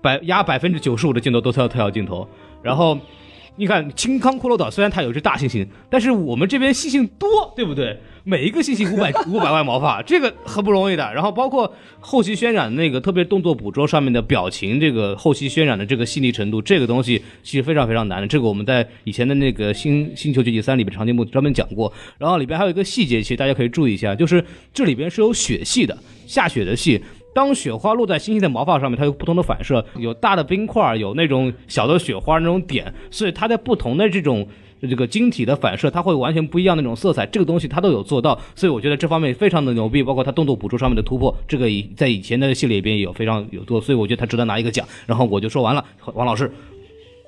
[0.00, 2.28] 百压百分之九十五的镜头都是要特效镜头，
[2.62, 2.98] 然后。
[3.60, 7.94] 你看青康骷髅岛虽然它有只大猩猩，但是我们这边猩猩多，对不对？
[8.24, 11.12] 每一个猩猩五百五百万毛发，这个很不容易的。
[11.12, 11.70] 然后包括
[12.00, 18.26] 后期渲染那个，特别动作捕捉上面的表情，这个后期渲染的这个细腻程度，这个东西其实非常非常难的。
[18.26, 21.92] 这个我们在以前的那个星星球崛起三里边长节目专门讲过。
[22.16, 24.42] 然后里边还有一个细节，其实大家可以注意一下，就是
[24.72, 25.96] 这里边是有雪戏的，
[26.26, 27.02] 下雪的戏。
[27.34, 34.46] 当雪花落在星星的毛发上面，它有不同的反射，有大的冰块，有那种小的雪花那种点，所以它在不同的这种
[34.80, 44.86] 这个晶体的反射，它会完全不一样的那种色彩，这个东西它都有做到，所以我觉得这方面非常的牛逼，包括它动作捕捉上面的突破，这个以在以前的系列里边也有非常有多，所以我觉得它值得拿一个奖。
[45.06, 45.84] 然后我就说完了，
[46.14, 46.50] 王老师，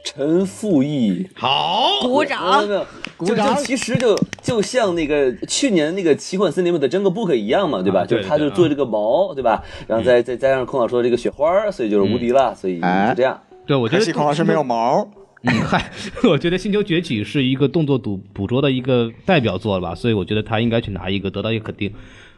[0.05, 2.67] 陈复义，好，鼓没有掌。
[2.67, 8.01] 没有，鼓掌就就其实就就像那个去年那个奇幻森林的真个 book 一样嘛，对吧？
[8.01, 9.63] 啊对就是他就做这个毛，对吧？
[9.87, 13.41] 然后再再加上孔老说的这个雪花，所以就是无敌了，所以哎就这样。
[13.65, 15.09] 对我觉得孔老师没有毛。
[15.45, 15.91] 嗯，嗨，
[16.23, 21.93] 我觉得《星球崛起》是一个动作捕捕捉的一个代表作了吧，所以我觉得他应该去拿一个，得到一个肯定。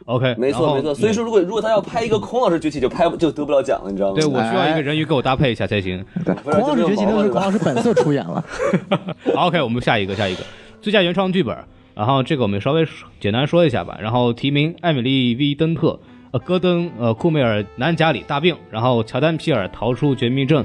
[0.07, 4.15] OK，没错没错，所以说如果如果他要拍一个孔老师崛起，就拍不就得不了奖了，你知道吗？
[4.17, 6.05] 对我需要一个人鱼给我搭配一下才行。
[6.25, 8.45] 对，孔老师崛起那个是孔老师本色出演了。
[9.35, 10.43] 好 OK，我们下一个，下一个，
[10.83, 11.57] 最佳原创剧本。
[11.95, 12.87] 然后这个我们稍微
[13.21, 13.97] 简单说一下吧。
[14.01, 15.99] 然后提名艾米丽 ·V· 登特、
[16.33, 20.65] 呃戈登、呃库梅尔、南贾里大病，然后乔丹·皮尔逃出绝命镇，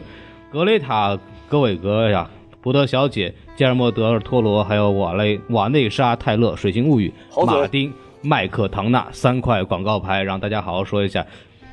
[0.52, 1.16] 格雷塔·
[1.48, 2.28] 戈韦格呀、
[2.62, 7.14] 伯德小姐、吉尔莫·德尔托罗，还有瓦雷瓦内莎·泰勒、水形物语、
[7.46, 11.26] 马丁、麦克唐纳三块广告牌，让大家好好说一下。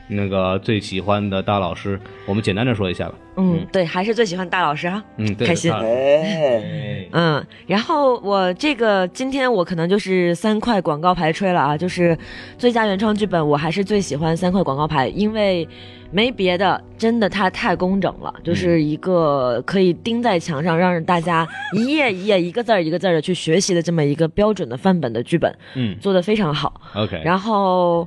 [0.09, 3.15] 那个最喜欢的大老师，我们简单的说一下吧。
[3.39, 5.03] 嗯，对，还是最喜欢大老师啊。
[5.17, 12.17] 嗯，对，开心哎，嗯，然后我这个今天我可能就是三块广告牌吹了啊，就是
[12.57, 15.69] 最佳原创剧本，我还是最喜欢三块广告牌，因为
[16.11, 26.81] 没别的，真的它太工整了，就是一个可以钉在墙上，让大家一页一页、一个字儿一个字儿的去学习的这么一个标准的范本的剧本，嗯做的非常好。
[26.95, 28.07] ，OK，然后。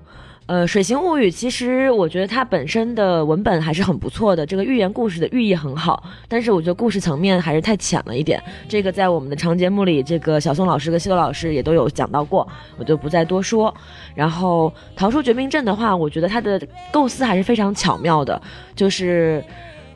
[0.49, 8.41] 呃，《水形物语》其实我觉得它本身的文本还是很不错的，这个寓言故事的寓意很好，但是我觉得故事层面还是太浅了一点。
[8.67, 12.47] 这个在我们的长节目里，这个小宋老师跟西多老师也都有讲到过，
[12.79, 13.71] 我就不再多说。
[14.15, 16.59] 然后《逃出绝命镇》的话，我觉得它的
[16.91, 18.41] 构思还是非常巧妙的，
[18.75, 19.43] 就是。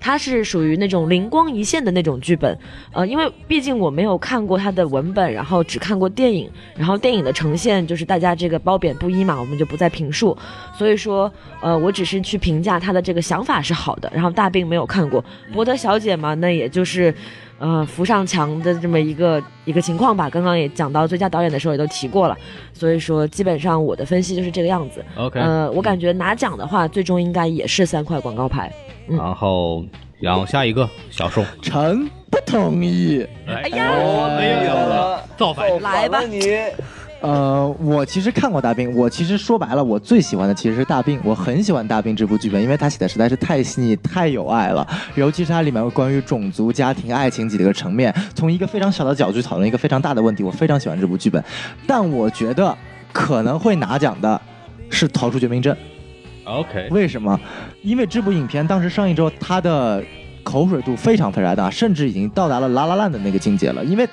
[0.05, 2.59] 它是属于那种灵光一现的那种剧本，
[2.91, 10.38] 呃，因为毕竟我没有看过它的文本，然后只看过电影，然后电影的呈现就是大家这个褒贬不一嘛，我们就不再评述。
[10.77, 11.31] 所以说，
[11.61, 15.23] 呃，我只是去评价他的这个想法是好的，然后大病没有看过，
[15.53, 17.15] 博德小姐嘛，那也就是，
[17.59, 20.30] 呃，扶上墙的这么一个一个情况吧。
[20.30, 22.38] 刚刚也讲到最佳导演的时候也都提过了，
[22.73, 25.01] 所以说基本上我的分析就是这个样子。
[25.15, 28.69] OK，、呃，我感觉拿奖的话，最终应该也是三块广告牌。
[29.07, 29.85] 嗯然后
[30.19, 33.25] 然后下一个小宋，臣不同意。
[33.47, 33.91] 哎呀
[34.38, 35.81] 没有了，造反！
[35.81, 36.39] 来吧你
[37.21, 44.85] 呃，我其实看过大兵，我其实说白了，我最喜欢的其实是大兵，我很喜欢大兵这部剧本，因为它写的实在是太细腻、太有爱了，
[45.15, 51.41] 尤其是它里面有关于种族、家庭、爱情几个层面，从一个非常小的角度去讨论一个非常大的问题，我非常喜欢这部剧本。
[51.88, 52.77] 但我觉得
[53.13, 54.41] 可能会拿奖的
[54.89, 55.73] 是《逃出绝命镇》，
[56.45, 57.40] OK，为什么？
[57.82, 60.03] 因为这部影片当时上映之后，它的
[60.44, 63.84] 口水度非常非常大，甚至已经到达了拉拉烂的那个境界了。
[63.84, 64.07] 因为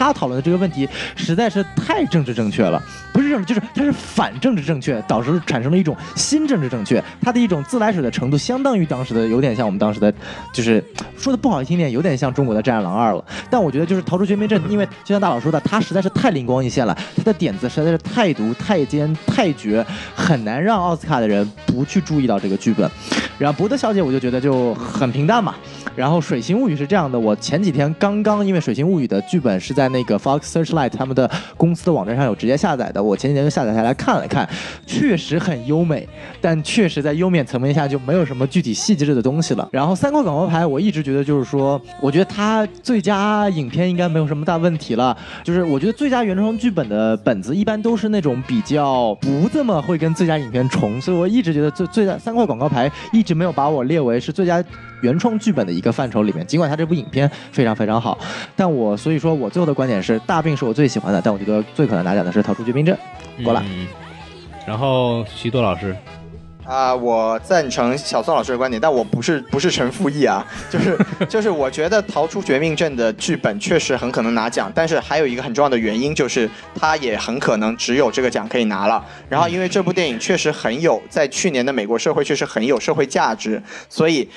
[0.00, 2.82] 他讨论的这个问题实在是太政治正确了，
[3.12, 7.04] 不是政治，就是它是反政治正确，导致产生了一种新政治正确。
[7.20, 10.10] 它的一种自来水的程度，相当于当时的，有点像我们当时的，
[10.54, 10.82] 就是
[11.18, 13.22] 说的不好听点，有点像中国的《战狼二》了。
[13.50, 22.90] 但我觉得就是《逃出绝命镇》，因为就像大佬说的，它实在是太灵光一现了，它的点子实在是太毒、太尖、太绝，很难让奥斯卡的人不去注意到这个剧本。
[23.36, 25.54] 然后伯德小姐，我就觉得就很平淡嘛。
[25.96, 34.48] 然后《水形物语》是这样的，我前几天刚刚因为《水形物语》的剧本是在那个 Fox Searchlight 他们的公司的网站上有直接下载的，我前几天就下载下来看了看，
[34.86, 36.08] 确实很优美，
[36.40, 39.68] 但确实在优美层面下就没有什么具体细致的东西了。
[39.72, 45.16] 然后三块广告牌，我一直觉得就是说，我觉得它最佳影片应该没有什么大问题了。
[45.42, 54.62] 就是我觉得最佳原创剧本的本子一般都是那种比较不这么会跟最佳影片重，所以我一直觉得最最佳三块广告牌一直没有把我列为是最佳
[55.02, 56.46] 原创剧本的一个范畴里面。
[56.46, 58.18] 尽管他这部影片非常非常好，
[58.56, 62.96] 但我所以说我最后的观点是，大病是我最喜欢的，但我觉得最可能拿奖的是《逃出绝命镇》。
[63.44, 63.86] 过来嗯
[64.66, 65.96] 然后徐多老师，
[66.64, 70.98] 啊、我赞成小宋老师的观点，但我不是不是陈复义啊， 就是
[71.28, 79.04] 就是我觉得《逃出绝命镇》的剧本确实很可能拿奖，但是还有一个很重要的原因就是它也很可能只有这个奖可以拿了。
[79.28, 84.28] 然后因为这部电影确实很有在去年的美国社会确实很有社会价值，所以。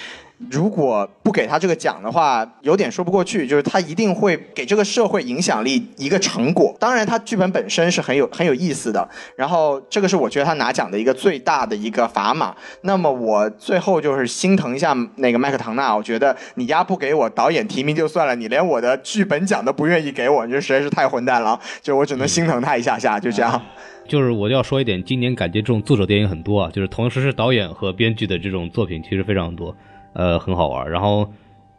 [0.49, 3.47] 如果不给他这个奖的话，有点说不过去。
[3.47, 6.75] 就是他一定会给这个社会影响力一个成果。
[6.79, 9.07] 当然，他剧本本身是很有很有意思的。
[9.35, 12.55] 然后，这个是我觉得他拿奖的一个最大的一个砝码。
[12.81, 15.95] 那么，我最后就是心疼一下那个麦克唐纳。
[15.95, 21.59] 我觉得你丫不给我导演提名就算了，你连我的剧本奖都不愿意给我，你这实在是太混蛋了。
[21.81, 23.61] 就我只能心疼他一下下，就这样。
[24.07, 29.73] 就是我就要说一点，今年感觉这种作者电影很多啊，就是同时是导演和编剧的这种作品其实非常多，
[30.13, 30.89] 呃，很好玩。
[30.89, 31.31] 然后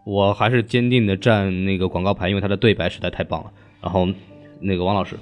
[0.04, 3.50] 我还是坚定的站那个广告牌，因为他的对白实在太棒了。
[3.80, 4.08] 然后
[4.60, 5.18] 那个王老师，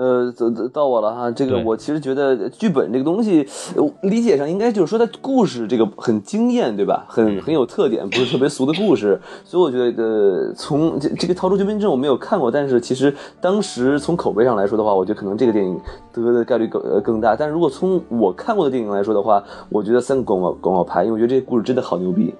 [0.00, 1.30] 呃，到到到我了哈。
[1.30, 3.46] 这个我其实觉得剧本这个东西，
[3.76, 7.04] 呃理解上应该就是说它故事这个很惊艳，对吧？
[7.06, 9.20] 很很有特点，不是特别俗的故事。
[9.44, 15.78] 所以我觉得，呃，从这这个《逃出绝命镇》我没有看过，但是其实当时从口碑上来说的话，我觉得可能这个电影
[16.14, 17.36] 得的概率更呃更大。
[17.36, 22.34] 但是如果从我看过的电影来说的话，我觉得三个广告广告牌，因为我觉得这个故事真的好牛逼。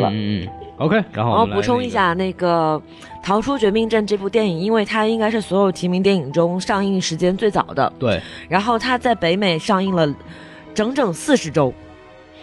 [0.00, 0.48] 嗯嗯
[0.78, 2.80] ，OK，然后补充一下，那个
[3.24, 10.12] 《逃出绝命镇》这部电影，因为它应该是所有提名电影中上映时间最早的，对，然后它在北美上映了
[10.74, 11.72] 整整四十周，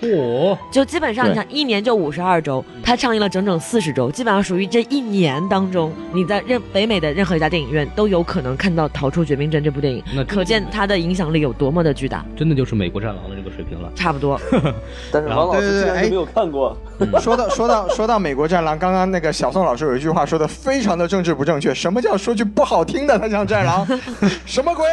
[0.02, 12.26] 嚯，就基本上你对想一年就五十二周，它上映了整整四十周，基本上属于这一年当中，你在任北美的任何一家电影院都有可能看到《逃出绝命镇》这部电影那，可见它的影响力有多么的巨大。
[12.36, 13.92] 真的就是美国战狼的这个水平了。
[13.96, 14.40] 差不多，
[15.12, 16.76] 但是王老师竟然就没有看过。
[17.20, 21.74] 说到说到说到美国战狼，刚刚那个小宋老师有一句话说的非常的政治不正确。
[21.74, 23.86] 什么叫说句不好听的，他像战狼？
[24.46, 24.86] 什么鬼？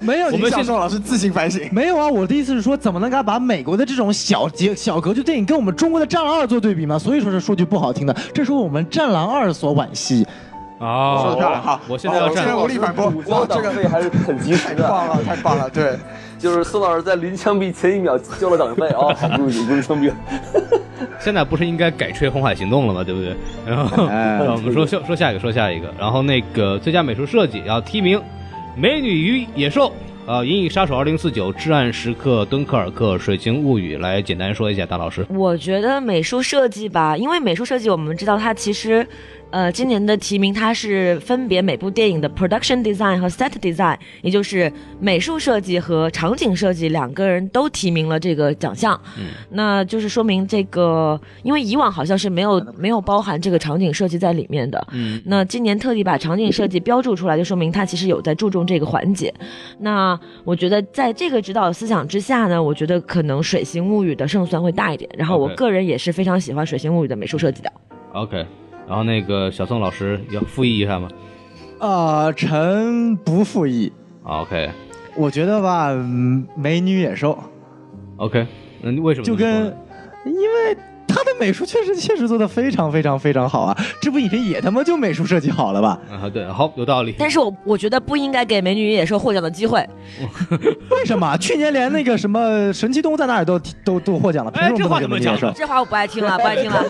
[0.00, 1.68] 没有，我们现小宋老师自行反省。
[1.72, 6.98] 没有啊，我的意思是说，怎么能敢把美国的这种小节小格局电影跟我们中国的《战狼二》做对比嘛？
[6.98, 10.26] 所以说是说句不好听的，这是我们《战狼二》所惋惜。
[10.78, 11.80] 啊，说的漂亮哈！
[11.88, 13.10] 我现在要站好我现在无力反驳。
[13.10, 14.82] 主交哇，这个党费还是很及时的。
[14.82, 15.70] 太棒了，太棒了！
[15.70, 15.96] 对，
[16.38, 20.12] 就是宋老师在临枪毙前一秒交了党费啊， 好不容易不是枪毙。
[21.20, 23.04] 现在不是应该改吹《红海行动》了吗？
[23.04, 23.34] 对不对？
[23.64, 25.88] 然后，我们说说说下一个，说下一个。
[25.98, 28.18] 然后那个最佳美术设计要提名
[28.76, 29.88] 《美女与野兽》
[30.26, 35.26] 呃，《银翼杀手二零四九》《至暗时刻》《敦刻尔克》《水形物语》来简单说一下，大老师。
[35.28, 39.06] 我觉得美术设计吧，因为美术设计我们知道它其实，
[39.54, 49.00] 呃，今年的提名它是分别每部电影的 production design 和 set design，也就是美术设计和场景设计两个人都提名了这个奖项。
[49.16, 54.84] 嗯，那就是说明这个，因为以往好像是没有没有包含这个场景设计在里面的。
[54.90, 59.32] 嗯，那今年特地把场景设计标注出来，就说明它其实有在注重这个环节。
[59.78, 65.08] 那我觉得在这个指导思想之下呢，我觉得可能《水形物语》的胜算会大一点。
[65.16, 67.72] 然后我个人也是非常喜欢《水形物语》的美术设计的。
[68.14, 68.44] OK，
[68.86, 71.08] 然后那个小宋老师要复议一下吗
[71.80, 73.92] 呃，臣不复议。
[74.22, 74.70] ？OK
[75.16, 77.38] 我觉得吧，嗯美女野兽
[78.16, 78.46] OK，
[78.82, 79.66] 那你为什么就跟，
[80.24, 80.80] 因为他
[81.24, 83.76] 的美术确实确实做的非常非常非常好啊！
[84.00, 85.98] 这不已经也他妈就美术设计好了吧？
[86.10, 87.14] 啊对，好有道理。
[87.18, 89.84] 但是我我觉得不应该给《美女与野兽》获奖的机会。
[90.90, 91.36] 为什么？
[91.38, 95.58] 去年连那个什么神奇动物在哪儿都都都获奖了，凭哎什么不能给这话怎么讲美女野兽？
[95.58, 96.84] 这话我不爱听了，不爱听了。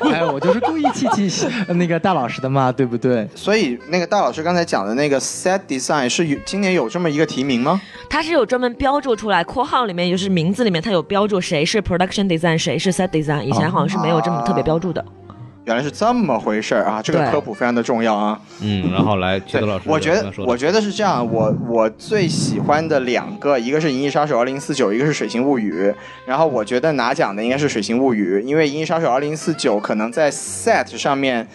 [0.12, 3.26] 哎，我就是故意气气那个大老师的嘛，对不对？
[3.34, 7.80] 所以那个大老师刚才讲的那个 set design 是有今年有这么一个提名吗？
[8.10, 13.37] 它是有专门标注出来，括号里面就是名字里面它有标注谁是 production design，谁是 set design。
[13.44, 15.04] 以前好像是没有这么特别标注的。
[15.64, 17.02] 原来是这么回事儿啊！
[17.02, 18.40] 这个科普非常的重要啊。
[18.62, 25.88] 嗯，然后来齐对德老师，我觉得我觉得是这样，我我最喜欢的两个，一个是《银翼杀手二零四九》，一个是《水形物语》。
[26.24, 31.46] 然后我觉得拿奖的应该是《水形物语》，因为《银翼杀手二零四九》可能在 set 上面。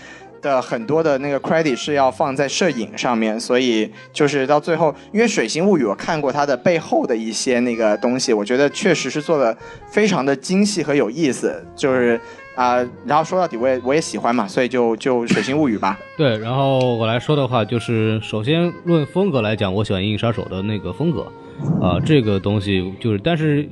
[0.43, 9.57] 的很多的那个 credit 是要放在摄影上面，所以就是到最后，因为《水形物语》我看过它的背后的一些那个东西，我觉得确实是做的
[9.87, 12.19] 非常的精细和有意思，就是
[12.55, 15.97] 啊、然后说到底我也我也喜欢嘛，所以就就《水形物语》吧。
[16.15, 21.21] 对，然后我来说的话，就是首先论风格来讲，我喜欢《银翼杀手》的那个风格，
[21.81, 23.63] 啊、这个东西就是，但是《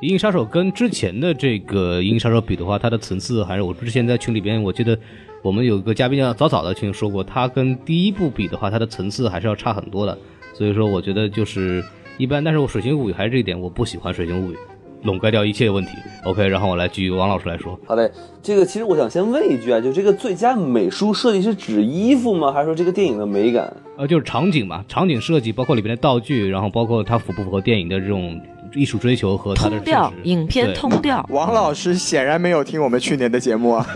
[0.00, 4.98] 银翼杀手》跟之前的这个《银翼杀手》比的话，它的层次还是我之前在群里边，我记得
[5.42, 10.16] 我们有个嘉宾叫早早的群说过，它跟第一部比的话，它的层次还是要差很多的，
[10.54, 11.84] 所以说我觉得就是
[12.16, 14.54] 一般，但是我《水形物语》还是这一点，我不喜欢《水形物语》。
[15.02, 15.90] 笼盖掉一切问题，
[16.22, 18.08] OK，然后我来继续王老师来说，好嘞，
[18.40, 22.52] 这个其实我想先问一句啊，就这个最佳美术设计是指衣服吗？
[22.52, 23.76] 还是说这个电影的美感？
[23.96, 28.40] 呃，就是场景嘛，场景设计，包括里边的道具，然后包括它符不符合电影的这种
[28.74, 33.86] 艺术追求和他的通调影片通调， 王老师显然没有听我们去年的节目啊。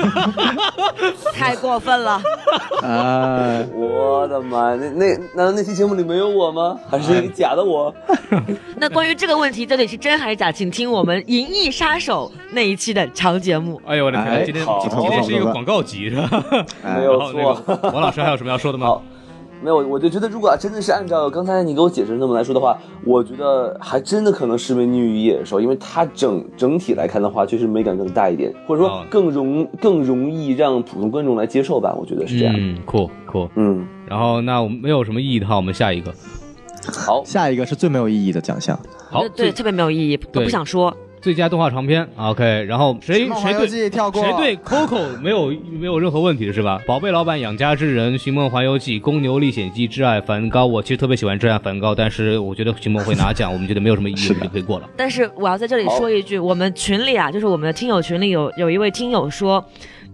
[1.35, 2.21] 太过分了。
[2.83, 6.79] 啊，我的妈，那那难道那期节目里没有我吗？
[6.89, 7.95] 还是一个假的我？
[8.77, 13.81] 那关于这个问题到底是真还是假，请听我们《银翼杀手》那一期的长节目。
[13.87, 16.45] 哎呦我的天，哎今天今天是一个广告集是吧？
[16.83, 17.63] 哎没有错。
[17.83, 19.03] 王老师还有什么要说的吗好？
[19.67, 31.93] 没有，我就觉得，如果真的是按照刚才你给我解释的那么来说的话，我觉得还真的可能是《美女与野兽》，因为它整整体来看的话，确实美感更大一点，或者说哦更容更容易让普通观众来接受吧。
[31.99, 32.55] 我觉得是这样。
[32.57, 33.49] 嗯，酷酷。
[33.57, 36.15] 嗯，然后那我们没有什么意义的话，我们下一个。
[36.87, 38.79] 好，下一个是最没有意义的奖项，
[39.11, 40.97] 好，对特别没有意义，都不想说。
[41.21, 42.65] 最佳动画长片，OK。
[42.69, 46.81] 然后谁谁对跳过，谁对 Coco 没有没有任何问题的是吧？
[46.87, 54.89] 宝贝老板、养家之人、寻梦环游记、公牛历险记、挚爱梵高，我其实特别喜欢挚爱梵高，但是我觉得寻梦会拿奖，我们觉得没有什么意义，我们就可以过了。
[54.97, 59.65] 但是我要在这里说一句，我们群里啊，就是我们的听友群里有有一位听友说，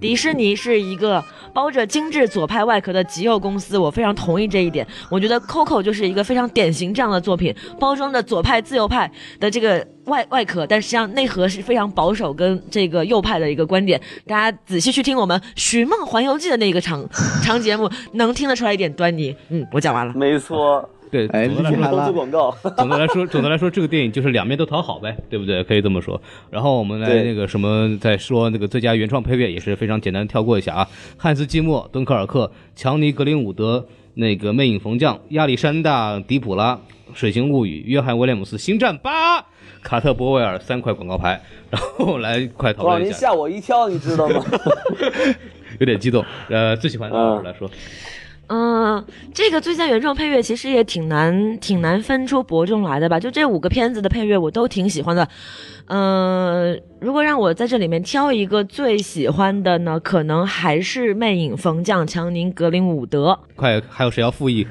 [0.03, 1.25] 迪士尼是一个
[1.55, 4.85] 包着精致左派外壳的极右公司，我非常同意这一点。
[5.09, 9.09] 我觉得 Coco 就是一个非常典型这样的作品，包装的左派自由派
[9.39, 14.01] 的这个外外壳，但实际上内核是非常保守跟这个右派的一个观点。
[14.27, 17.09] 大家仔细去听我们《寻梦环游记》的那个长
[17.45, 19.37] 长节目，能听得出来一点端倪。
[19.51, 20.13] 嗯，我讲完了。
[20.17, 22.51] 没错，对，哎总的来说厉害了投资广告。
[22.77, 25.63] 总的来说，总的来说，这个电影就是两面都讨好呗，对不对？
[25.63, 26.21] 可以这么说。
[26.51, 30.89] 然后我们来那个什么，再说那个最佳原创配乐也是非常简单跳过一下啊。
[31.19, 36.81] 汉斯季默、敦刻尔克、强尼格林伍德、那个魅影缝匠、亚历山大迪普拉、
[37.13, 39.45] 水形物语、约翰威廉姆斯、星战八、
[39.83, 41.39] 卡特波威尔三块广告牌，
[41.71, 44.43] 然后来快讨哇，论一下，您吓我一跳，你知道吗？
[45.79, 46.25] 有点激动。
[46.49, 47.71] 呃，最喜欢的来说，嗯，
[48.49, 49.03] 嗯
[49.33, 53.19] 这个最佳原创配乐其实也挺难，挺难分出伯仲来的吧？
[53.19, 55.27] 就这五个片子的配乐我都挺喜欢的。
[55.87, 63.39] 嗯，如果让我在这里面挑一个最喜欢的呢，可能还是《魅影冯将》强宁格林伍德。
[63.57, 64.67] 快还有谁要复议？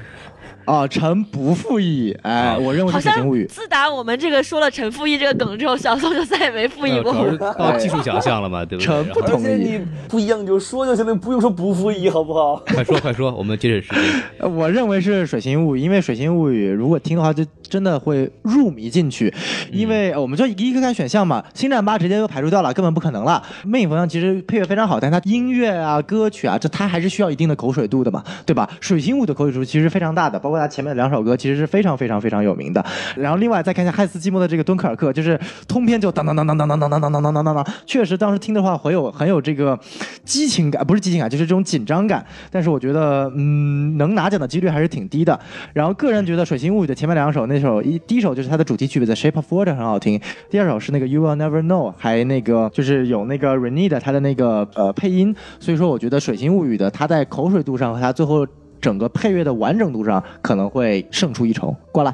[0.64, 2.16] 啊，臣不负义。
[2.22, 3.44] 哎，我认为是《水形物语》。
[3.48, 7.12] 自打我们这个说了陈复议这个梗之后，小宋就再也没复议过。
[7.58, 8.86] 到技术奖项了嘛，对不对？
[8.86, 12.56] 臣不同意而且你不一样你就说就行了，不用说不服役，好不好？
[12.66, 14.22] 快说快说，我们节省时间。
[14.38, 19.32] 呃 我认为是《水形物语》，因为《水形物语》如果听的话，就真的会入迷进去。
[19.72, 23.42] 因为、呃我们就一个看选项嘛，《星战八》直接就排除掉了，根本不可能了。
[23.68, 28.68] 《魅影风向》其实配乐非常好，但它音乐啊、歌曲啊，这它还是需要一定的口水度的嘛，对吧？
[28.80, 32.84] 《水星物》的口水度其实非常大的，包括他前面的两首歌其实是非常非常非常有名的。
[33.16, 39.78] 然后另外再看一下汉斯季默的这个《敦刻尔克》，就是通篇就当当当当当当当当当当当当当，确实当时听的话很有很有这个
[40.24, 42.24] 激情感，不是激情感，就是这种紧张感。
[42.50, 45.38] 但是我觉得，嗯，能拿奖的几率还是挺低的。
[45.72, 50.20] 然后个人觉得《水形物语》的前面两首，那首一第一首就是它的主题曲《The Shape of Water》很好听，
[50.50, 55.34] 第二首是那个 You Will Never Know，还那个就是有那个 Renee 的它的那个呃配音。
[55.58, 58.46] 所以说，我觉得《水形物语》的它在口水度上和它最后
[58.82, 61.74] 整个配乐的完整度上可能会胜出一筹。
[61.90, 62.12] 过来。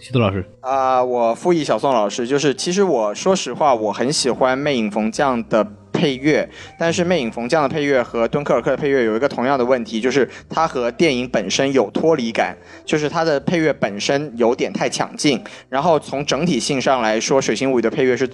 [0.00, 18.28] 西多老师，啊、我附议小宋老师，就是其实我说实话，我很喜欢《魅影逢将》的配乐，但是《魅影逢将》的配乐和《敦刻尔克》的配乐有一个同样的问题，就是它和电影本身有脱离感，就是它的配乐本身有点太抢镜，然后从整体性上来说，《水形物语》的配乐是。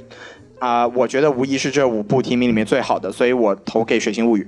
[0.58, 4.42] 啊、我觉得无疑是这五部提名里面最好的，所以我投给《水形物语》。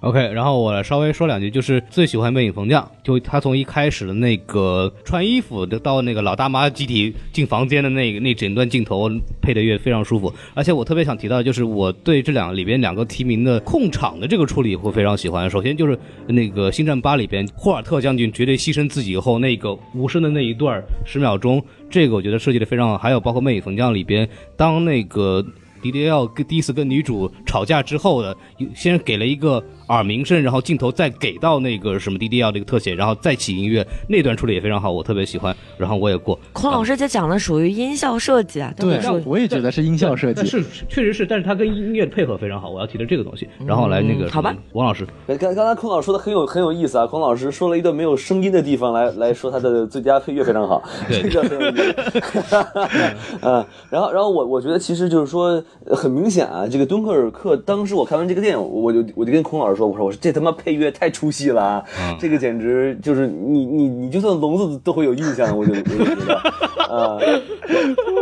[0.00, 9.10] OK，然后我来稍微说两句，就是最喜欢魅影逢将，就他从一开始的那个穿衣服的到那个老大妈集体进房间的那个那整段镜头
[9.40, 15.48] 配的乐非常舒服，而且我特别想提到，就是我对这两里边两个提名的控场的这个处理会非常喜欢。
[15.48, 15.98] 首先就是
[16.28, 22.98] 那个《星战八》里边霍尔特将军绝对牺牲自己以后那个无声的那一段十秒钟，这个我觉得设计的非常好。
[22.98, 25.44] 还有包括《魅影逢将》里边，当那个
[25.82, 28.36] 迪迪奥跟第一次跟女主吵架之后的，
[28.74, 36.38] 先给了一个耳鸣声，然后镜头再给到那个什么迪迪奥这个特写，然后再起音乐，那段处理也非常好，我特别喜欢，然后我也过。
[36.52, 40.46] 孔老师这讲的属于音效设计啊，对都是，我也觉得是音效设计。
[40.46, 43.48] 是确实是，但是它跟音乐配合非常好，我要提的这个东西。
[43.64, 51.94] 然后来那个、嗯好吧，王老师，刚刚才孔老师说的很有很有意思啊，孔老师说了一段没有声音的地方来来说他的最佳配乐非常好，对这个很有意思。
[53.42, 66.34] 嗯，然后然后我我觉得其实就是说呃很明显啊，这个敦刻尔克当时我看完这个电影，我就我就跟孔老师说，我说我说这他妈配乐太出戏了啊，嗯这个简直就是你你你就算聋子都会有印象，我就我就觉得
[66.88, 67.18] 啊，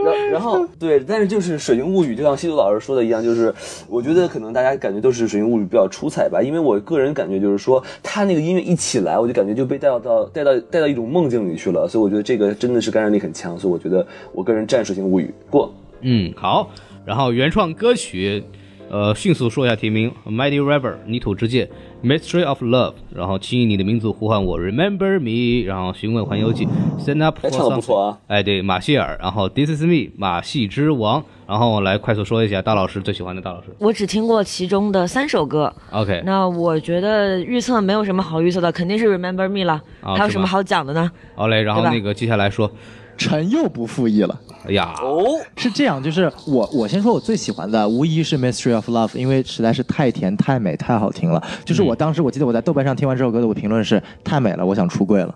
[0.05, 3.55] 然然后对，但是就是《水晶物语》，就像西多老师说的一样，就是
[3.89, 15.73] 我觉得可能大家感觉都是《水晶物语》比较出彩吧，因为我个人感觉就是说，他那个音乐一起来，我就感觉就被带到到带到带到一种梦境里去了，所以我觉得这个真的是感染力很强，所以我觉得我个人战《水晶物语》过。
[16.01, 16.71] 嗯，好。
[17.07, 18.43] 然后原创歌曲，
[18.91, 21.69] 呃，迅速说一下提名：《Mighty River》泥土之界，
[22.07, 26.67] 《Mystery of Love》，然后轻以你的名字呼唤我，《Remember Me》，然后询问环游记，
[26.99, 28.03] 《Stand Up 哎 for 唱得不 Something 错》。
[28.07, 31.25] 啊哎，对，马歇尔，然后《This Is Me》，马戏之王。
[31.47, 33.67] 然后来快速说一下大老师最喜欢的大老师。
[33.79, 41.11] 我只听过其中的三首歌，OK，那我觉得预测没有什么好预测的，肯定是 Remember Me 了，还有什么好讲的呢？
[41.35, 42.71] 好嘞，然后那个接下来说，
[43.17, 44.41] 臣又不复议了。
[44.67, 51.43] 哎呀，哦，是这样，就是我我先说我最喜欢的，无疑是《Mystery of Love》，因为实在是太甜、太美、太好听了。
[51.65, 55.35] 就是我当时我记得我在豆瓣上听完这首歌的，我评论是太美了，我想出柜了。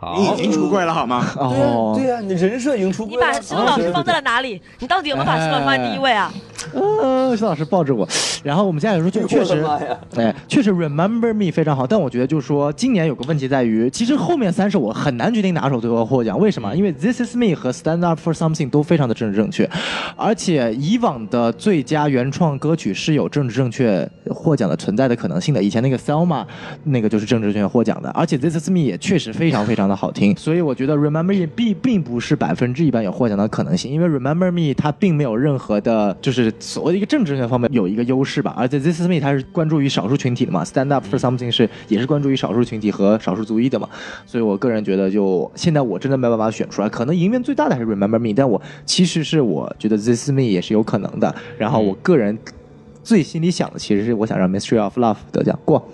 [0.00, 1.26] 好，你已经出柜了好吗？
[1.36, 3.32] 哦，对呀、你人设已经出你柜了。
[3.32, 4.60] 把苏老师放在了哪里？
[4.78, 6.32] 你到底有没有把苏老师放在第一位啊？
[6.72, 8.06] 呃，徐老师抱着我，
[8.44, 9.64] 然后我们家有时候，就确实
[10.16, 16.38] 哎，确实《Remember Me》非常好，但我觉得就是说，今年有个问题在于，其实后面三首我很难决定哪首最后获奖。
[16.38, 16.74] 为什么？
[16.76, 19.68] 因为《This Is Me》和《Stand Up for Something》都非常的政治正确，
[20.16, 25.62] 而且以往的最佳原创歌曲是有政治正确获奖的存在的可能性的。
[25.62, 26.44] 以前那个 Selma
[26.84, 43.88] 那个就是政治正确获奖的，而且《This Is Me》也确实非常非常的好听，所以我觉得《Remember Me》并并不是百分之一百有获奖的可能性，因为《Remember Me》它并没有任何的，就是所谓的一个政治性方面有一个优势吧，而且《This Is Me》它是关注于少数群体的嘛，《Stand Up for Something 是》也是关注于少数群体和少数族裔的嘛，
[44.26, 52.38] 所以我个人觉得就现在我真的没办法选出来，可能赢面最大的还是《Remember Me》，但我其实是我觉得《This Is Me》也是有可能的，然后我个人
[53.02, 55.58] 最心里想的其实是我想让《Mystery of Love》得奖。
[55.64, 55.88] 过。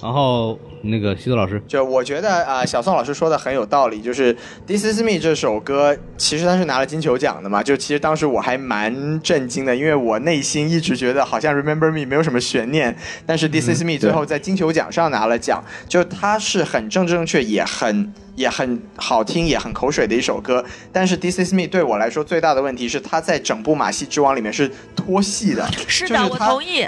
[0.00, 4.32] 然后那个西子老师，就我觉得啊、小宋老师说的很有道理，就是
[4.66, 7.62] 《This Is Me》这首歌，其实他是拿了金球奖的嘛。
[7.62, 12.96] 就其实当时我还蛮震惊的，因为我内心一直觉得好像《Remember Me》没有什么悬念，
[13.26, 20.64] 但是《This Is Me》最后在金球奖上拿了奖，就他是很政治正确，也很也很好听，也很口水的一首歌。
[20.92, 25.68] 但是《This Is Me》对我来说最大的问题是，它在整部《马戏之王》里面是脱戏的。
[25.88, 26.86] 是的，就是我同意。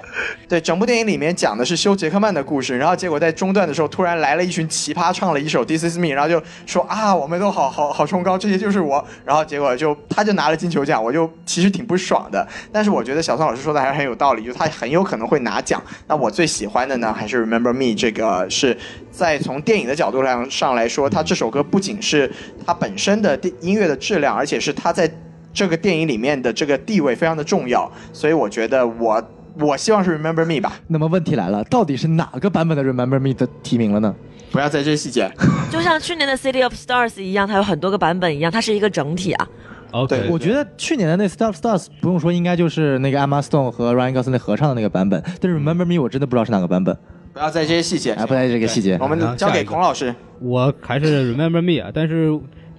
[0.48, 9.02] 对，整部电影里面讲的是休·杰克曼的故事，然后结果在中段的时候时候，突然来了一群奇葩，唱了一首《This Is Me》，然后就说啊，我们都好好好崇高，这些就是我。
[9.24, 12.46] 然后结果就他就拿了金球奖，我就其实挺不爽的。
[12.70, 15.82] 但是我觉得小宋老师说的还是很有道理，就他很有可能会拿奖。
[16.06, 18.76] 那我最喜欢的呢，还是《Remember Me》这个是
[19.10, 22.30] 在从电影的角度上上来说，它这首歌不仅是
[22.64, 25.10] 它本身的电音乐的质量，而且是它在
[25.52, 27.90] 这个电影里面的这个地位非常的重要。
[28.12, 29.22] 所以我觉得我
[29.58, 34.14] 我希望是 Remember Me 吧，那么问题来了，到底是哪个版本的 Remember Me 的提名了呢？
[34.52, 35.30] 不要在这些细节。
[35.70, 39.48] 就像去年的 City of Stars 一样，它有很多个版本一样，它是一个整体啊。
[39.92, 45.20] OK，对我觉得去年的那 Star Stars 不用说，应该就是那个 Emma Stone 和 Ryan Gosling 合唱的那个版本。
[45.40, 46.96] 但是 Remember Me 我真的不知道是哪个版本，
[47.32, 49.06] 不要在这些细节，哎，不在意这个细节我。
[49.06, 50.14] 们交给孔老师。
[50.40, 52.30] 我还是 Remember Me 啊，但是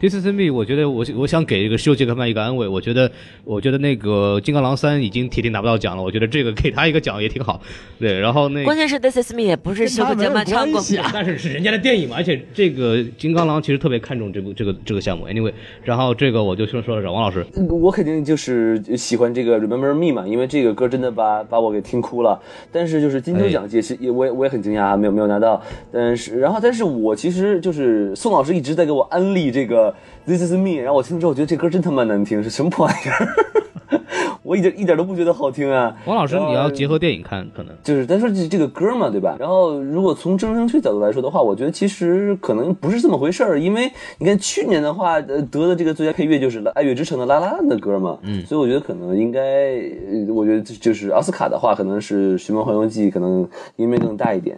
[0.02, 3.11] This Is Me，我觉得我我想给这个休杰克曼一个安慰，我觉得
[3.44, 7.61] 我觉得那个金刚狼三已经铁定拿不到奖了，我觉得这个给他一个奖也挺好。
[7.99, 10.82] 对，然后那关键是 This Is Me 也不是休克杰曼唱过
[11.14, 15.28] 但是是人家的电影嘛，而且这个金刚狼其实特别看重这部这个这个项目。
[15.28, 15.53] Anyway，
[15.84, 22.40] 然后这个我就说说了，王老师，我肯定就是喜欢这个 Remember Me 嘛，因为这个歌真的把把我给听哭了。
[22.72, 25.61] 但是就是金球奖其实也我也我也很惊讶，没有没有拿到。
[25.91, 29.90] 但是然后但是我其实就是宋老师一直在给我安利这个
[30.26, 33.27] This Is Me，然后我听了之后我觉得这歌真他妈难听，是什么破玩意儿？
[34.43, 35.95] 我一点一点都不觉得好听啊！
[36.05, 39.38] 王老师你要结合电影看，可能就是咱说这这个歌嘛，对吧？
[39.39, 54.57] 然后如果从正声曲角度来说的话，我觉得其实可能不是这么回事儿，因为你看去年的话，呃，得的这个最佳配乐就是《爱乐之城》的拉拉的歌嘛，嗯，所以我觉得可能应该，呃我觉得就是奥斯卡的话，可能是《寻梦环游记》可能音乐更大一点。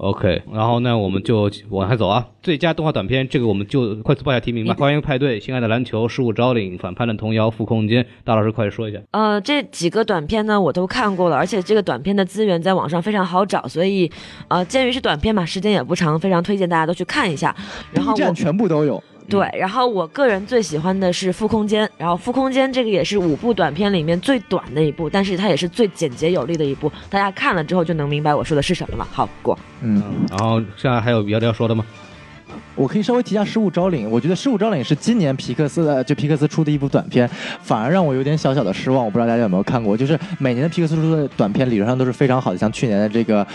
[0.00, 2.26] OK，然后呢，我们就往下走啊。
[2.42, 4.74] 最佳动画短片，这个我们就快速报一下提名吧。
[4.78, 8.06] 欢迎派对、心爱的篮球、失物招领、反叛的童谣、负空间。
[8.24, 8.98] 大老师快说一下。
[9.10, 14.10] 呃，这几个短片呢我都看过了，而且这个短片的资源在网上非常好找，所以
[14.48, 17.54] 呃，鉴于是短片嘛，时间也不长，非常推荐大家都去看一下。
[17.92, 19.02] 然后站全部都有。
[19.30, 29.06] 对，然后我个人最喜欢的是《负空间》，然后《负空间》这个也是五部短片里面最短的一部，但是它也是最简洁有力的一部，大家看了之后就能明白我说的是什么了。
[29.10, 31.84] 好过，嗯，然后现在还有别的要说的吗？
[32.76, 37.28] 我可以稍微提一下《失物招领》，我觉得《失物招领》是今年皮克斯的，就皮克斯出的一部短片，
[37.62, 39.04] 反而让我有点小小的失望。
[39.04, 43.46] 我不知道大家有没有看过，就是每年的皮克斯出的短片理论上都是非常好的，像去年的这个，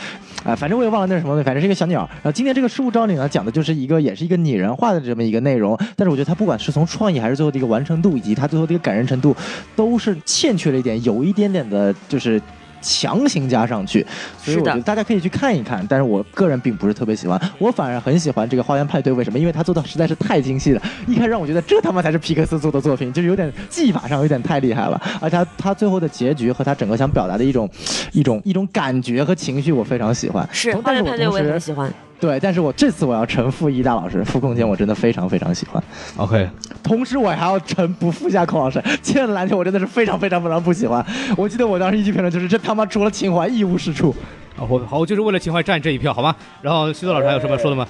[0.44, 2.08] 啊、 反正我也忘了那是什么，反正是一个小鸟。
[2.16, 9.36] 然后今年这个《失物招领》呢，讲的就是一个也是一个拟人化的这么一个内容，但是我觉得它不管是从创意还是最后的一个完成度，以及它最后的一个感人程度，
[9.76, 12.40] 都是欠缺了一点，有一点点的就是。
[12.86, 14.06] 强行加上去，
[14.38, 15.84] 所以我觉得大家可以去看一看。
[15.90, 19.12] 但是我个人并不是特别喜欢，我反而很喜欢这个《花园派对》。
[19.16, 19.40] 为什么？
[19.40, 25.02] 因为它做的实在是太精细了，一开始让我觉得这他妈才是皮克斯做的作品，就是有点技法上有点太厉害了。
[25.20, 27.68] 而他他最后的结局和他整个想表达的一种
[28.12, 30.48] 一种一种感觉和情绪，我非常喜欢。
[30.52, 31.92] 是《花同但是园派对》，我也很喜欢。
[32.20, 35.84] 对，但是我这次我要臣服一大老师，副空间我真的非常非常喜欢。
[36.18, 36.50] OK，
[36.82, 41.06] 同时我还要臣不负下孔老师，亲爱的篮球我真的是非常非常非常不喜欢。
[41.38, 44.16] 我记得我当时一句评论就是这他妈除了情怀一无是处。
[44.58, 46.34] 啊，我好，我就是为了情怀站这一票，好吗？
[46.62, 47.86] 然后西多老师还有什么要说的吗？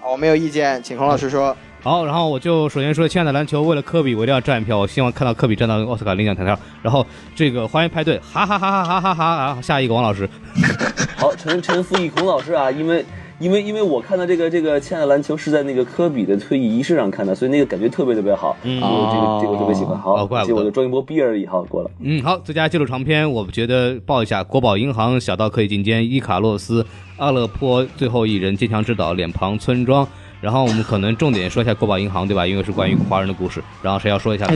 [0.00, 1.54] 好我没有意见，请孔老师说。
[1.80, 4.78] 好，然后我就首先说，亲爱的篮球，为了科比，我一定要站一票。
[4.78, 6.58] 我希望看到科比站到奥斯卡领奖台上。
[6.82, 7.04] 然后
[7.34, 9.46] 这个欢迎派对，哈哈哈哈哈哈哈！
[9.46, 10.28] 然后下一个王老师，
[11.16, 13.04] 好，陈陈复义孔老师啊，因为
[13.38, 19.96] 因为因为我看到这个这个《亲爱的篮球》是在那个科比的退役仪式上看的，所以那个感觉特别特别好，嗯这个这个我特别喜欢。
[19.96, 21.90] 好，哦怪不得我就庄一波逼而已，好过了。
[22.00, 26.84] 嗯，好，最佳纪录长片，我觉得报一下：国宝银行、小到可以进监、伊卡洛斯、
[27.16, 30.06] 阿勒颇、最后一人、坚强之岛、脸庞村庄。
[30.40, 32.46] 然后我们可能重点说一下国宝银行，对吧？
[32.46, 33.62] 因为是关于华人的故事。
[33.82, 34.46] 然后谁要说一下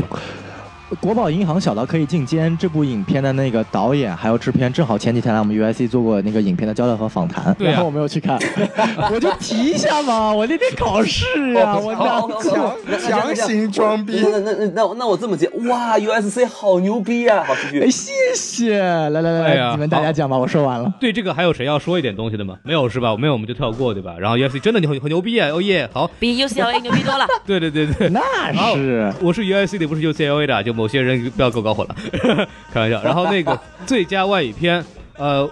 [1.00, 8.38] 国宝银行小到可以进监这部影片的那个导演还有制片，正好前几天来我们 UIC 做过那个影片的交流和访谈，对啊然后我没有去看，
[9.12, 11.24] 我就提一下嘛，我那天考试
[11.54, 12.76] 呀，我好 那好好
[13.08, 17.44] 强行装逼那那那那那我这么接，哇，USC 好牛逼啊！
[17.46, 17.88] 好，继续哎，。
[17.90, 20.92] 谢谢，来来来你们大家讲吧，我说完了。
[21.00, 22.56] 对这个还有谁要说一点东西的吗？
[22.62, 23.16] 没有是吧？
[23.16, 24.14] 没有我们就跳过，对吧？
[24.18, 25.48] 然后 U S C 真的很很牛逼啊！
[25.52, 27.26] 哦耶，好，比 UCLA 牛逼多了。
[27.46, 28.08] 对对对对。
[28.10, 28.20] 那
[28.74, 31.94] 是我是 U S C 的，不是 UCLA 的，就某些人不要给我搞混了，
[32.74, 33.00] 开玩笑。
[33.04, 33.56] 然后那个
[33.86, 34.84] 最佳外语片，
[35.16, 35.48] 呃，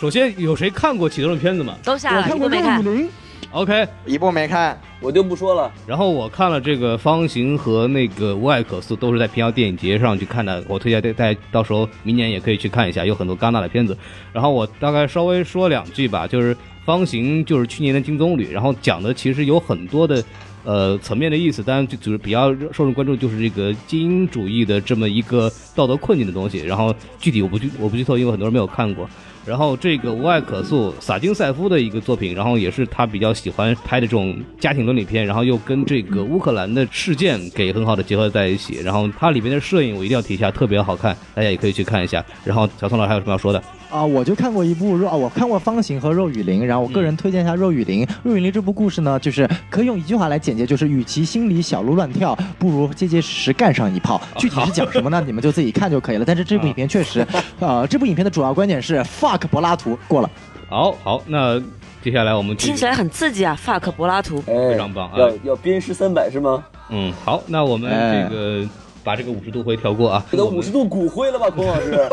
[0.00, 2.96] 首先有谁看过启动的片子吗都下了，我看过没看任武。
[2.96, 3.10] 林
[3.50, 5.68] ，？OK，一部没看，我就不说了。
[5.84, 10.62] 然后我看了这个《方形》和那个《无爱可诉》，都是在平遥电影节上去看的。
[10.68, 13.98] 我推荐大大家到时候明年也可以去看一下，有很多戛纳的片子。
[14.32, 20.22] 然后我大概稍微说两句吧，就是《方形》就是去年的金棕榈，然后讲的其实有很多的。
[20.68, 26.58] 呃，层面的意思，当然就就是比较受人关注，就是这个精英主义的这么一个道德困境的东西。
[26.58, 29.08] 然后具体我不剧我不剧透，因为很多人没有看过。
[29.46, 42.22] 然后这个无爱可诉，萨金塞夫的一个作品，然后也是他比较喜欢拍的这种家庭伦理片，然后又跟这个乌克兰的事件给很好的结合在一起，然后它里边的摄影我一定要提一下，特别好看，大家也可以去看一下。
[42.44, 43.62] 然后小宋老师还有什么要说的？
[43.90, 48.04] 啊，我就看过一部肉啊，我看过《方形》和《肉雨林》，然后我个人推荐一下《肉雨林》。
[48.22, 54.20] 《肉雨林》这部故事呢，就是可以用一句话来简介，就是与其心里小鹿乱跳，不如结结实实干上一炮。
[54.36, 55.22] 具体是讲什么呢？
[55.26, 56.24] 你们就自己看就可以了。
[56.26, 57.26] 但是这部影片确实，
[57.60, 60.30] 呃，这部影片的主要观点是 fuck 柏拉图过了。
[60.68, 61.58] 好好，那
[62.02, 64.42] 接下来我们听起来很刺激啊，fuck 柏拉图。
[64.46, 66.62] 哎非常棒啊要要鞭尸三百是吗？
[66.90, 68.68] 嗯，好，那我们哎这个
[69.02, 72.06] 把这个五十度灰跳过啊，这都五十度骨灰了吧，孔老师？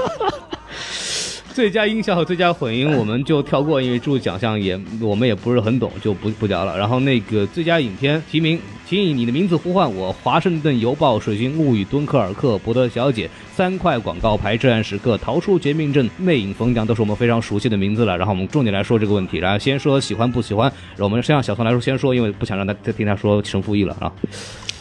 [1.56, 6.78] 最佳音效和最佳混音我们就跳过，因为这部奖项也我们也不是很懂，就不不讲了。
[6.78, 13.26] 然后那个最佳影片提名，请以你的名字呼唤我，《华盛顿邮报》、《水形物语》、《敦刻尔克》、《伯德小姐》、
[13.56, 18.18] 三块广告牌、《至暗时刻》、《逃出绝命镇》、《魅影逢奖》都是我们非常熟悉的名字了。
[18.18, 24.12] 然后我们重点来说这个问题，然后先说喜欢不喜欢，然后我们先让小宋来说先说，因为不想让他再听他说神父义了啊。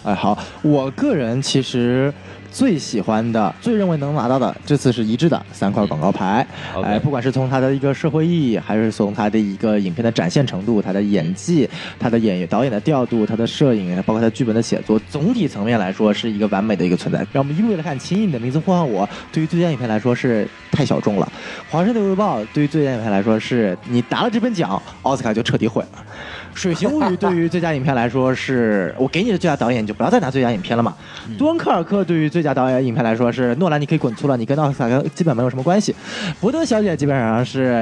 [0.03, 2.13] 哎，好，我个人其实
[2.55, 6.47] 最喜欢的、最认为能拿到的，这次是一致的三块广告牌。
[6.85, 11.69] 哎，不管是从它的一个社会意义，还是从它的一个影片的展现程度、它的演技、
[11.99, 17.19] 它的演员导演的调度、它的摄影，包括它剧本的写作，总体层面来说是一个完美的一个存在。
[17.33, 21.33] 让我们一路来看，《请以你的名字呼唤我》对于最佳影片来说是太小众了，
[21.73, 25.89] 《华盛顿邮报》对于最佳影片来说是你拿了这本奖，奥斯卡就彻底毁了。
[26.55, 30.95] 《水形物语》对于最佳影片来说是，我给你的最佳导演，你就不要再拿最佳影片了嘛。
[31.37, 35.95] 敦刻尔克》对于最佳导演影片来说是，诺兰你可以滚粗了，你跟奥斯卡基本没有什么关系。
[36.41, 37.73] 伯德小姐基本上是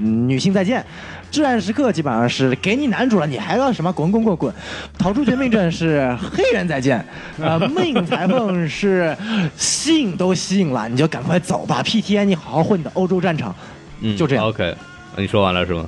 [0.00, 0.80] 嗯女性再见，
[1.30, 4.54] 《至暗时刻》基本上是给你男主了，你还要什么滚滚滚滚？
[4.96, 7.04] 逃出绝命镇是黑人再见，
[7.38, 9.16] 呃，魅影裁缝是
[9.56, 13.54] 吸引都吸引了，你就赶快走吧，PTN 你好好混你的欧洲战场。
[14.00, 14.74] 嗯，就这样 OK，
[15.16, 15.86] 你说完了是吗？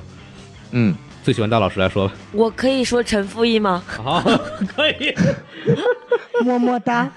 [0.71, 0.93] 嗯，
[1.25, 2.13] 最喜欢大老师来说吧。
[2.33, 3.81] 我可以说陈复义吗？
[3.87, 4.21] 好，
[4.75, 5.11] 可以。
[6.45, 7.11] 么么哒。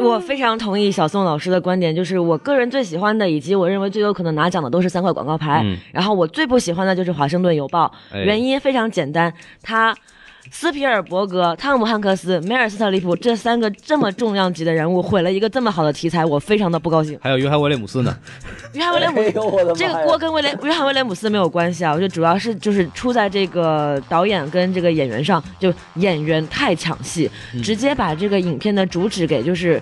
[0.00, 5.62] 我非常同意小宋老师的观点，就是我个人最喜欢的，以及我认为最有可能拿奖的都是三块广告牌。
[5.64, 9.92] 嗯然后我最不喜欢的就是《华盛顿邮报》哎原因非常简单，它。
[10.52, 17.18] 斯皮尔伯格、汤姆汉克斯、梅尔斯特里普这三个这么重量级的人物毁了一个这么好的题材，我非常的不高兴。
[17.22, 18.16] 还有约翰威廉姆斯呢。
[18.74, 27.30] 约翰威廉姆哎呦我的妈呀这个锅跟威廉约翰威廉姆斯没有关系啊，我觉得主要是就是出在这个导演跟这个演员上，就演员太抢戏，
[27.62, 29.80] 直接把这个影片的主旨给就是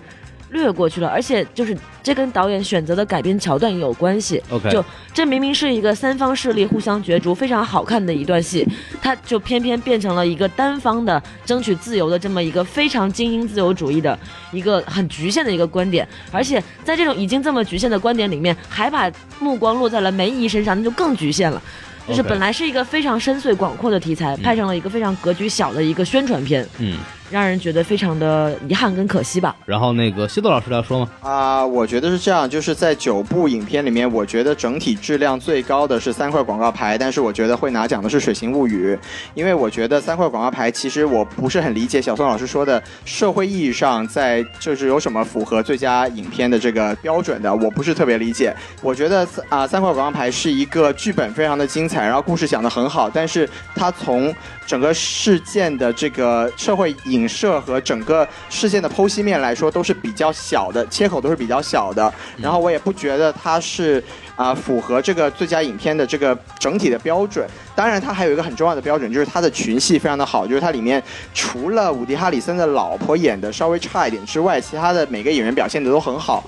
[0.50, 4.42] 略过去了，而且就是这跟导演选择的改编桥段也有关系。
[4.50, 8.66] OK 就这明明是一个三方势力互相角逐、非常好看的一段戏，
[9.02, 14.18] 它就偏偏变成了一个单方的争取自由的这么一个非常精英自由主义的
[14.52, 19.10] 一个很局限的一个观点，而且在这种已经这么局限的观点里面，还把
[19.40, 21.62] 目光落在了梅姨身上，那就更局限了。
[22.06, 26.96] 就是本来是一个非常深邃广阔的题材，拍成了一个非常格局小的一个宣传片，嗯，
[27.30, 29.54] 让人觉得非常的遗憾跟可惜吧。
[29.66, 31.08] 然后那个西多老师来说吗？
[31.20, 38.94] 啊、我觉得是这样，就是在九部影片里面，我觉得整体质量最高的是三块广告牌，但是我觉得会拿奖的是《水形物语》，
[39.34, 48.54] 因为我觉得三块广告牌其实我不是很理解小宋老师说的社会意义上在就是有什么符合最佳影片的这个标准的，我不是特别理解。
[48.82, 54.34] 我觉得啊、三块广告牌是一个剧本非常的精彩，然后故事讲得很好，但是它从
[54.66, 62.12] 整个事件的这个社会影射和整个事件的剖析面来说，都是比较小的，切口都是比较小的。
[62.36, 64.02] 然后我也不觉得它是
[64.36, 67.44] 啊、符合这个最佳影片的这个整体的标准。
[67.74, 71.02] 当然，它还有一个很重要的标准，就是它的群戏非常的好，就是它里面
[71.34, 76.44] 除了伍迪·哈里森的老婆演的稍微差一点之外，其他的每个演员表现的都很好。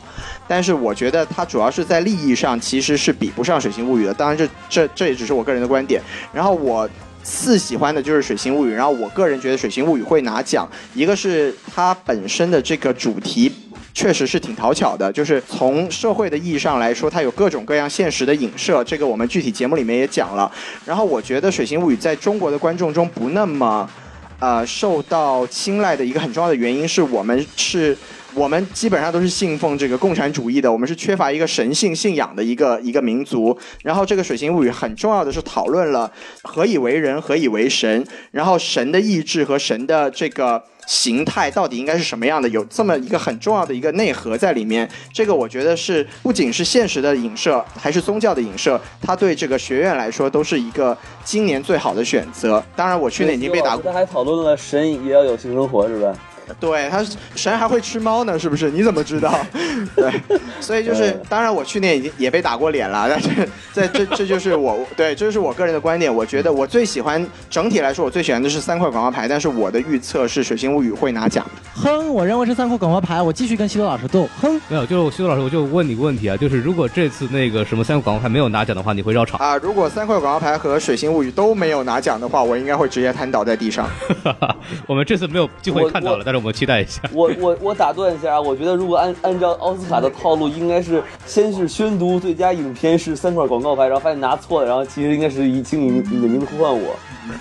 [0.46, 4.14] 但是我觉得它主要是在利益上其实是比不上《水形物语》的。
[4.14, 6.00] 当然这，这这也只是我个人的观点。
[6.32, 6.88] 然后我
[7.22, 13.52] 四喜欢的就是《水形物语》，然后我个人觉得《水形物语》会拿奖，一个是它本身的这个主题。
[13.92, 20.50] 确实是挺讨巧的，就是从社会的意义上来说，它有各种各样现实的影射，这个我们具体节目里面也讲了。
[20.86, 23.90] 然后我觉得《水形物语》在中国的观众中不那么，
[24.38, 27.96] 呃，受到青睐的一个很重要的原因是我们是。
[28.34, 33.56] 我们基本上都是信奉这个共产主义的，我们是缺乏一个神性信仰的一个一个民族。
[33.82, 36.10] 然后这个《水形物语》很重要的是讨论了
[36.42, 44.88] 何以为人，何以为神，然后神的意志和神的这个形态到底应该是什么样的，有这么一个很重要的一个内核在里面。
[45.12, 52.62] 这个我觉得是不仅是现实的影射，还是宗教的影射，它对这个学院来说都是一个今年最好的选择。
[52.76, 56.14] 当然，我去年已经被打他还讨论了神也要有性生活是吧？
[56.58, 57.04] 对他
[57.34, 58.70] 神还会吃猫呢，是不是？
[58.70, 59.32] 你怎么知道？
[59.94, 60.12] 对，
[60.60, 66.12] 所以就是，当然我去年已经也被打过脸了， 但是在这这就是我对，这就是我个人的观点。
[66.12, 71.46] 我觉得我最喜欢整体来说，我最喜欢的是三块广告牌，但是我的预测是《水星物语》会拿奖。
[71.74, 74.28] 哼，我认为是三块广告牌，我继续跟西多老师斗。
[74.40, 79.38] 哼，没有，就是西多老师，我就问你个问题啊，就是如果这次那个什么三块广告牌没有拿奖的话，你会绕场？
[79.40, 83.88] 啊，如果三块广告牌和《水星物语》都没有拿奖的话，我应该会直接瘫倒在地上。
[84.86, 87.02] 我们这次没有机会我看到了，但是我们期待一下。
[87.12, 96.96] 我我我打断一下啊，我觉得如果按按照奥斯卡的套路，应该是先是宣读最佳影片是三块广告牌，然后发现拿错了，然后其实应该是以请你你的名字呼唤我。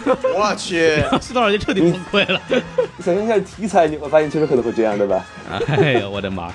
[0.38, 2.40] 我去，斯多老师彻底崩溃了。
[3.00, 5.26] 想象一下题材，你会发现确实可能会这样，对吧？
[5.68, 6.52] 哎呀，我的妈！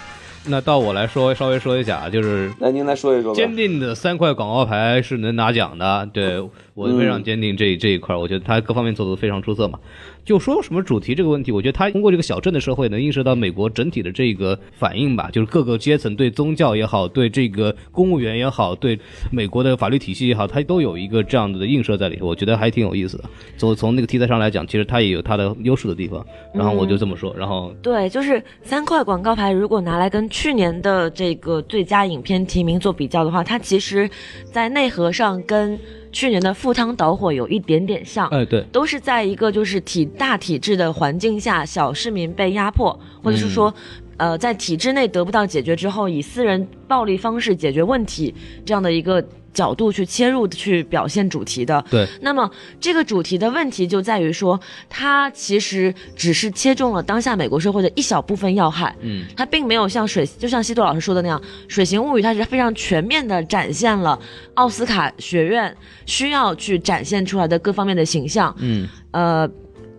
[0.47, 3.35] 那到我来说，稍微说一下啊，就是那，您来说一说吧。
[3.35, 6.39] 坚定的三块广告牌是能拿奖的，对
[6.75, 9.79] 我非常坚定这这一块，我觉得他各方面做的非常出色嘛。
[10.25, 12.65] 就说什么主题这个问题，我觉得他通过这个小镇的。
[12.65, 14.11] 社会能映射到美国整体的。
[14.15, 18.97] 这个反应吧，就是各个阶层对宗教也好，对这个公务员也好，对
[19.31, 23.25] 美国的法律体系也好，它都有一个这样子的映射在里头，我觉得还挺有意思的。
[23.59, 26.25] 从从那个题材上来讲，其实它也有它的优势的地方。
[26.55, 34.09] 然后我就这么说，然后对，就是三块广告牌，如果拿来跟去年的这个最佳影片提名做比较的话，它其实，
[34.45, 35.77] 在内核上跟
[36.15, 38.29] 去年的《赴汤蹈火》有一点点像。
[38.29, 43.75] 哎对，都是在一个就是体大体制的环境下，小市民被压迫，或者是说，
[44.17, 48.33] 呃，在体制内得不到解决之后，以私人暴力方式解决问题
[48.65, 49.23] 这样的一个
[49.55, 51.83] 角度去切入去表现主题的。
[51.91, 54.61] 对，那么这个主题的问题就在于说，
[54.91, 58.95] 它其实只是切中了当下美国社会的一小部分要害。
[59.01, 64.19] 嗯，它并没有像水，就像西多老师说的那样，《水形物语》它是非常全面的展现了
[64.55, 65.75] 奥斯卡学院
[66.05, 68.55] 需要去展现出来的各方面的形象。
[68.59, 69.49] 嗯，呃，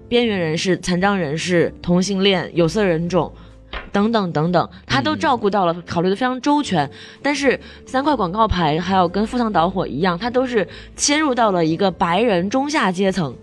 [0.10, 3.34] 边缘人士、残障人士、同性恋、有色人种。
[3.92, 6.90] 等等等等，他都照顾到了，考虑的非常周全。
[7.22, 13.36] 但是三块广告牌还有跟《赴汤蹈火》一样，他都是切入到了一个白人中下阶层，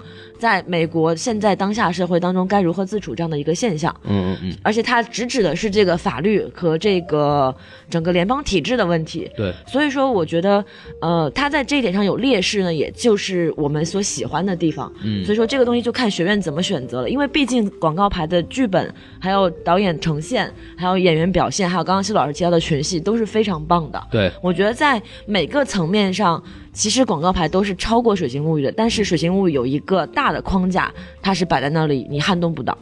[0.43, 3.95] 在美国现在当下社会当中该如何自处这样的一个现象。
[4.03, 7.55] 嗯嗯嗯，而且它直指的是这个法律和这个
[7.89, 9.31] 整个联邦体制的问题。
[9.37, 10.65] 对，所以说，我觉得，
[11.01, 14.93] 呃，它在这一点上有劣势呢，也就是我们所喜欢的地方。
[15.05, 24.03] 嗯所以说这个东西就看学院怎么选择了，因为毕竟广告牌的剧本、还有导演呈现、还有演员表现，还有刚刚谢老师提到的群戏都是非常棒的。
[24.11, 26.43] 对，我觉得在每个层面上，
[26.73, 32.77] 其实广告牌都是超过《水形物语》的，但是《水形物语》有一个大的框架，它是摆在那里，你撼动不倒。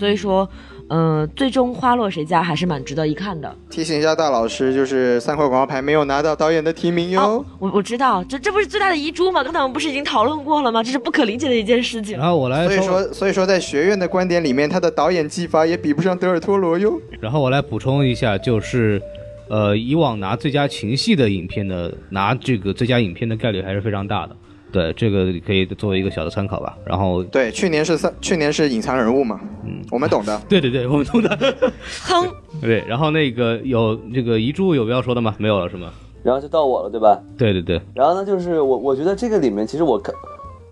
[0.00, 0.48] 所以说，
[0.88, 3.54] 呃，最终花落谁家还是蛮值得一看的。
[3.70, 7.20] 提醒一下大老师，就是三块广告牌没有拿到导演的提名哟。
[7.20, 9.44] 哦，我我知道，这这不是最大的遗珠吗？
[9.44, 10.82] 刚才我们不是已经讨论过了吗？
[10.82, 12.26] 这是不可理解的一件事情然。
[12.26, 17.00] 后我来稍微所以说，所以说，在学院的观点里面，他的导演技法也比不上德尔托罗哟。
[17.20, 19.00] 然后我来补充一下，就是，
[19.48, 24.36] 呃，以往拿最佳情戏的影片的拿这个最佳影片的概率还是非常大的。
[24.72, 26.76] 对，这个可以作为一个小的参考吧。
[26.84, 30.38] 然后，对，去年是三，去年是隐藏人物嘛，嗯，我们懂的。
[30.48, 31.30] 对对对，我们懂的。
[32.02, 32.28] 哼，
[32.60, 35.34] 对，然后那个有这个遗珠有要说的吗？
[35.38, 35.92] 没有了是吗？
[36.22, 37.18] 然后就到我了，对吧？
[37.38, 40.12] 对对对，然后呢，就是我我觉得这个里面其实我看，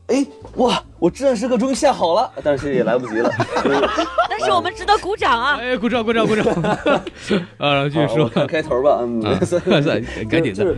[0.09, 0.27] 哎
[0.57, 3.31] 哇，我至暗时刻终于下好了，但是也来不及了。
[4.29, 5.57] 但是我们值得鼓掌啊！
[5.61, 6.45] 哎，鼓掌鼓掌鼓掌。
[7.59, 9.63] 啊，然后继续说开头吧，嗯，啊所以
[10.27, 10.77] 赶紧的就是。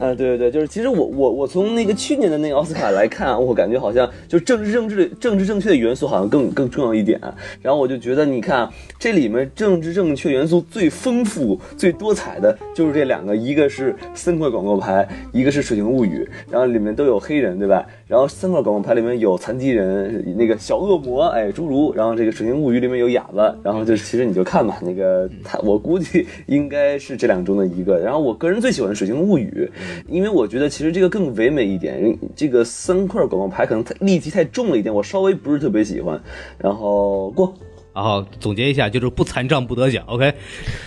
[0.00, 7.20] 啊，对对对，就是其实我我我从那个去年的那个奥斯卡来看，我感觉好像就政治政治政治正确的元素好像更更重要一点。
[7.60, 8.66] 然后我就觉得，你看
[8.98, 17.86] 这里面政治正确元素最丰富、最多彩的就是这两个，一个是三块广告牌，一个是水形物语，然后里面都有黑人，对吧？
[18.08, 27.98] 然后三块广告牌里面有残疾人，那个小恶魔，哎，侏儒，然后这个水形物语里面有哑巴，然后就其实你就看吧，那个他我估计应该是这两中的一个。
[27.98, 29.70] 然后我个人最喜欢水形物语，
[30.08, 36.20] 因为我觉得其实这个更唯美一点，这个三块广告牌可能太戾气太重了一点，我稍微不是特别喜欢。
[36.58, 37.54] 然后过。
[37.92, 40.04] 然后总结一下，就是不残障不得奖。
[40.06, 40.32] OK，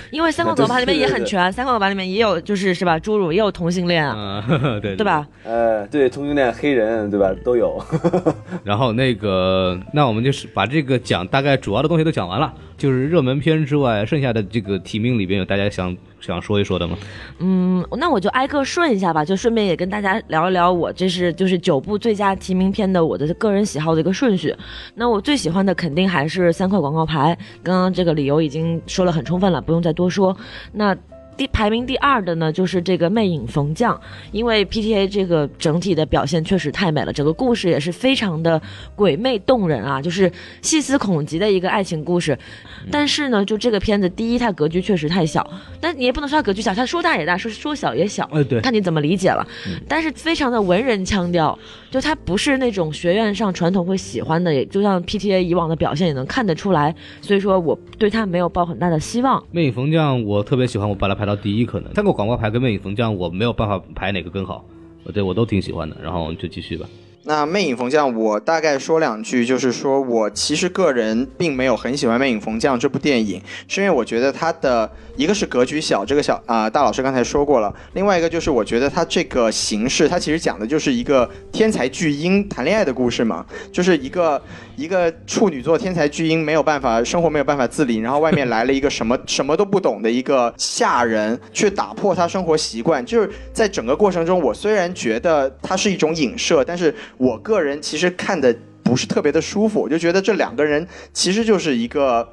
[0.10, 5.04] 因为三块广告牌里面也很全，三块广告牌里面也有就是是吧，侏儒也有同性恋啊，嗯，对对？
[5.04, 5.28] 吧？
[5.44, 7.78] 呃，对，同性恋、黑人，对吧，都有。
[8.64, 16.98] 然后那个，那我们就是把这个奖大概主要的东西都讲完了，就是热门片之外，剩下的这个提名里边有大家想想说一说的吗？
[17.40, 24.56] 嗯，那我就挨个顺一下吧，就顺便也跟大家聊一聊我这是就是九部最佳提名片的我的个人喜好的一个顺序。
[24.95, 30.36] 那我最喜欢的肯定还是三块广告牌，刚刚这个理由已经说了很充分了，不用再多说。
[30.72, 30.95] 那
[31.35, 33.95] 第排名第二的呢，就是这个《魅影逢将》，
[34.31, 38.61] 因为 PTA 这个整体的表现确实太美了，整个故事也是非常的
[38.95, 40.31] 鬼魅动人啊，就是
[40.61, 42.38] 细思恐极的一个爱情故事。
[42.91, 45.45] 但是呢，就这个片子，第一它格局确实太小，
[45.80, 49.45] 但你也不能说它格局小，它说大也大，说说小也小，哎对看你怎么理解了。
[49.88, 51.57] 但是非常的文人腔调，
[51.89, 59.43] 就它不是那种学院上传统会喜欢的，也就像 PTA 以往的表现也能看得出来，所以说我对它没有抱很大的希望。
[59.51, 64.66] 魅影逢将我特别喜欢，我把它排排到第一，可能三个广告牌跟魅影风这样我没有办法排哪个更好，
[65.06, 66.86] 我对我都挺喜欢的，然后就继续吧。
[67.26, 84.41] 那《魅影逢将》，我大概说两句，就是说我其实个人并没有很喜欢《魅影逢将》这部电影，是因为我觉得它的一个是格局小，这个小啊、大老师刚才说过了，另外一个就是我觉得它这个形式，它其实讲的就是一个天才巨婴谈恋爱的故事嘛，就是一个
[84.76, 93.06] 一个处女座天才巨婴没有办法生活没有办法自理，然后外面来了一个什么什么都不懂的一个下人，去打破他生活习惯。
[93.06, 102.28] 就是在整个过程中，我虽然觉得它是一种影射，但是我个人其实看的不是特别的舒服，我就觉得这两个人其实就是一个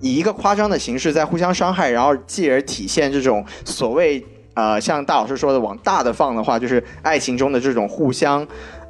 [0.00, 8.46] 以一个夸张的形式在互相伤害，然后继而体现这种所谓呃，像大老师说的往大的放的话，就是爱情中的这种互相。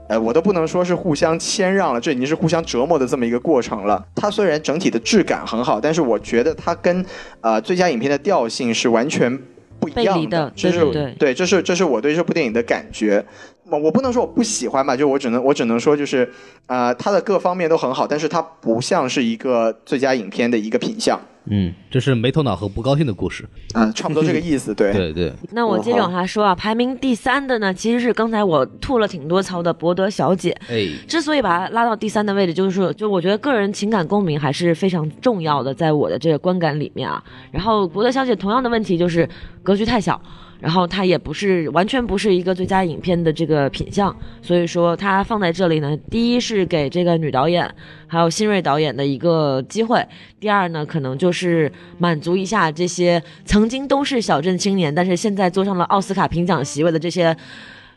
[0.09, 4.05] 呃，我都不能说是互相谦让了，这已经是互相折磨的这么一个过程了。
[4.17, 7.03] 它虽然整体的质感很好，但是我觉得它跟
[7.41, 9.39] 呃最佳影片的调性是完全
[9.79, 10.85] 不一样的这是
[11.19, 13.25] 对，这是这是我对这部电影的感觉。
[13.73, 16.31] 我我不能说我不喜欢吧，就我只能我只能说就是，
[16.67, 21.18] 呃，它的各方面都很好，但是它不像是一个最佳影片的一个品相。
[21.47, 23.44] 嗯，这是没头脑和不高兴的故事。
[23.75, 24.92] 啊、差不多这个意思，对。
[24.94, 30.57] 对对，那我接着往下说啊，排名第三的呢，其实是刚才我吐了挺多槽的博德小姐。
[30.68, 37.20] 哎，之所以把它拉到第三的位置，就是说，就我觉得个人情感共鸣还是非常重要的，在我的这个观感里面啊。
[37.51, 39.28] 然后博德小姐同样的问题就是
[39.65, 40.23] 格局太小，
[40.62, 47.68] 然后它也不是完全不是一个最佳影片的这个品相，所以说它放在这里呢，第一是给这个女导演
[48.07, 50.07] 还有新锐导演的一个机会，
[50.39, 57.36] 第二呢，可能就是满足一下这些曾经都是小镇青年，但是现在坐上了奥斯卡评奖席位的这些。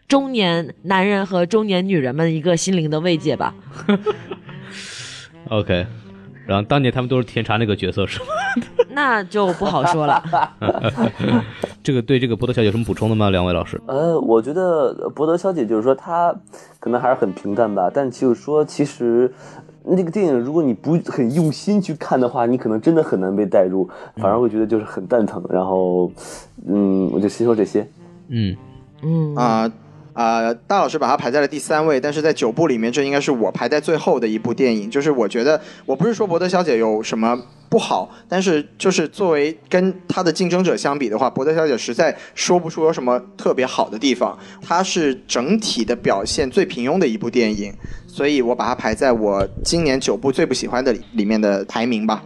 [0.08, 3.56] 中年男人和中年女人们一个心灵的慰藉吧。
[5.50, 5.88] OK，
[6.46, 8.26] 然后当年他们都是甜茶那个角色是吗？
[8.90, 10.24] 那就不好说了。
[11.84, 13.30] 这个对这个博德小姐有什么补充的吗？
[13.30, 13.80] 两位老师？
[13.88, 16.34] 呃，我觉得博德小姐就是说她
[16.80, 19.32] 可能还是很平淡吧，但就是说其实。
[19.88, 25.46] 那个电影，如果你不很用心去看的话，你可能真的很难被带入，反而会觉得就是很蛋疼。
[25.48, 26.12] 然后，
[26.68, 27.88] 嗯，我就先说这些。
[28.30, 28.58] 嗯，
[29.04, 29.72] 嗯啊
[30.16, 34.90] 啊、大老师把它排在了第三位，但是在九部里面，这应该是我排在最后的一部电影。
[34.90, 37.38] 就是我觉得，我不是说伯德小姐有什么
[37.70, 44.40] 不好，但是就是作为跟她的竞争者相比的话，伯德小姐实在说不出有什么特别好的地方。
[44.62, 47.74] 它是整体的表现最平庸的一部电影，
[48.08, 52.24] 所以我把它排在我今年九部最不喜欢的里里面的排名吧。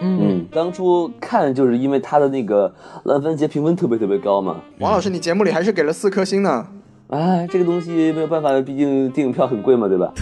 [0.00, 4.56] 嗯，嗯，当初看就是因为它的那个烂番茄评分特别特别高嘛。
[4.80, 6.66] 王老师，你节目里还是给了四颗星呢。
[7.10, 10.12] 哎，这个东西没有办法，毕竟电影票很贵嘛，对吧？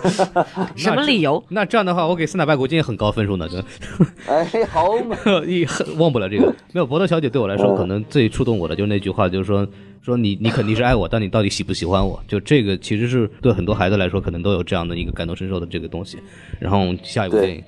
[0.74, 1.42] 什么理由？
[1.50, 3.58] 那这样的话，我给三打败国金也很高分数呢，就
[4.26, 5.16] 哎，好嘛。
[5.46, 6.46] 一很忘不了这个。
[6.72, 9.66] 没有博德小姐对我来说，哦可能最触动我的就是那句话，就是说
[10.00, 12.18] 说你你肯定是爱我，但你到底喜不喜欢我？
[12.26, 16.18] 就这个其实是对很多孩子来说，可能都有这样的一个感同身受的这个东西。
[16.58, 17.62] 然后下一部电影，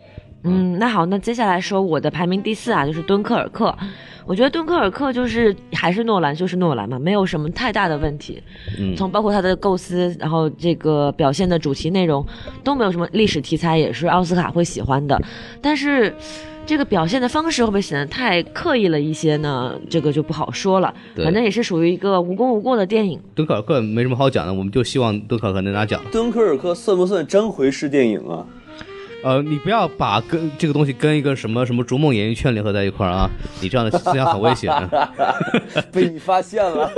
[0.44, 3.76] 嗯，那好，那接下来说我的排名第四啊，就是敦刻尔克。
[4.24, 8.42] 我觉得敦刻尔克就是还是诺兰，就是诺兰嘛，没有什么太大的问题。
[8.78, 12.24] 嗯从包括他的构思，然后这个表现的主题内容
[12.64, 15.20] 都没有什么历史题材，也是奥斯卡会喜欢的。
[15.60, 16.12] 但是
[16.64, 19.72] 这个表现的方式会不会显得太刻意了一些呢？
[19.88, 20.92] 这个就不好说了。
[21.14, 23.20] 对反正也是属于一个无功无过的电影。
[23.36, 26.02] 敦刻尔克没什么好讲的，我们就希望敦刻尔克能拿奖。
[26.10, 28.44] 敦刻尔克算不算章回式电影啊？
[29.26, 33.28] 呃，你不要把跟这个东西跟一个什么什么逐梦演艺圈联合在一块儿啊，
[33.60, 34.72] 你这样的思想很危险。
[35.90, 36.88] 被你发现了。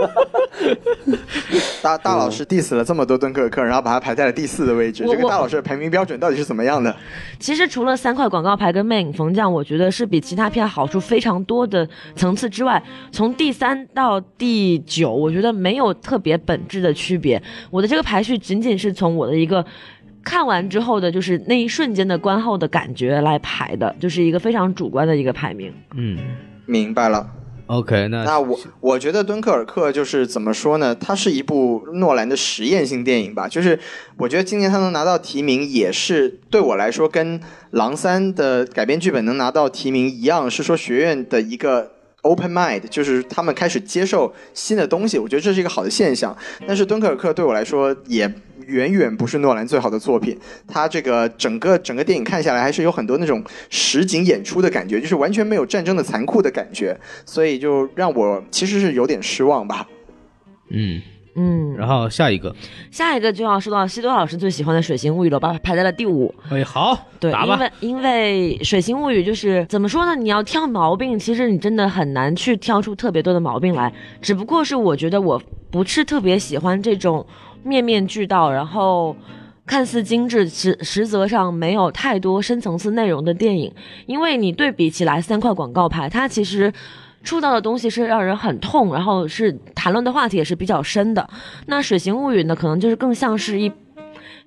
[1.81, 5.07] 大大老师 diss 了这么多敦刻尔克，然后把它排在了第四的位置。
[5.09, 6.95] 这个大老师的排名标准到底是怎么样的？
[7.39, 17.43] 其实除了三块广告牌跟魅影逢将，我觉得是比其他片好处非常多的层次之外，从第三到第九，我觉得没有特别本质的区别。
[17.71, 19.65] 我的这个排序仅仅是从我的一个。
[20.29, 25.73] 看完之后的，就是那一瞬间的观后的感觉来排的，就是一个非常主观的一个排名。
[25.97, 26.19] 嗯
[26.67, 27.27] 明白了。
[27.69, 30.95] ，OK，那那我我觉得敦刻尔克就是怎么说呢？
[30.95, 33.49] 它是一部诺兰的实验性电影吧。
[33.49, 33.79] 就是
[34.19, 37.41] 我觉得今年他能拿到提名，也是对我来说跟
[37.71, 46.37] 《狼三》的改编剧本能拿到提名一样，是说学院的一个 open mind，就是他们开始接受新的东西，我觉得这是一个好的现象。
[46.67, 48.31] 但是敦刻尔克对我来说也
[48.67, 59.89] 远远不是诺兰最好的作品，他这个整个整个电影看下来还是有很多那种实景演出的感觉，就是完全没有战争的残酷的感觉，所以就让我其实是有点失望吧。
[60.71, 61.01] 嗯，
[61.41, 62.53] 嗯，然后下一个，
[62.91, 66.35] 下一个就要说到西多老师最喜欢的《水形物语》了，把它排在了第五。
[66.51, 70.17] 哎，好，对，因为因为《水形物语》就是怎么说呢？
[70.17, 73.93] 你要挑毛病，其实你真的很难去挑出特别多的毛病来。
[74.21, 77.25] 只不过是我觉得我不是特别喜欢这种
[77.63, 79.15] 面面俱到，然后
[79.65, 83.73] 看似精致，实实则上没有太多深层次内容的电影。
[84.07, 86.73] 因为你对比起来，三块广告牌，它其实。
[87.29, 91.29] 触到的东西是让人很痛，然后是谈论的话题也是比较深的。
[91.67, 93.71] 那《水形物语》呢，可能就是更像是一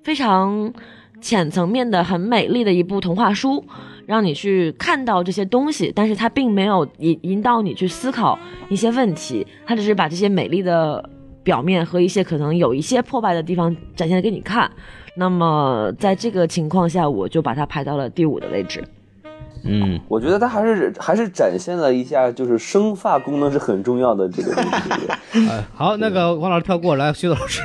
[0.02, 0.72] 非常
[1.20, 3.64] 浅层面的、很美丽的一部童话书，
[4.04, 8.36] 让你去看到这些东西，但是它并没有引引导你去思考
[8.68, 11.08] 一些问题，它只是把这些美丽的
[11.44, 14.68] 表面和一些可能有一些破败的地方展现给你看。
[15.14, 18.82] 那么在这个情况下，我就把它排到了第五的位置。
[19.64, 24.70] 嗯，我觉得他还是还是展现了一下，就是生发功能是很重要的这个东西。
[25.48, 27.62] 哎，好，那个王老师跳过来，徐老师。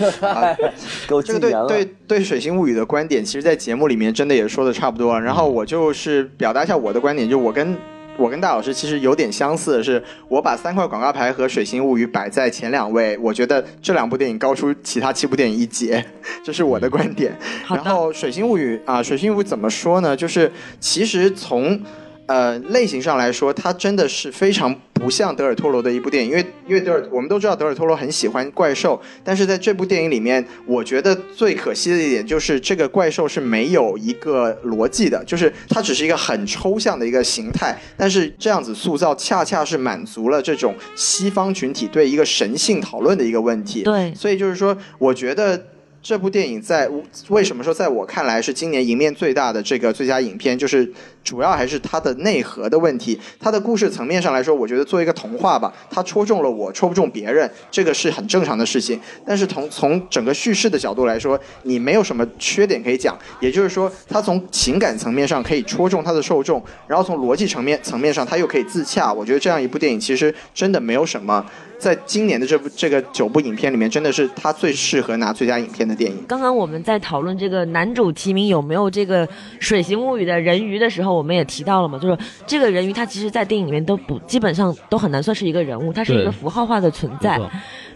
[1.06, 1.50] 给我这个对。
[1.68, 5.20] 对对《水星物语》的观点，其实在节目里面真的也说的差不多了。
[5.20, 7.76] 然后我就是表达一下我的观点，就我跟
[8.20, 16.04] 我跟大老师其实有点相似的是，我把三块广告牌和《水形物语》摆在前两位，我觉得这两部电影高出其他七部电影一截，
[16.44, 17.34] 这是我的观点。
[17.66, 20.14] 然后《水形物语》啊，《水形物语》怎么说呢？
[20.14, 21.80] 就是其实从
[22.26, 43.82] 呃类型上来说，它真的是非常不像德尔托罗的一部电影，因为因为德尔我们都知道德尔托罗很喜欢怪兽，但是在这部电影里面，我觉得最可惜的一点就是这个怪兽是没有一个逻辑的，就是它只是一个很抽象的一个形态，但是这样子塑造恰恰是满足了这种西方群体对一个神性讨论的一个问题。
[43.82, 45.66] 对，所以就是说，我觉得
[46.02, 46.88] 这部电影在
[47.28, 50.90] 为什么说在我看来是今年赢面最大的这个最佳影片，就是
[51.22, 53.18] 主要还是它的内核的问题。
[53.38, 59.00] 它的故事层面上来说，我觉得作为一个童话吧，它戳中了我，戳不中别人，这个是很正常的事情。
[59.24, 69.12] 但是从从整个叙事的角度来说，你没有什么缺点可以讲，也就是说，它从情感层面上可以戳中它的受众，然后从逻辑层面层面上，它又可以自洽。
[69.12, 71.44] 我觉得这样一部电影其实真的没有什么。
[71.78, 76.22] 在今年的这部这个九部影片里面，真的是它最适合拿最佳影片的电影。
[76.28, 79.26] 刚刚我们在讨论这个男主提名有没有这个
[79.58, 87.38] 《水形物语》的人鱼的时候，我们也提到了嘛，就是这个人鱼他其实，在电影里面都不基本上都很难算是一个人物，他是一个符号化的存在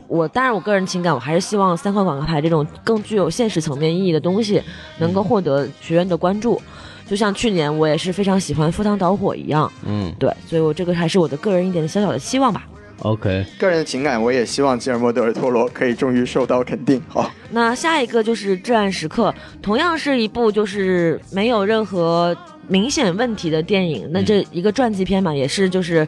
[0.06, 4.62] 我当然，我个人情感，我还是希望三块广告牌这种更具有现实层面意义的东西，
[4.98, 6.60] 能够获得学院的关注。
[7.06, 12.66] 就像去年我也是非常喜欢《赴汤蹈火》一样，嗯对，所以我这个还是我的个人一点小小的期望吧。
[13.00, 17.02] ，OK，个人的情感，我也希望吉尔莫·德尔托罗可以终于受到肯定。
[17.08, 22.34] 好，那下一个就是《至暗时刻》，同样是一部就是没有任何
[22.68, 24.08] 明显问题的电影。
[24.10, 26.06] 那这一个传记片嘛，也是就是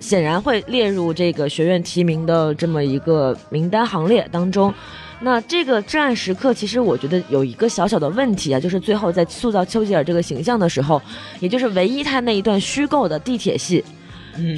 [0.00, 4.72] 显然会列入这个学院提名的这么一个名单行列当中。
[5.20, 11.00] 那这个《至暗时刻》其实我觉得有一个小小的问题啊，就是最后在塑造丘吉尔这个形象的时候，
[11.40, 13.82] 也就是唯一他那一段虚构的地铁戏，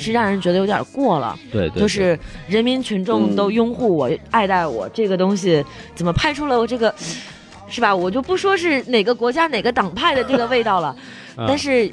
[0.00, 1.38] 是让人觉得有点过了。
[1.52, 2.18] 对对，就是
[2.48, 6.92] 人民群众都拥护我、爱戴我，这个东西怎么拍出了我这个，
[7.68, 7.94] 是吧？
[7.94, 10.96] 我就不说是哪个国家哪个党派的这个味道了，
[11.36, 11.90] 但是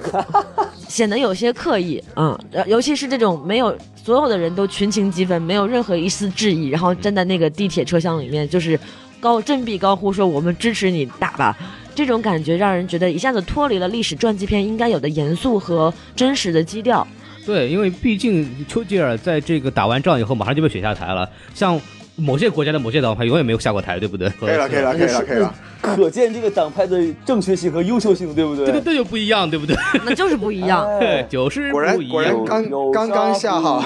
[0.87, 8.79] 显得有些刻意，嗯，呃尤其是这种没有所有的人都群情激愤，没有任何一丝质疑，然后站在那个地铁车厢里面，就是
[9.19, 11.57] 高振臂高呼说我们支持你打吧。
[11.95, 17.05] 这种感觉让人觉得一下子脱离了历史传记片应该有的严肃和真实的基调。
[17.45, 21.29] 对，因为毕竟丘吉尔在这个打完仗以后，马上就被选下台了。
[21.53, 21.79] 像
[22.15, 24.29] 某些国家的某些党派永远没有下过台，对不对？
[24.39, 25.55] 可以了，可以了，可以了，可以了。
[25.81, 28.67] 可见这个党派的正确性和优秀性，对不对？
[28.67, 29.75] 这个这就不一样，对不对？
[30.05, 30.87] 那就是不一样。
[31.01, 32.13] 哎就是果然不一样。
[32.13, 33.83] 果然刚有刚刚下好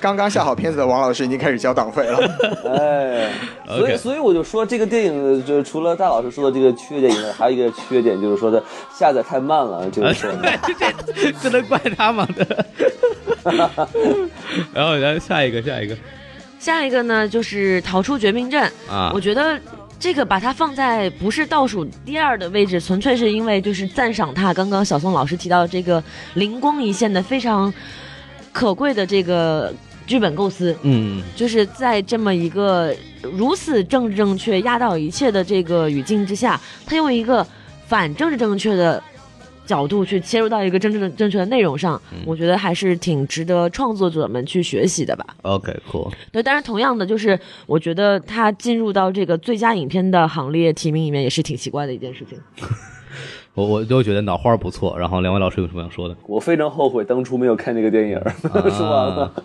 [0.00, 2.18] 刚刚下好片子的王老师已经开始交党费了。
[2.78, 3.30] 哎，
[3.66, 8.62] 所以所以我就说这个电影，就除了大老师说的这个缺点以外，还有一个缺点就是说的
[8.96, 10.30] 下载太慢了，就是说
[11.14, 12.26] 这这能怪他吗？
[14.72, 15.94] 然后咱下一个，下一个
[16.64, 18.62] 下一个呢，就是逃出绝命镇。
[18.88, 19.60] 啊我，觉得
[20.00, 26.02] 这个把它放在不是倒数第二的位置，纯粹是因为就是赞赏他刚刚小宋老师提到这个
[26.32, 27.70] 灵光一现的非常
[28.50, 29.74] 可贵的这个
[30.06, 30.74] 剧本构思。
[30.80, 37.46] 嗯，就是在这么一个如此政治正确、压倒一切的这个语境之下，他用一个
[37.86, 39.02] 反政治正确的
[39.66, 45.26] 角度去切入到一个真正的正确的内容上，我觉得还是挺值得创作者们去学习的吧。
[45.42, 52.38] OK，cool，、对，当然同样的就是，我觉得他进入到这个最佳影片的行列提名里面，也是挺奇怪的一件事情。
[53.54, 54.98] 我我都觉得脑花不错。
[54.98, 56.16] 然后两位老师有什么想说的？
[56.26, 58.20] 我非常后悔当初没有看这个电影，
[58.70, 59.32] 说完了。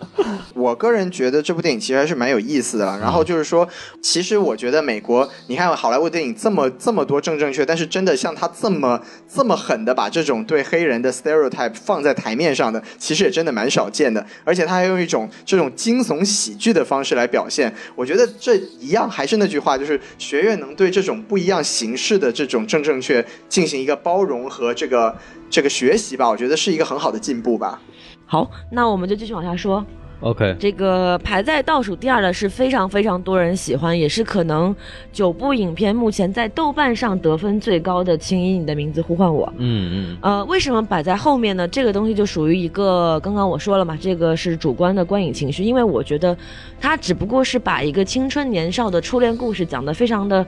[0.54, 2.98] 我个人觉得这部电影其实还是蛮有意思的啦。
[3.00, 3.66] 然后就是说，
[4.02, 9.00] 其实我觉得美国，你看好莱坞电影这么这么多正正确，但是真的像他这么
[9.32, 14.24] 这么狠的把这种对黑人的 stereotype 放在台面上的，其实也真的蛮少见的。
[14.44, 17.72] 而且他还用一种这种惊悚喜剧的方式来表现。
[17.94, 25.16] 我觉得这一样还是那句话，就是学院能对这种不一样形式的这种正正确进行一个包容和这个
[25.48, 27.80] 这个学习吧，我觉得是一个很好的进步吧。
[28.26, 29.84] 好，那我们就继续往下说。
[30.20, 34.76] OK，这个排在倒数第二的是非常非常多人喜欢，也是可能
[35.10, 39.46] 九部影片目前在豆瓣上得分最高的《请以你的名字呼唤我》。
[39.56, 41.66] 嗯嗯，呃，为什么摆在后面呢？
[41.66, 46.36] 这个东西就属于一个，刚刚我说了嘛，这个是主观的观影情绪，因为我觉得
[46.78, 50.46] 它只不过是把一个青春年少的初恋故事讲得非常的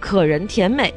[0.00, 0.92] 可人甜美。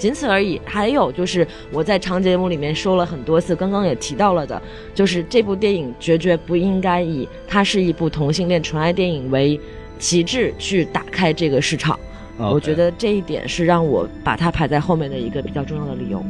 [0.00, 0.60] 仅此而已。
[0.64, 4.60] 还有就是我在长节目里面说了很多次，刚刚也提到了的，
[4.94, 9.60] 就是这部电影绝绝不应该以它是一部同性恋纯爱电影为
[9.98, 11.96] 旗帜去打开这个市场。
[12.38, 16.24] 我觉得这一点是让我把它排在后面的一个比较重要的理由。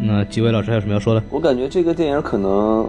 [0.00, 1.22] 那几位老师还有什么要说的？
[1.30, 2.88] 我感觉这个电影可能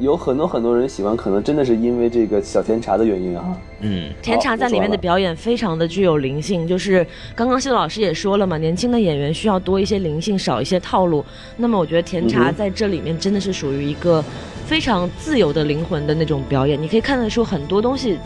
[0.00, 3.56] 有很多很多人喜欢，可能真的是因为这个小甜茶的原因啊。
[3.80, 11.22] 嗯甜茶在里面的表演非常的具有灵性，就是刚刚谢老师也说了嘛，年轻的演员需要多一些灵性，少一些套路。
[11.58, 14.24] 那么我觉得甜茶在这里面真的是属于一个
[14.64, 18.18] 非常自由的灵魂的那种表演，你可以看得出很多东西，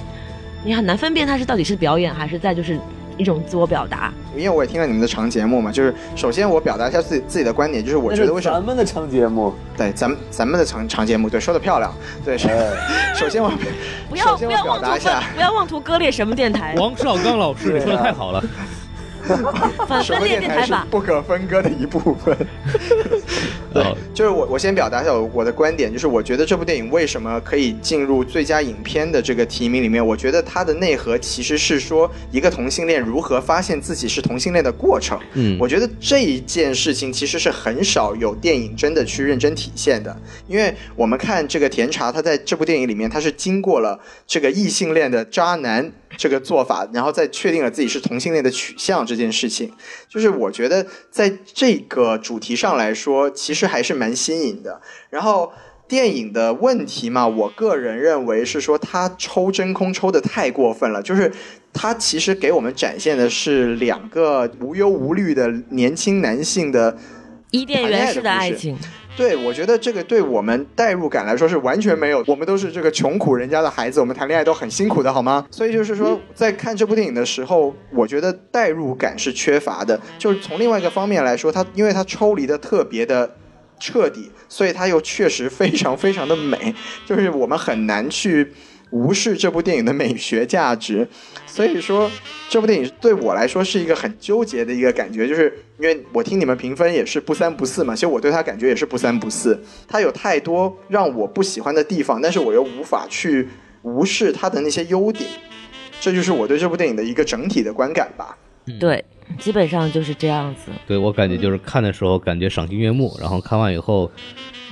[0.65, 2.79] 你很难分辨它是到底是表演还是在就是
[3.21, 4.13] 一种自我表达。
[4.35, 11.93] 因为我也听了你们的长节目嘛，就是首先我表达一下自己自己的观点，就是我觉得为什么咱们的长节目，对咱们咱们的长长节目，对说的漂亮，
[12.25, 12.71] 对，是哎
[13.15, 13.51] 首先我
[14.09, 18.43] 不要不要妄图表达一下割不要妄图割裂什么电台，王少刚老师，你说的太好了。
[19.87, 22.37] 分分裂什么电电台是不可分割的一部分。
[23.73, 23.83] 对。
[23.83, 35.19] 哦，就是我我先表达一下我我的观点，就是我觉得这部电影为什么可以进入最佳影片的这个提名里面，我觉得它的内核其实是说一个同性恋如何发现自己是同性恋的过程。
[35.35, 35.57] 嗯。
[35.61, 40.17] 我觉得这一件事情其实是很少有电影真的去认真体现的，
[40.49, 49.73] 因为我们看这个甜茶，他在这部电影里面他是经过了这个异性恋的渣男这个做法，然后再确定了自己是同性恋的取向这件事情，
[50.07, 54.83] 就是我觉得在这个主题上来说，其实还是蛮新颖的。
[55.09, 55.51] 然后
[55.89, 61.33] 电影的问题嘛，我个人认为是说他抽真空抽的太过分了，就是
[61.73, 66.99] 他其实给我们展现的是两个无忧无虑的年轻男性的。
[67.53, 68.79] 伊甸园式的爱情，
[69.17, 75.47] 对，我觉得这个对我们代入感来说是完全没有，我们都是这个穷苦人家的孩子，我们谈恋爱都很辛苦的，好吗？
[75.51, 80.01] 所以就是说，在看这部电影的时候，我觉得代入感是缺乏的。
[80.19, 83.37] 就是从另外一个方面来说，它因为它抽离的特别的
[83.79, 86.75] 彻底，所以它又确实非常非常的美，
[87.05, 88.53] 就是我们很难去
[88.91, 91.07] 无视这部电影的美学价值。
[91.47, 92.11] 所以说，
[92.49, 99.61] 这部电影对我来说是一个很纠结的一个感觉，就是因为我听你们评分也是不三不四嘛，其实我对它感觉也是不三不四。
[99.89, 103.49] 它有太多让我不喜欢的地方，但是我又无法去
[103.83, 105.29] 无视它的那些优点，
[106.01, 108.37] 这就是我对这部电影的一个整体的观感吧。
[108.79, 109.05] 对，
[109.39, 110.71] 基本上就是这样子。
[110.87, 114.09] 对我感觉就是看的时候感觉赏心悦目，然后看完以后，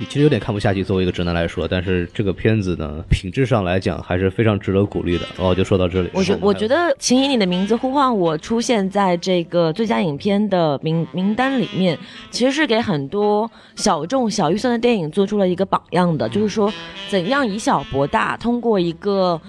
[0.07, 0.85] 其实有点看不下去。
[0.85, 5.27] 作为一个直男来说，但是这个片子呢，品质上来讲还是非常值得鼓励的。
[5.39, 6.11] 哦，就说到这里。
[6.13, 11.99] 我觉我觉得《请以你的名字呼唤我》出现在这个最佳影片的名名单里面，
[12.31, 16.73] 其实是给很多小众小预算的电影做出了一个榜样的，就是说
[17.09, 19.41] 怎样以小博大，通过一个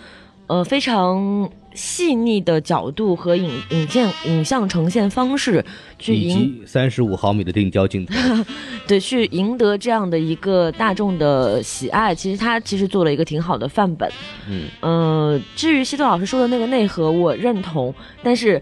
[0.48, 5.64] 呃非常细腻的角度和影影像影像呈现方式
[5.98, 8.14] 去以赢及三十五毫米的定焦镜头，
[8.86, 14.12] 对，去赢得这样的一个大众的喜爱，其实他其实做了一个挺好的范本。
[14.50, 18.62] 嗯，呃，至于西多老师说的那个内核，我认同，但是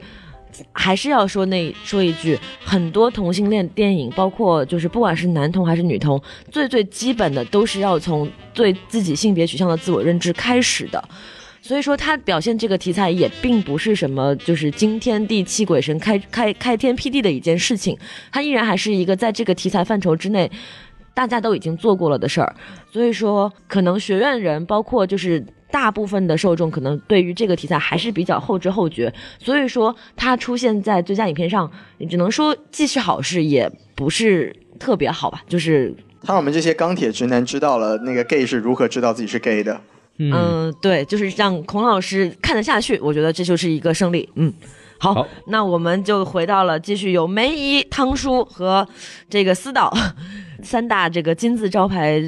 [0.71, 6.21] 还是要说那说一句，很多同性恋电影，包括就是不管是男同还是女同，
[6.51, 11.03] 最最基本的都是要从对自己性别取向的自我认知开始的。
[11.67, 17.97] 所以说，他表现这个题材也并不是什么就是惊天地泣鬼神、开开开天辟地的一件事情，
[18.31, 20.49] 他依然还是一个在这个题材范畴之内，
[21.13, 22.55] 大家都已经做过了的事儿。
[22.89, 29.13] 所以说，可能学院人，包括就是大部分的受众，可能对于这个题材还是比较后知后觉。
[29.37, 31.69] 所以说，它出现在最佳影片上，
[32.09, 35.93] 只能说既是好事，也不是特别好吧，就是。
[36.23, 39.81] 他让我们这些钢铁直男知道了那个 gay 是如何知道自己是 gay 的。
[40.19, 44.27] 嗯，嗯，对，就是让孔老师看得下去，我觉得这就是一个胜利。
[44.35, 44.53] 嗯，
[44.97, 45.27] 好，好。
[45.47, 48.87] 那我们就回到了继续有梅姨、汤叔和
[49.29, 49.93] 这个思导
[50.63, 52.19] 三大这个金字招牌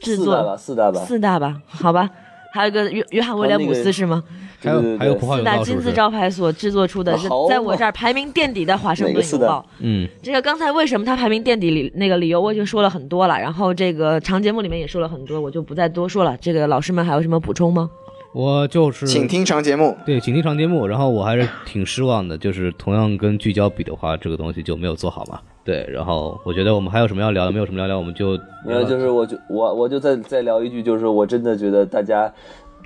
[0.00, 0.26] 制作。
[0.26, 2.08] 四大吧，四大吧，四大吧，好吧，
[2.54, 4.24] 还有一个约约翰威廉姆斯是吗？
[4.60, 5.58] 还有还有普华四大？
[5.58, 9.64] 金字招牌所制作出的，是在我这儿排名垫底的《华盛顿邮报》。
[9.80, 16.36] 嗯，这个刚才为什么它排名垫底里那个理由我已经说了很多了，然后这个长节目里面也说了很多，我就不再多说了。
[16.40, 17.88] 这个老师们还有什么补充吗？
[18.34, 19.96] 我就是请听长节目。
[20.04, 20.86] 对，请听长节目。
[20.86, 25.40] 然后我还是挺失望的，就是同样跟聚焦比的话，这个东西就没有做好嘛。
[25.64, 32.32] 对，然后我觉得我们还有什么要聊的，没有什么要聊，我们就没有，就是我就我我就再再聊一句，就是我真的觉得大家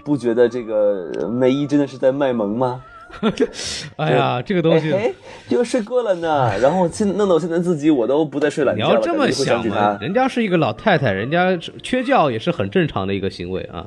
[0.04, 2.82] 不觉得这个呃梅姨真的是在卖萌吗？
[3.96, 4.90] 哎呀，这个东西。
[4.90, 5.12] 哎，
[5.50, 8.88] 又睡过了呢，然后现弄得我现在自己我都不再睡懒觉了。
[8.88, 13.86] 你要这么想起嘛，人家是一个老太太，人家缺觉也是很正常的一个行为啊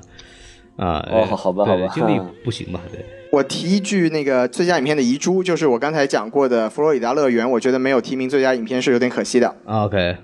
[0.77, 1.03] 啊。
[1.09, 3.03] 呃哦好好吧好吧精力不行嘛，对。
[3.31, 9.47] 我提一句那个最佳影片的遗珠，就是我刚才讲过的《佛罗里达乐园》，我觉得没有提名最佳影片是有点可惜的。
[9.65, 10.15] 啊 OK，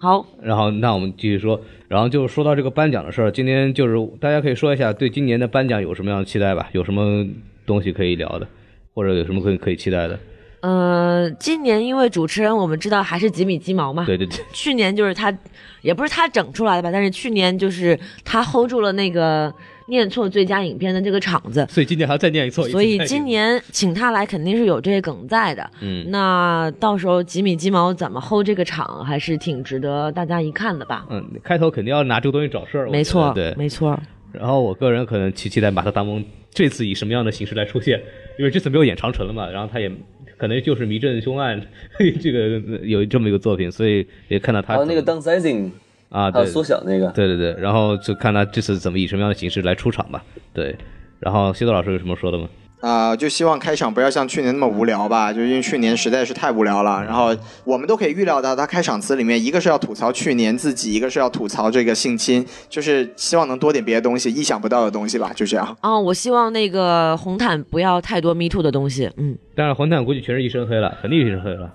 [0.00, 6.68] 好，然后那我们继续说，然后就说到这个颁奖的事儿，今天就是大家可以说一下对今年的颁奖有什么样的期待吧？
[6.72, 7.26] 有什么
[7.66, 8.46] 东西可以聊的，
[8.94, 10.18] 或者有什么可以可以期待的？
[10.60, 15.36] 呃，今年因为主持人我们知道还是几米鸡毛嘛，对对对，去年就是他，
[15.82, 19.52] 也不是他整出来的吧，但是去年就是他 hold 住了那个
[19.88, 25.68] 念错最佳影片的这个场子，所以今年还要再念一错，所以今年请他来肯定是有这个梗在的。
[25.80, 31.06] 嗯那到时候吉米鸡毛怎么 hold 这个场，还是挺值得大家一看的吧？
[31.10, 33.54] 嗯，开头肯定要拿这个东西找事儿，我没错，对。
[33.56, 33.98] 没错。
[34.30, 37.98] 然后我个人可能期期待马特·达蒙这次以什么样的形式来出现，
[38.38, 39.90] 因为这次没有演长城了嘛，然后他也
[40.36, 41.60] 可能就是迷阵凶案
[42.20, 45.70] 这个有这么一个作品，所以也看到他还有那个怎么 downsizing，
[46.10, 47.08] 啊，对缩小那个。
[47.08, 50.22] 对对对，然后就看他这次怎么以什么样的形式来出场吧。
[50.52, 50.76] 对，
[51.20, 52.48] 然后西多老师有什么说的吗？
[52.80, 57.02] 啊、就希望开场不要像去年那么无聊吧，就因为去年实在是太无聊了。
[57.04, 65.76] 然后我们都可以预料到，他开场词里面一个是要吐槽去年自己，一个是要吐槽这个性侵，就是希望能多点别的东西，意想不到的东西吧，就这样。
[65.82, 69.10] 哦，我希望那个红毯不要太多 Me Too 的东西。
[69.16, 71.68] 嗯，但是红毯估计全是一身黑了，肯定一身黑了。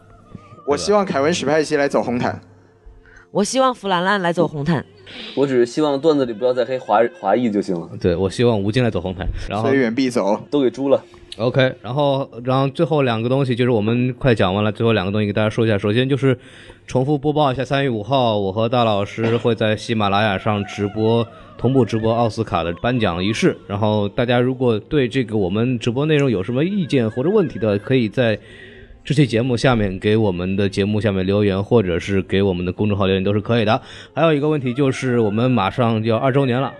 [0.66, 2.40] 我希望凯文史派西来走红毯。
[3.34, 4.86] 我希望弗兰兰来走红毯。
[5.36, 10.40] 我只是希望段子里不要再黑华华裔就行了，对我希望吴京来走红毯，然后随远必走。
[10.52, 11.04] 都给猪了。
[11.38, 15.76] OK，然后然后最后两个东西就是我们快讲完了，最后两个东西给大家说一下。
[15.80, 16.38] 首先就是
[16.86, 23.58] 重复播报一下，三月五号我和大老师会在喜马拉雅上直播同步直播奥斯卡的颁奖仪式。
[23.66, 28.38] 然后大家如果对这个我们直播内容有什么意见或者问题的，可以在
[29.06, 33.82] 这期节目下面给我们的节目下面留言，或者是给我们的公众号留言都是可以的。
[34.14, 36.74] 还有一个问题就是我们马上就要二周年了。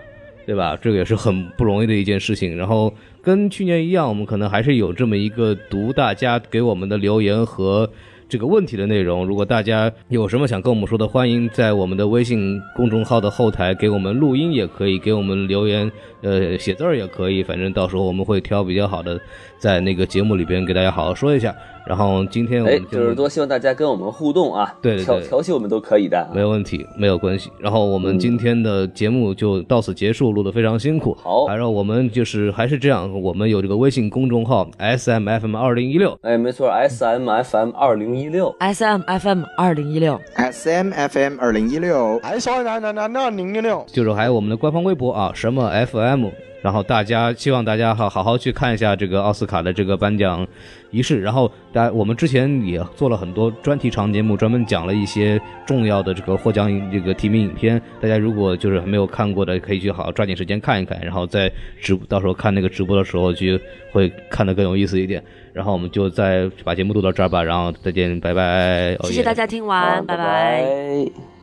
[0.46, 0.76] 对吧？
[0.76, 2.54] 这个也是很不容易的一件事情。
[2.54, 7.88] 然后跟去年一样，我们可能还是有这么一个读大家给我们的留言和
[8.28, 9.24] 这个问题的内容。
[9.24, 17.42] 如果大家有什么想跟我们说的，欢迎在我们的微信公众号的后台给我们录音，也可以给我们留言，呃，写字儿也可以。
[17.42, 19.18] 反正到时候我们会挑比较好的，
[19.64, 21.56] 在那个节目里边给大家好好说一下。
[21.86, 26.26] 然后今天我哎就是多希望大家跟我们互动啊，对对对调调戏我们都可以的。
[26.34, 27.50] 没有问题，没有关系。
[27.58, 31.16] 然后我们今天的节目就到此结束，录的非常辛苦。
[31.22, 41.18] 好然后我们就是还是这样，我们有这个微信公众号 S M F M 二零一六，哎，没错，S M F M 二零一六，S M F M 二零一六，S M F
[41.18, 43.84] M 二零一六，S M F M 二零一六。
[43.88, 46.28] 就是还有我们的官方微博啊，什么 F M。
[46.64, 50.46] 然后大家希望大家好好好去看一下这个奥斯卡的这个颁奖
[50.90, 51.20] 仪式。
[51.20, 57.78] 然后大家我们之前也做了很多专题长节目，专门讲了一些重要的这个获奖这个提名影片。
[58.00, 60.98] 大家如果就是还没有看过的，可以去好好抓紧时间看一看。
[61.02, 61.52] 然后在
[61.82, 63.60] 直到时候看那个直播的时候，去
[63.92, 65.22] 会看得更有意思一点。
[65.52, 68.96] 然后我们就再把节目录到这儿吧，然后再见，拜拜。
[69.02, 71.33] 谢谢大家听完，拜拜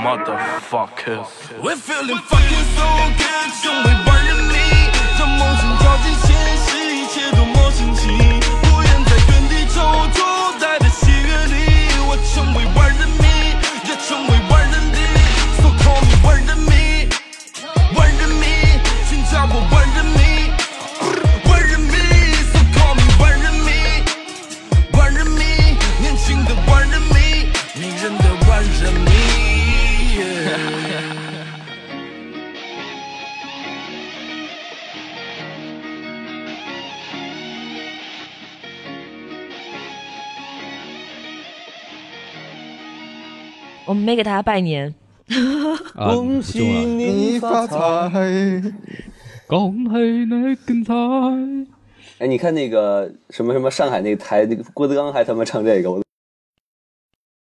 [0.00, 1.62] motherfuckers.
[1.62, 2.88] We're feeling fucking so
[3.20, 3.99] good, so
[44.10, 44.92] 没给大家拜年。
[45.94, 48.60] 恭喜你发财，
[49.46, 50.92] 恭喜你更彩。
[52.18, 56.02] 哎，你看那个什么什么上海那台，那个郭德纲还他妈唱这个，我。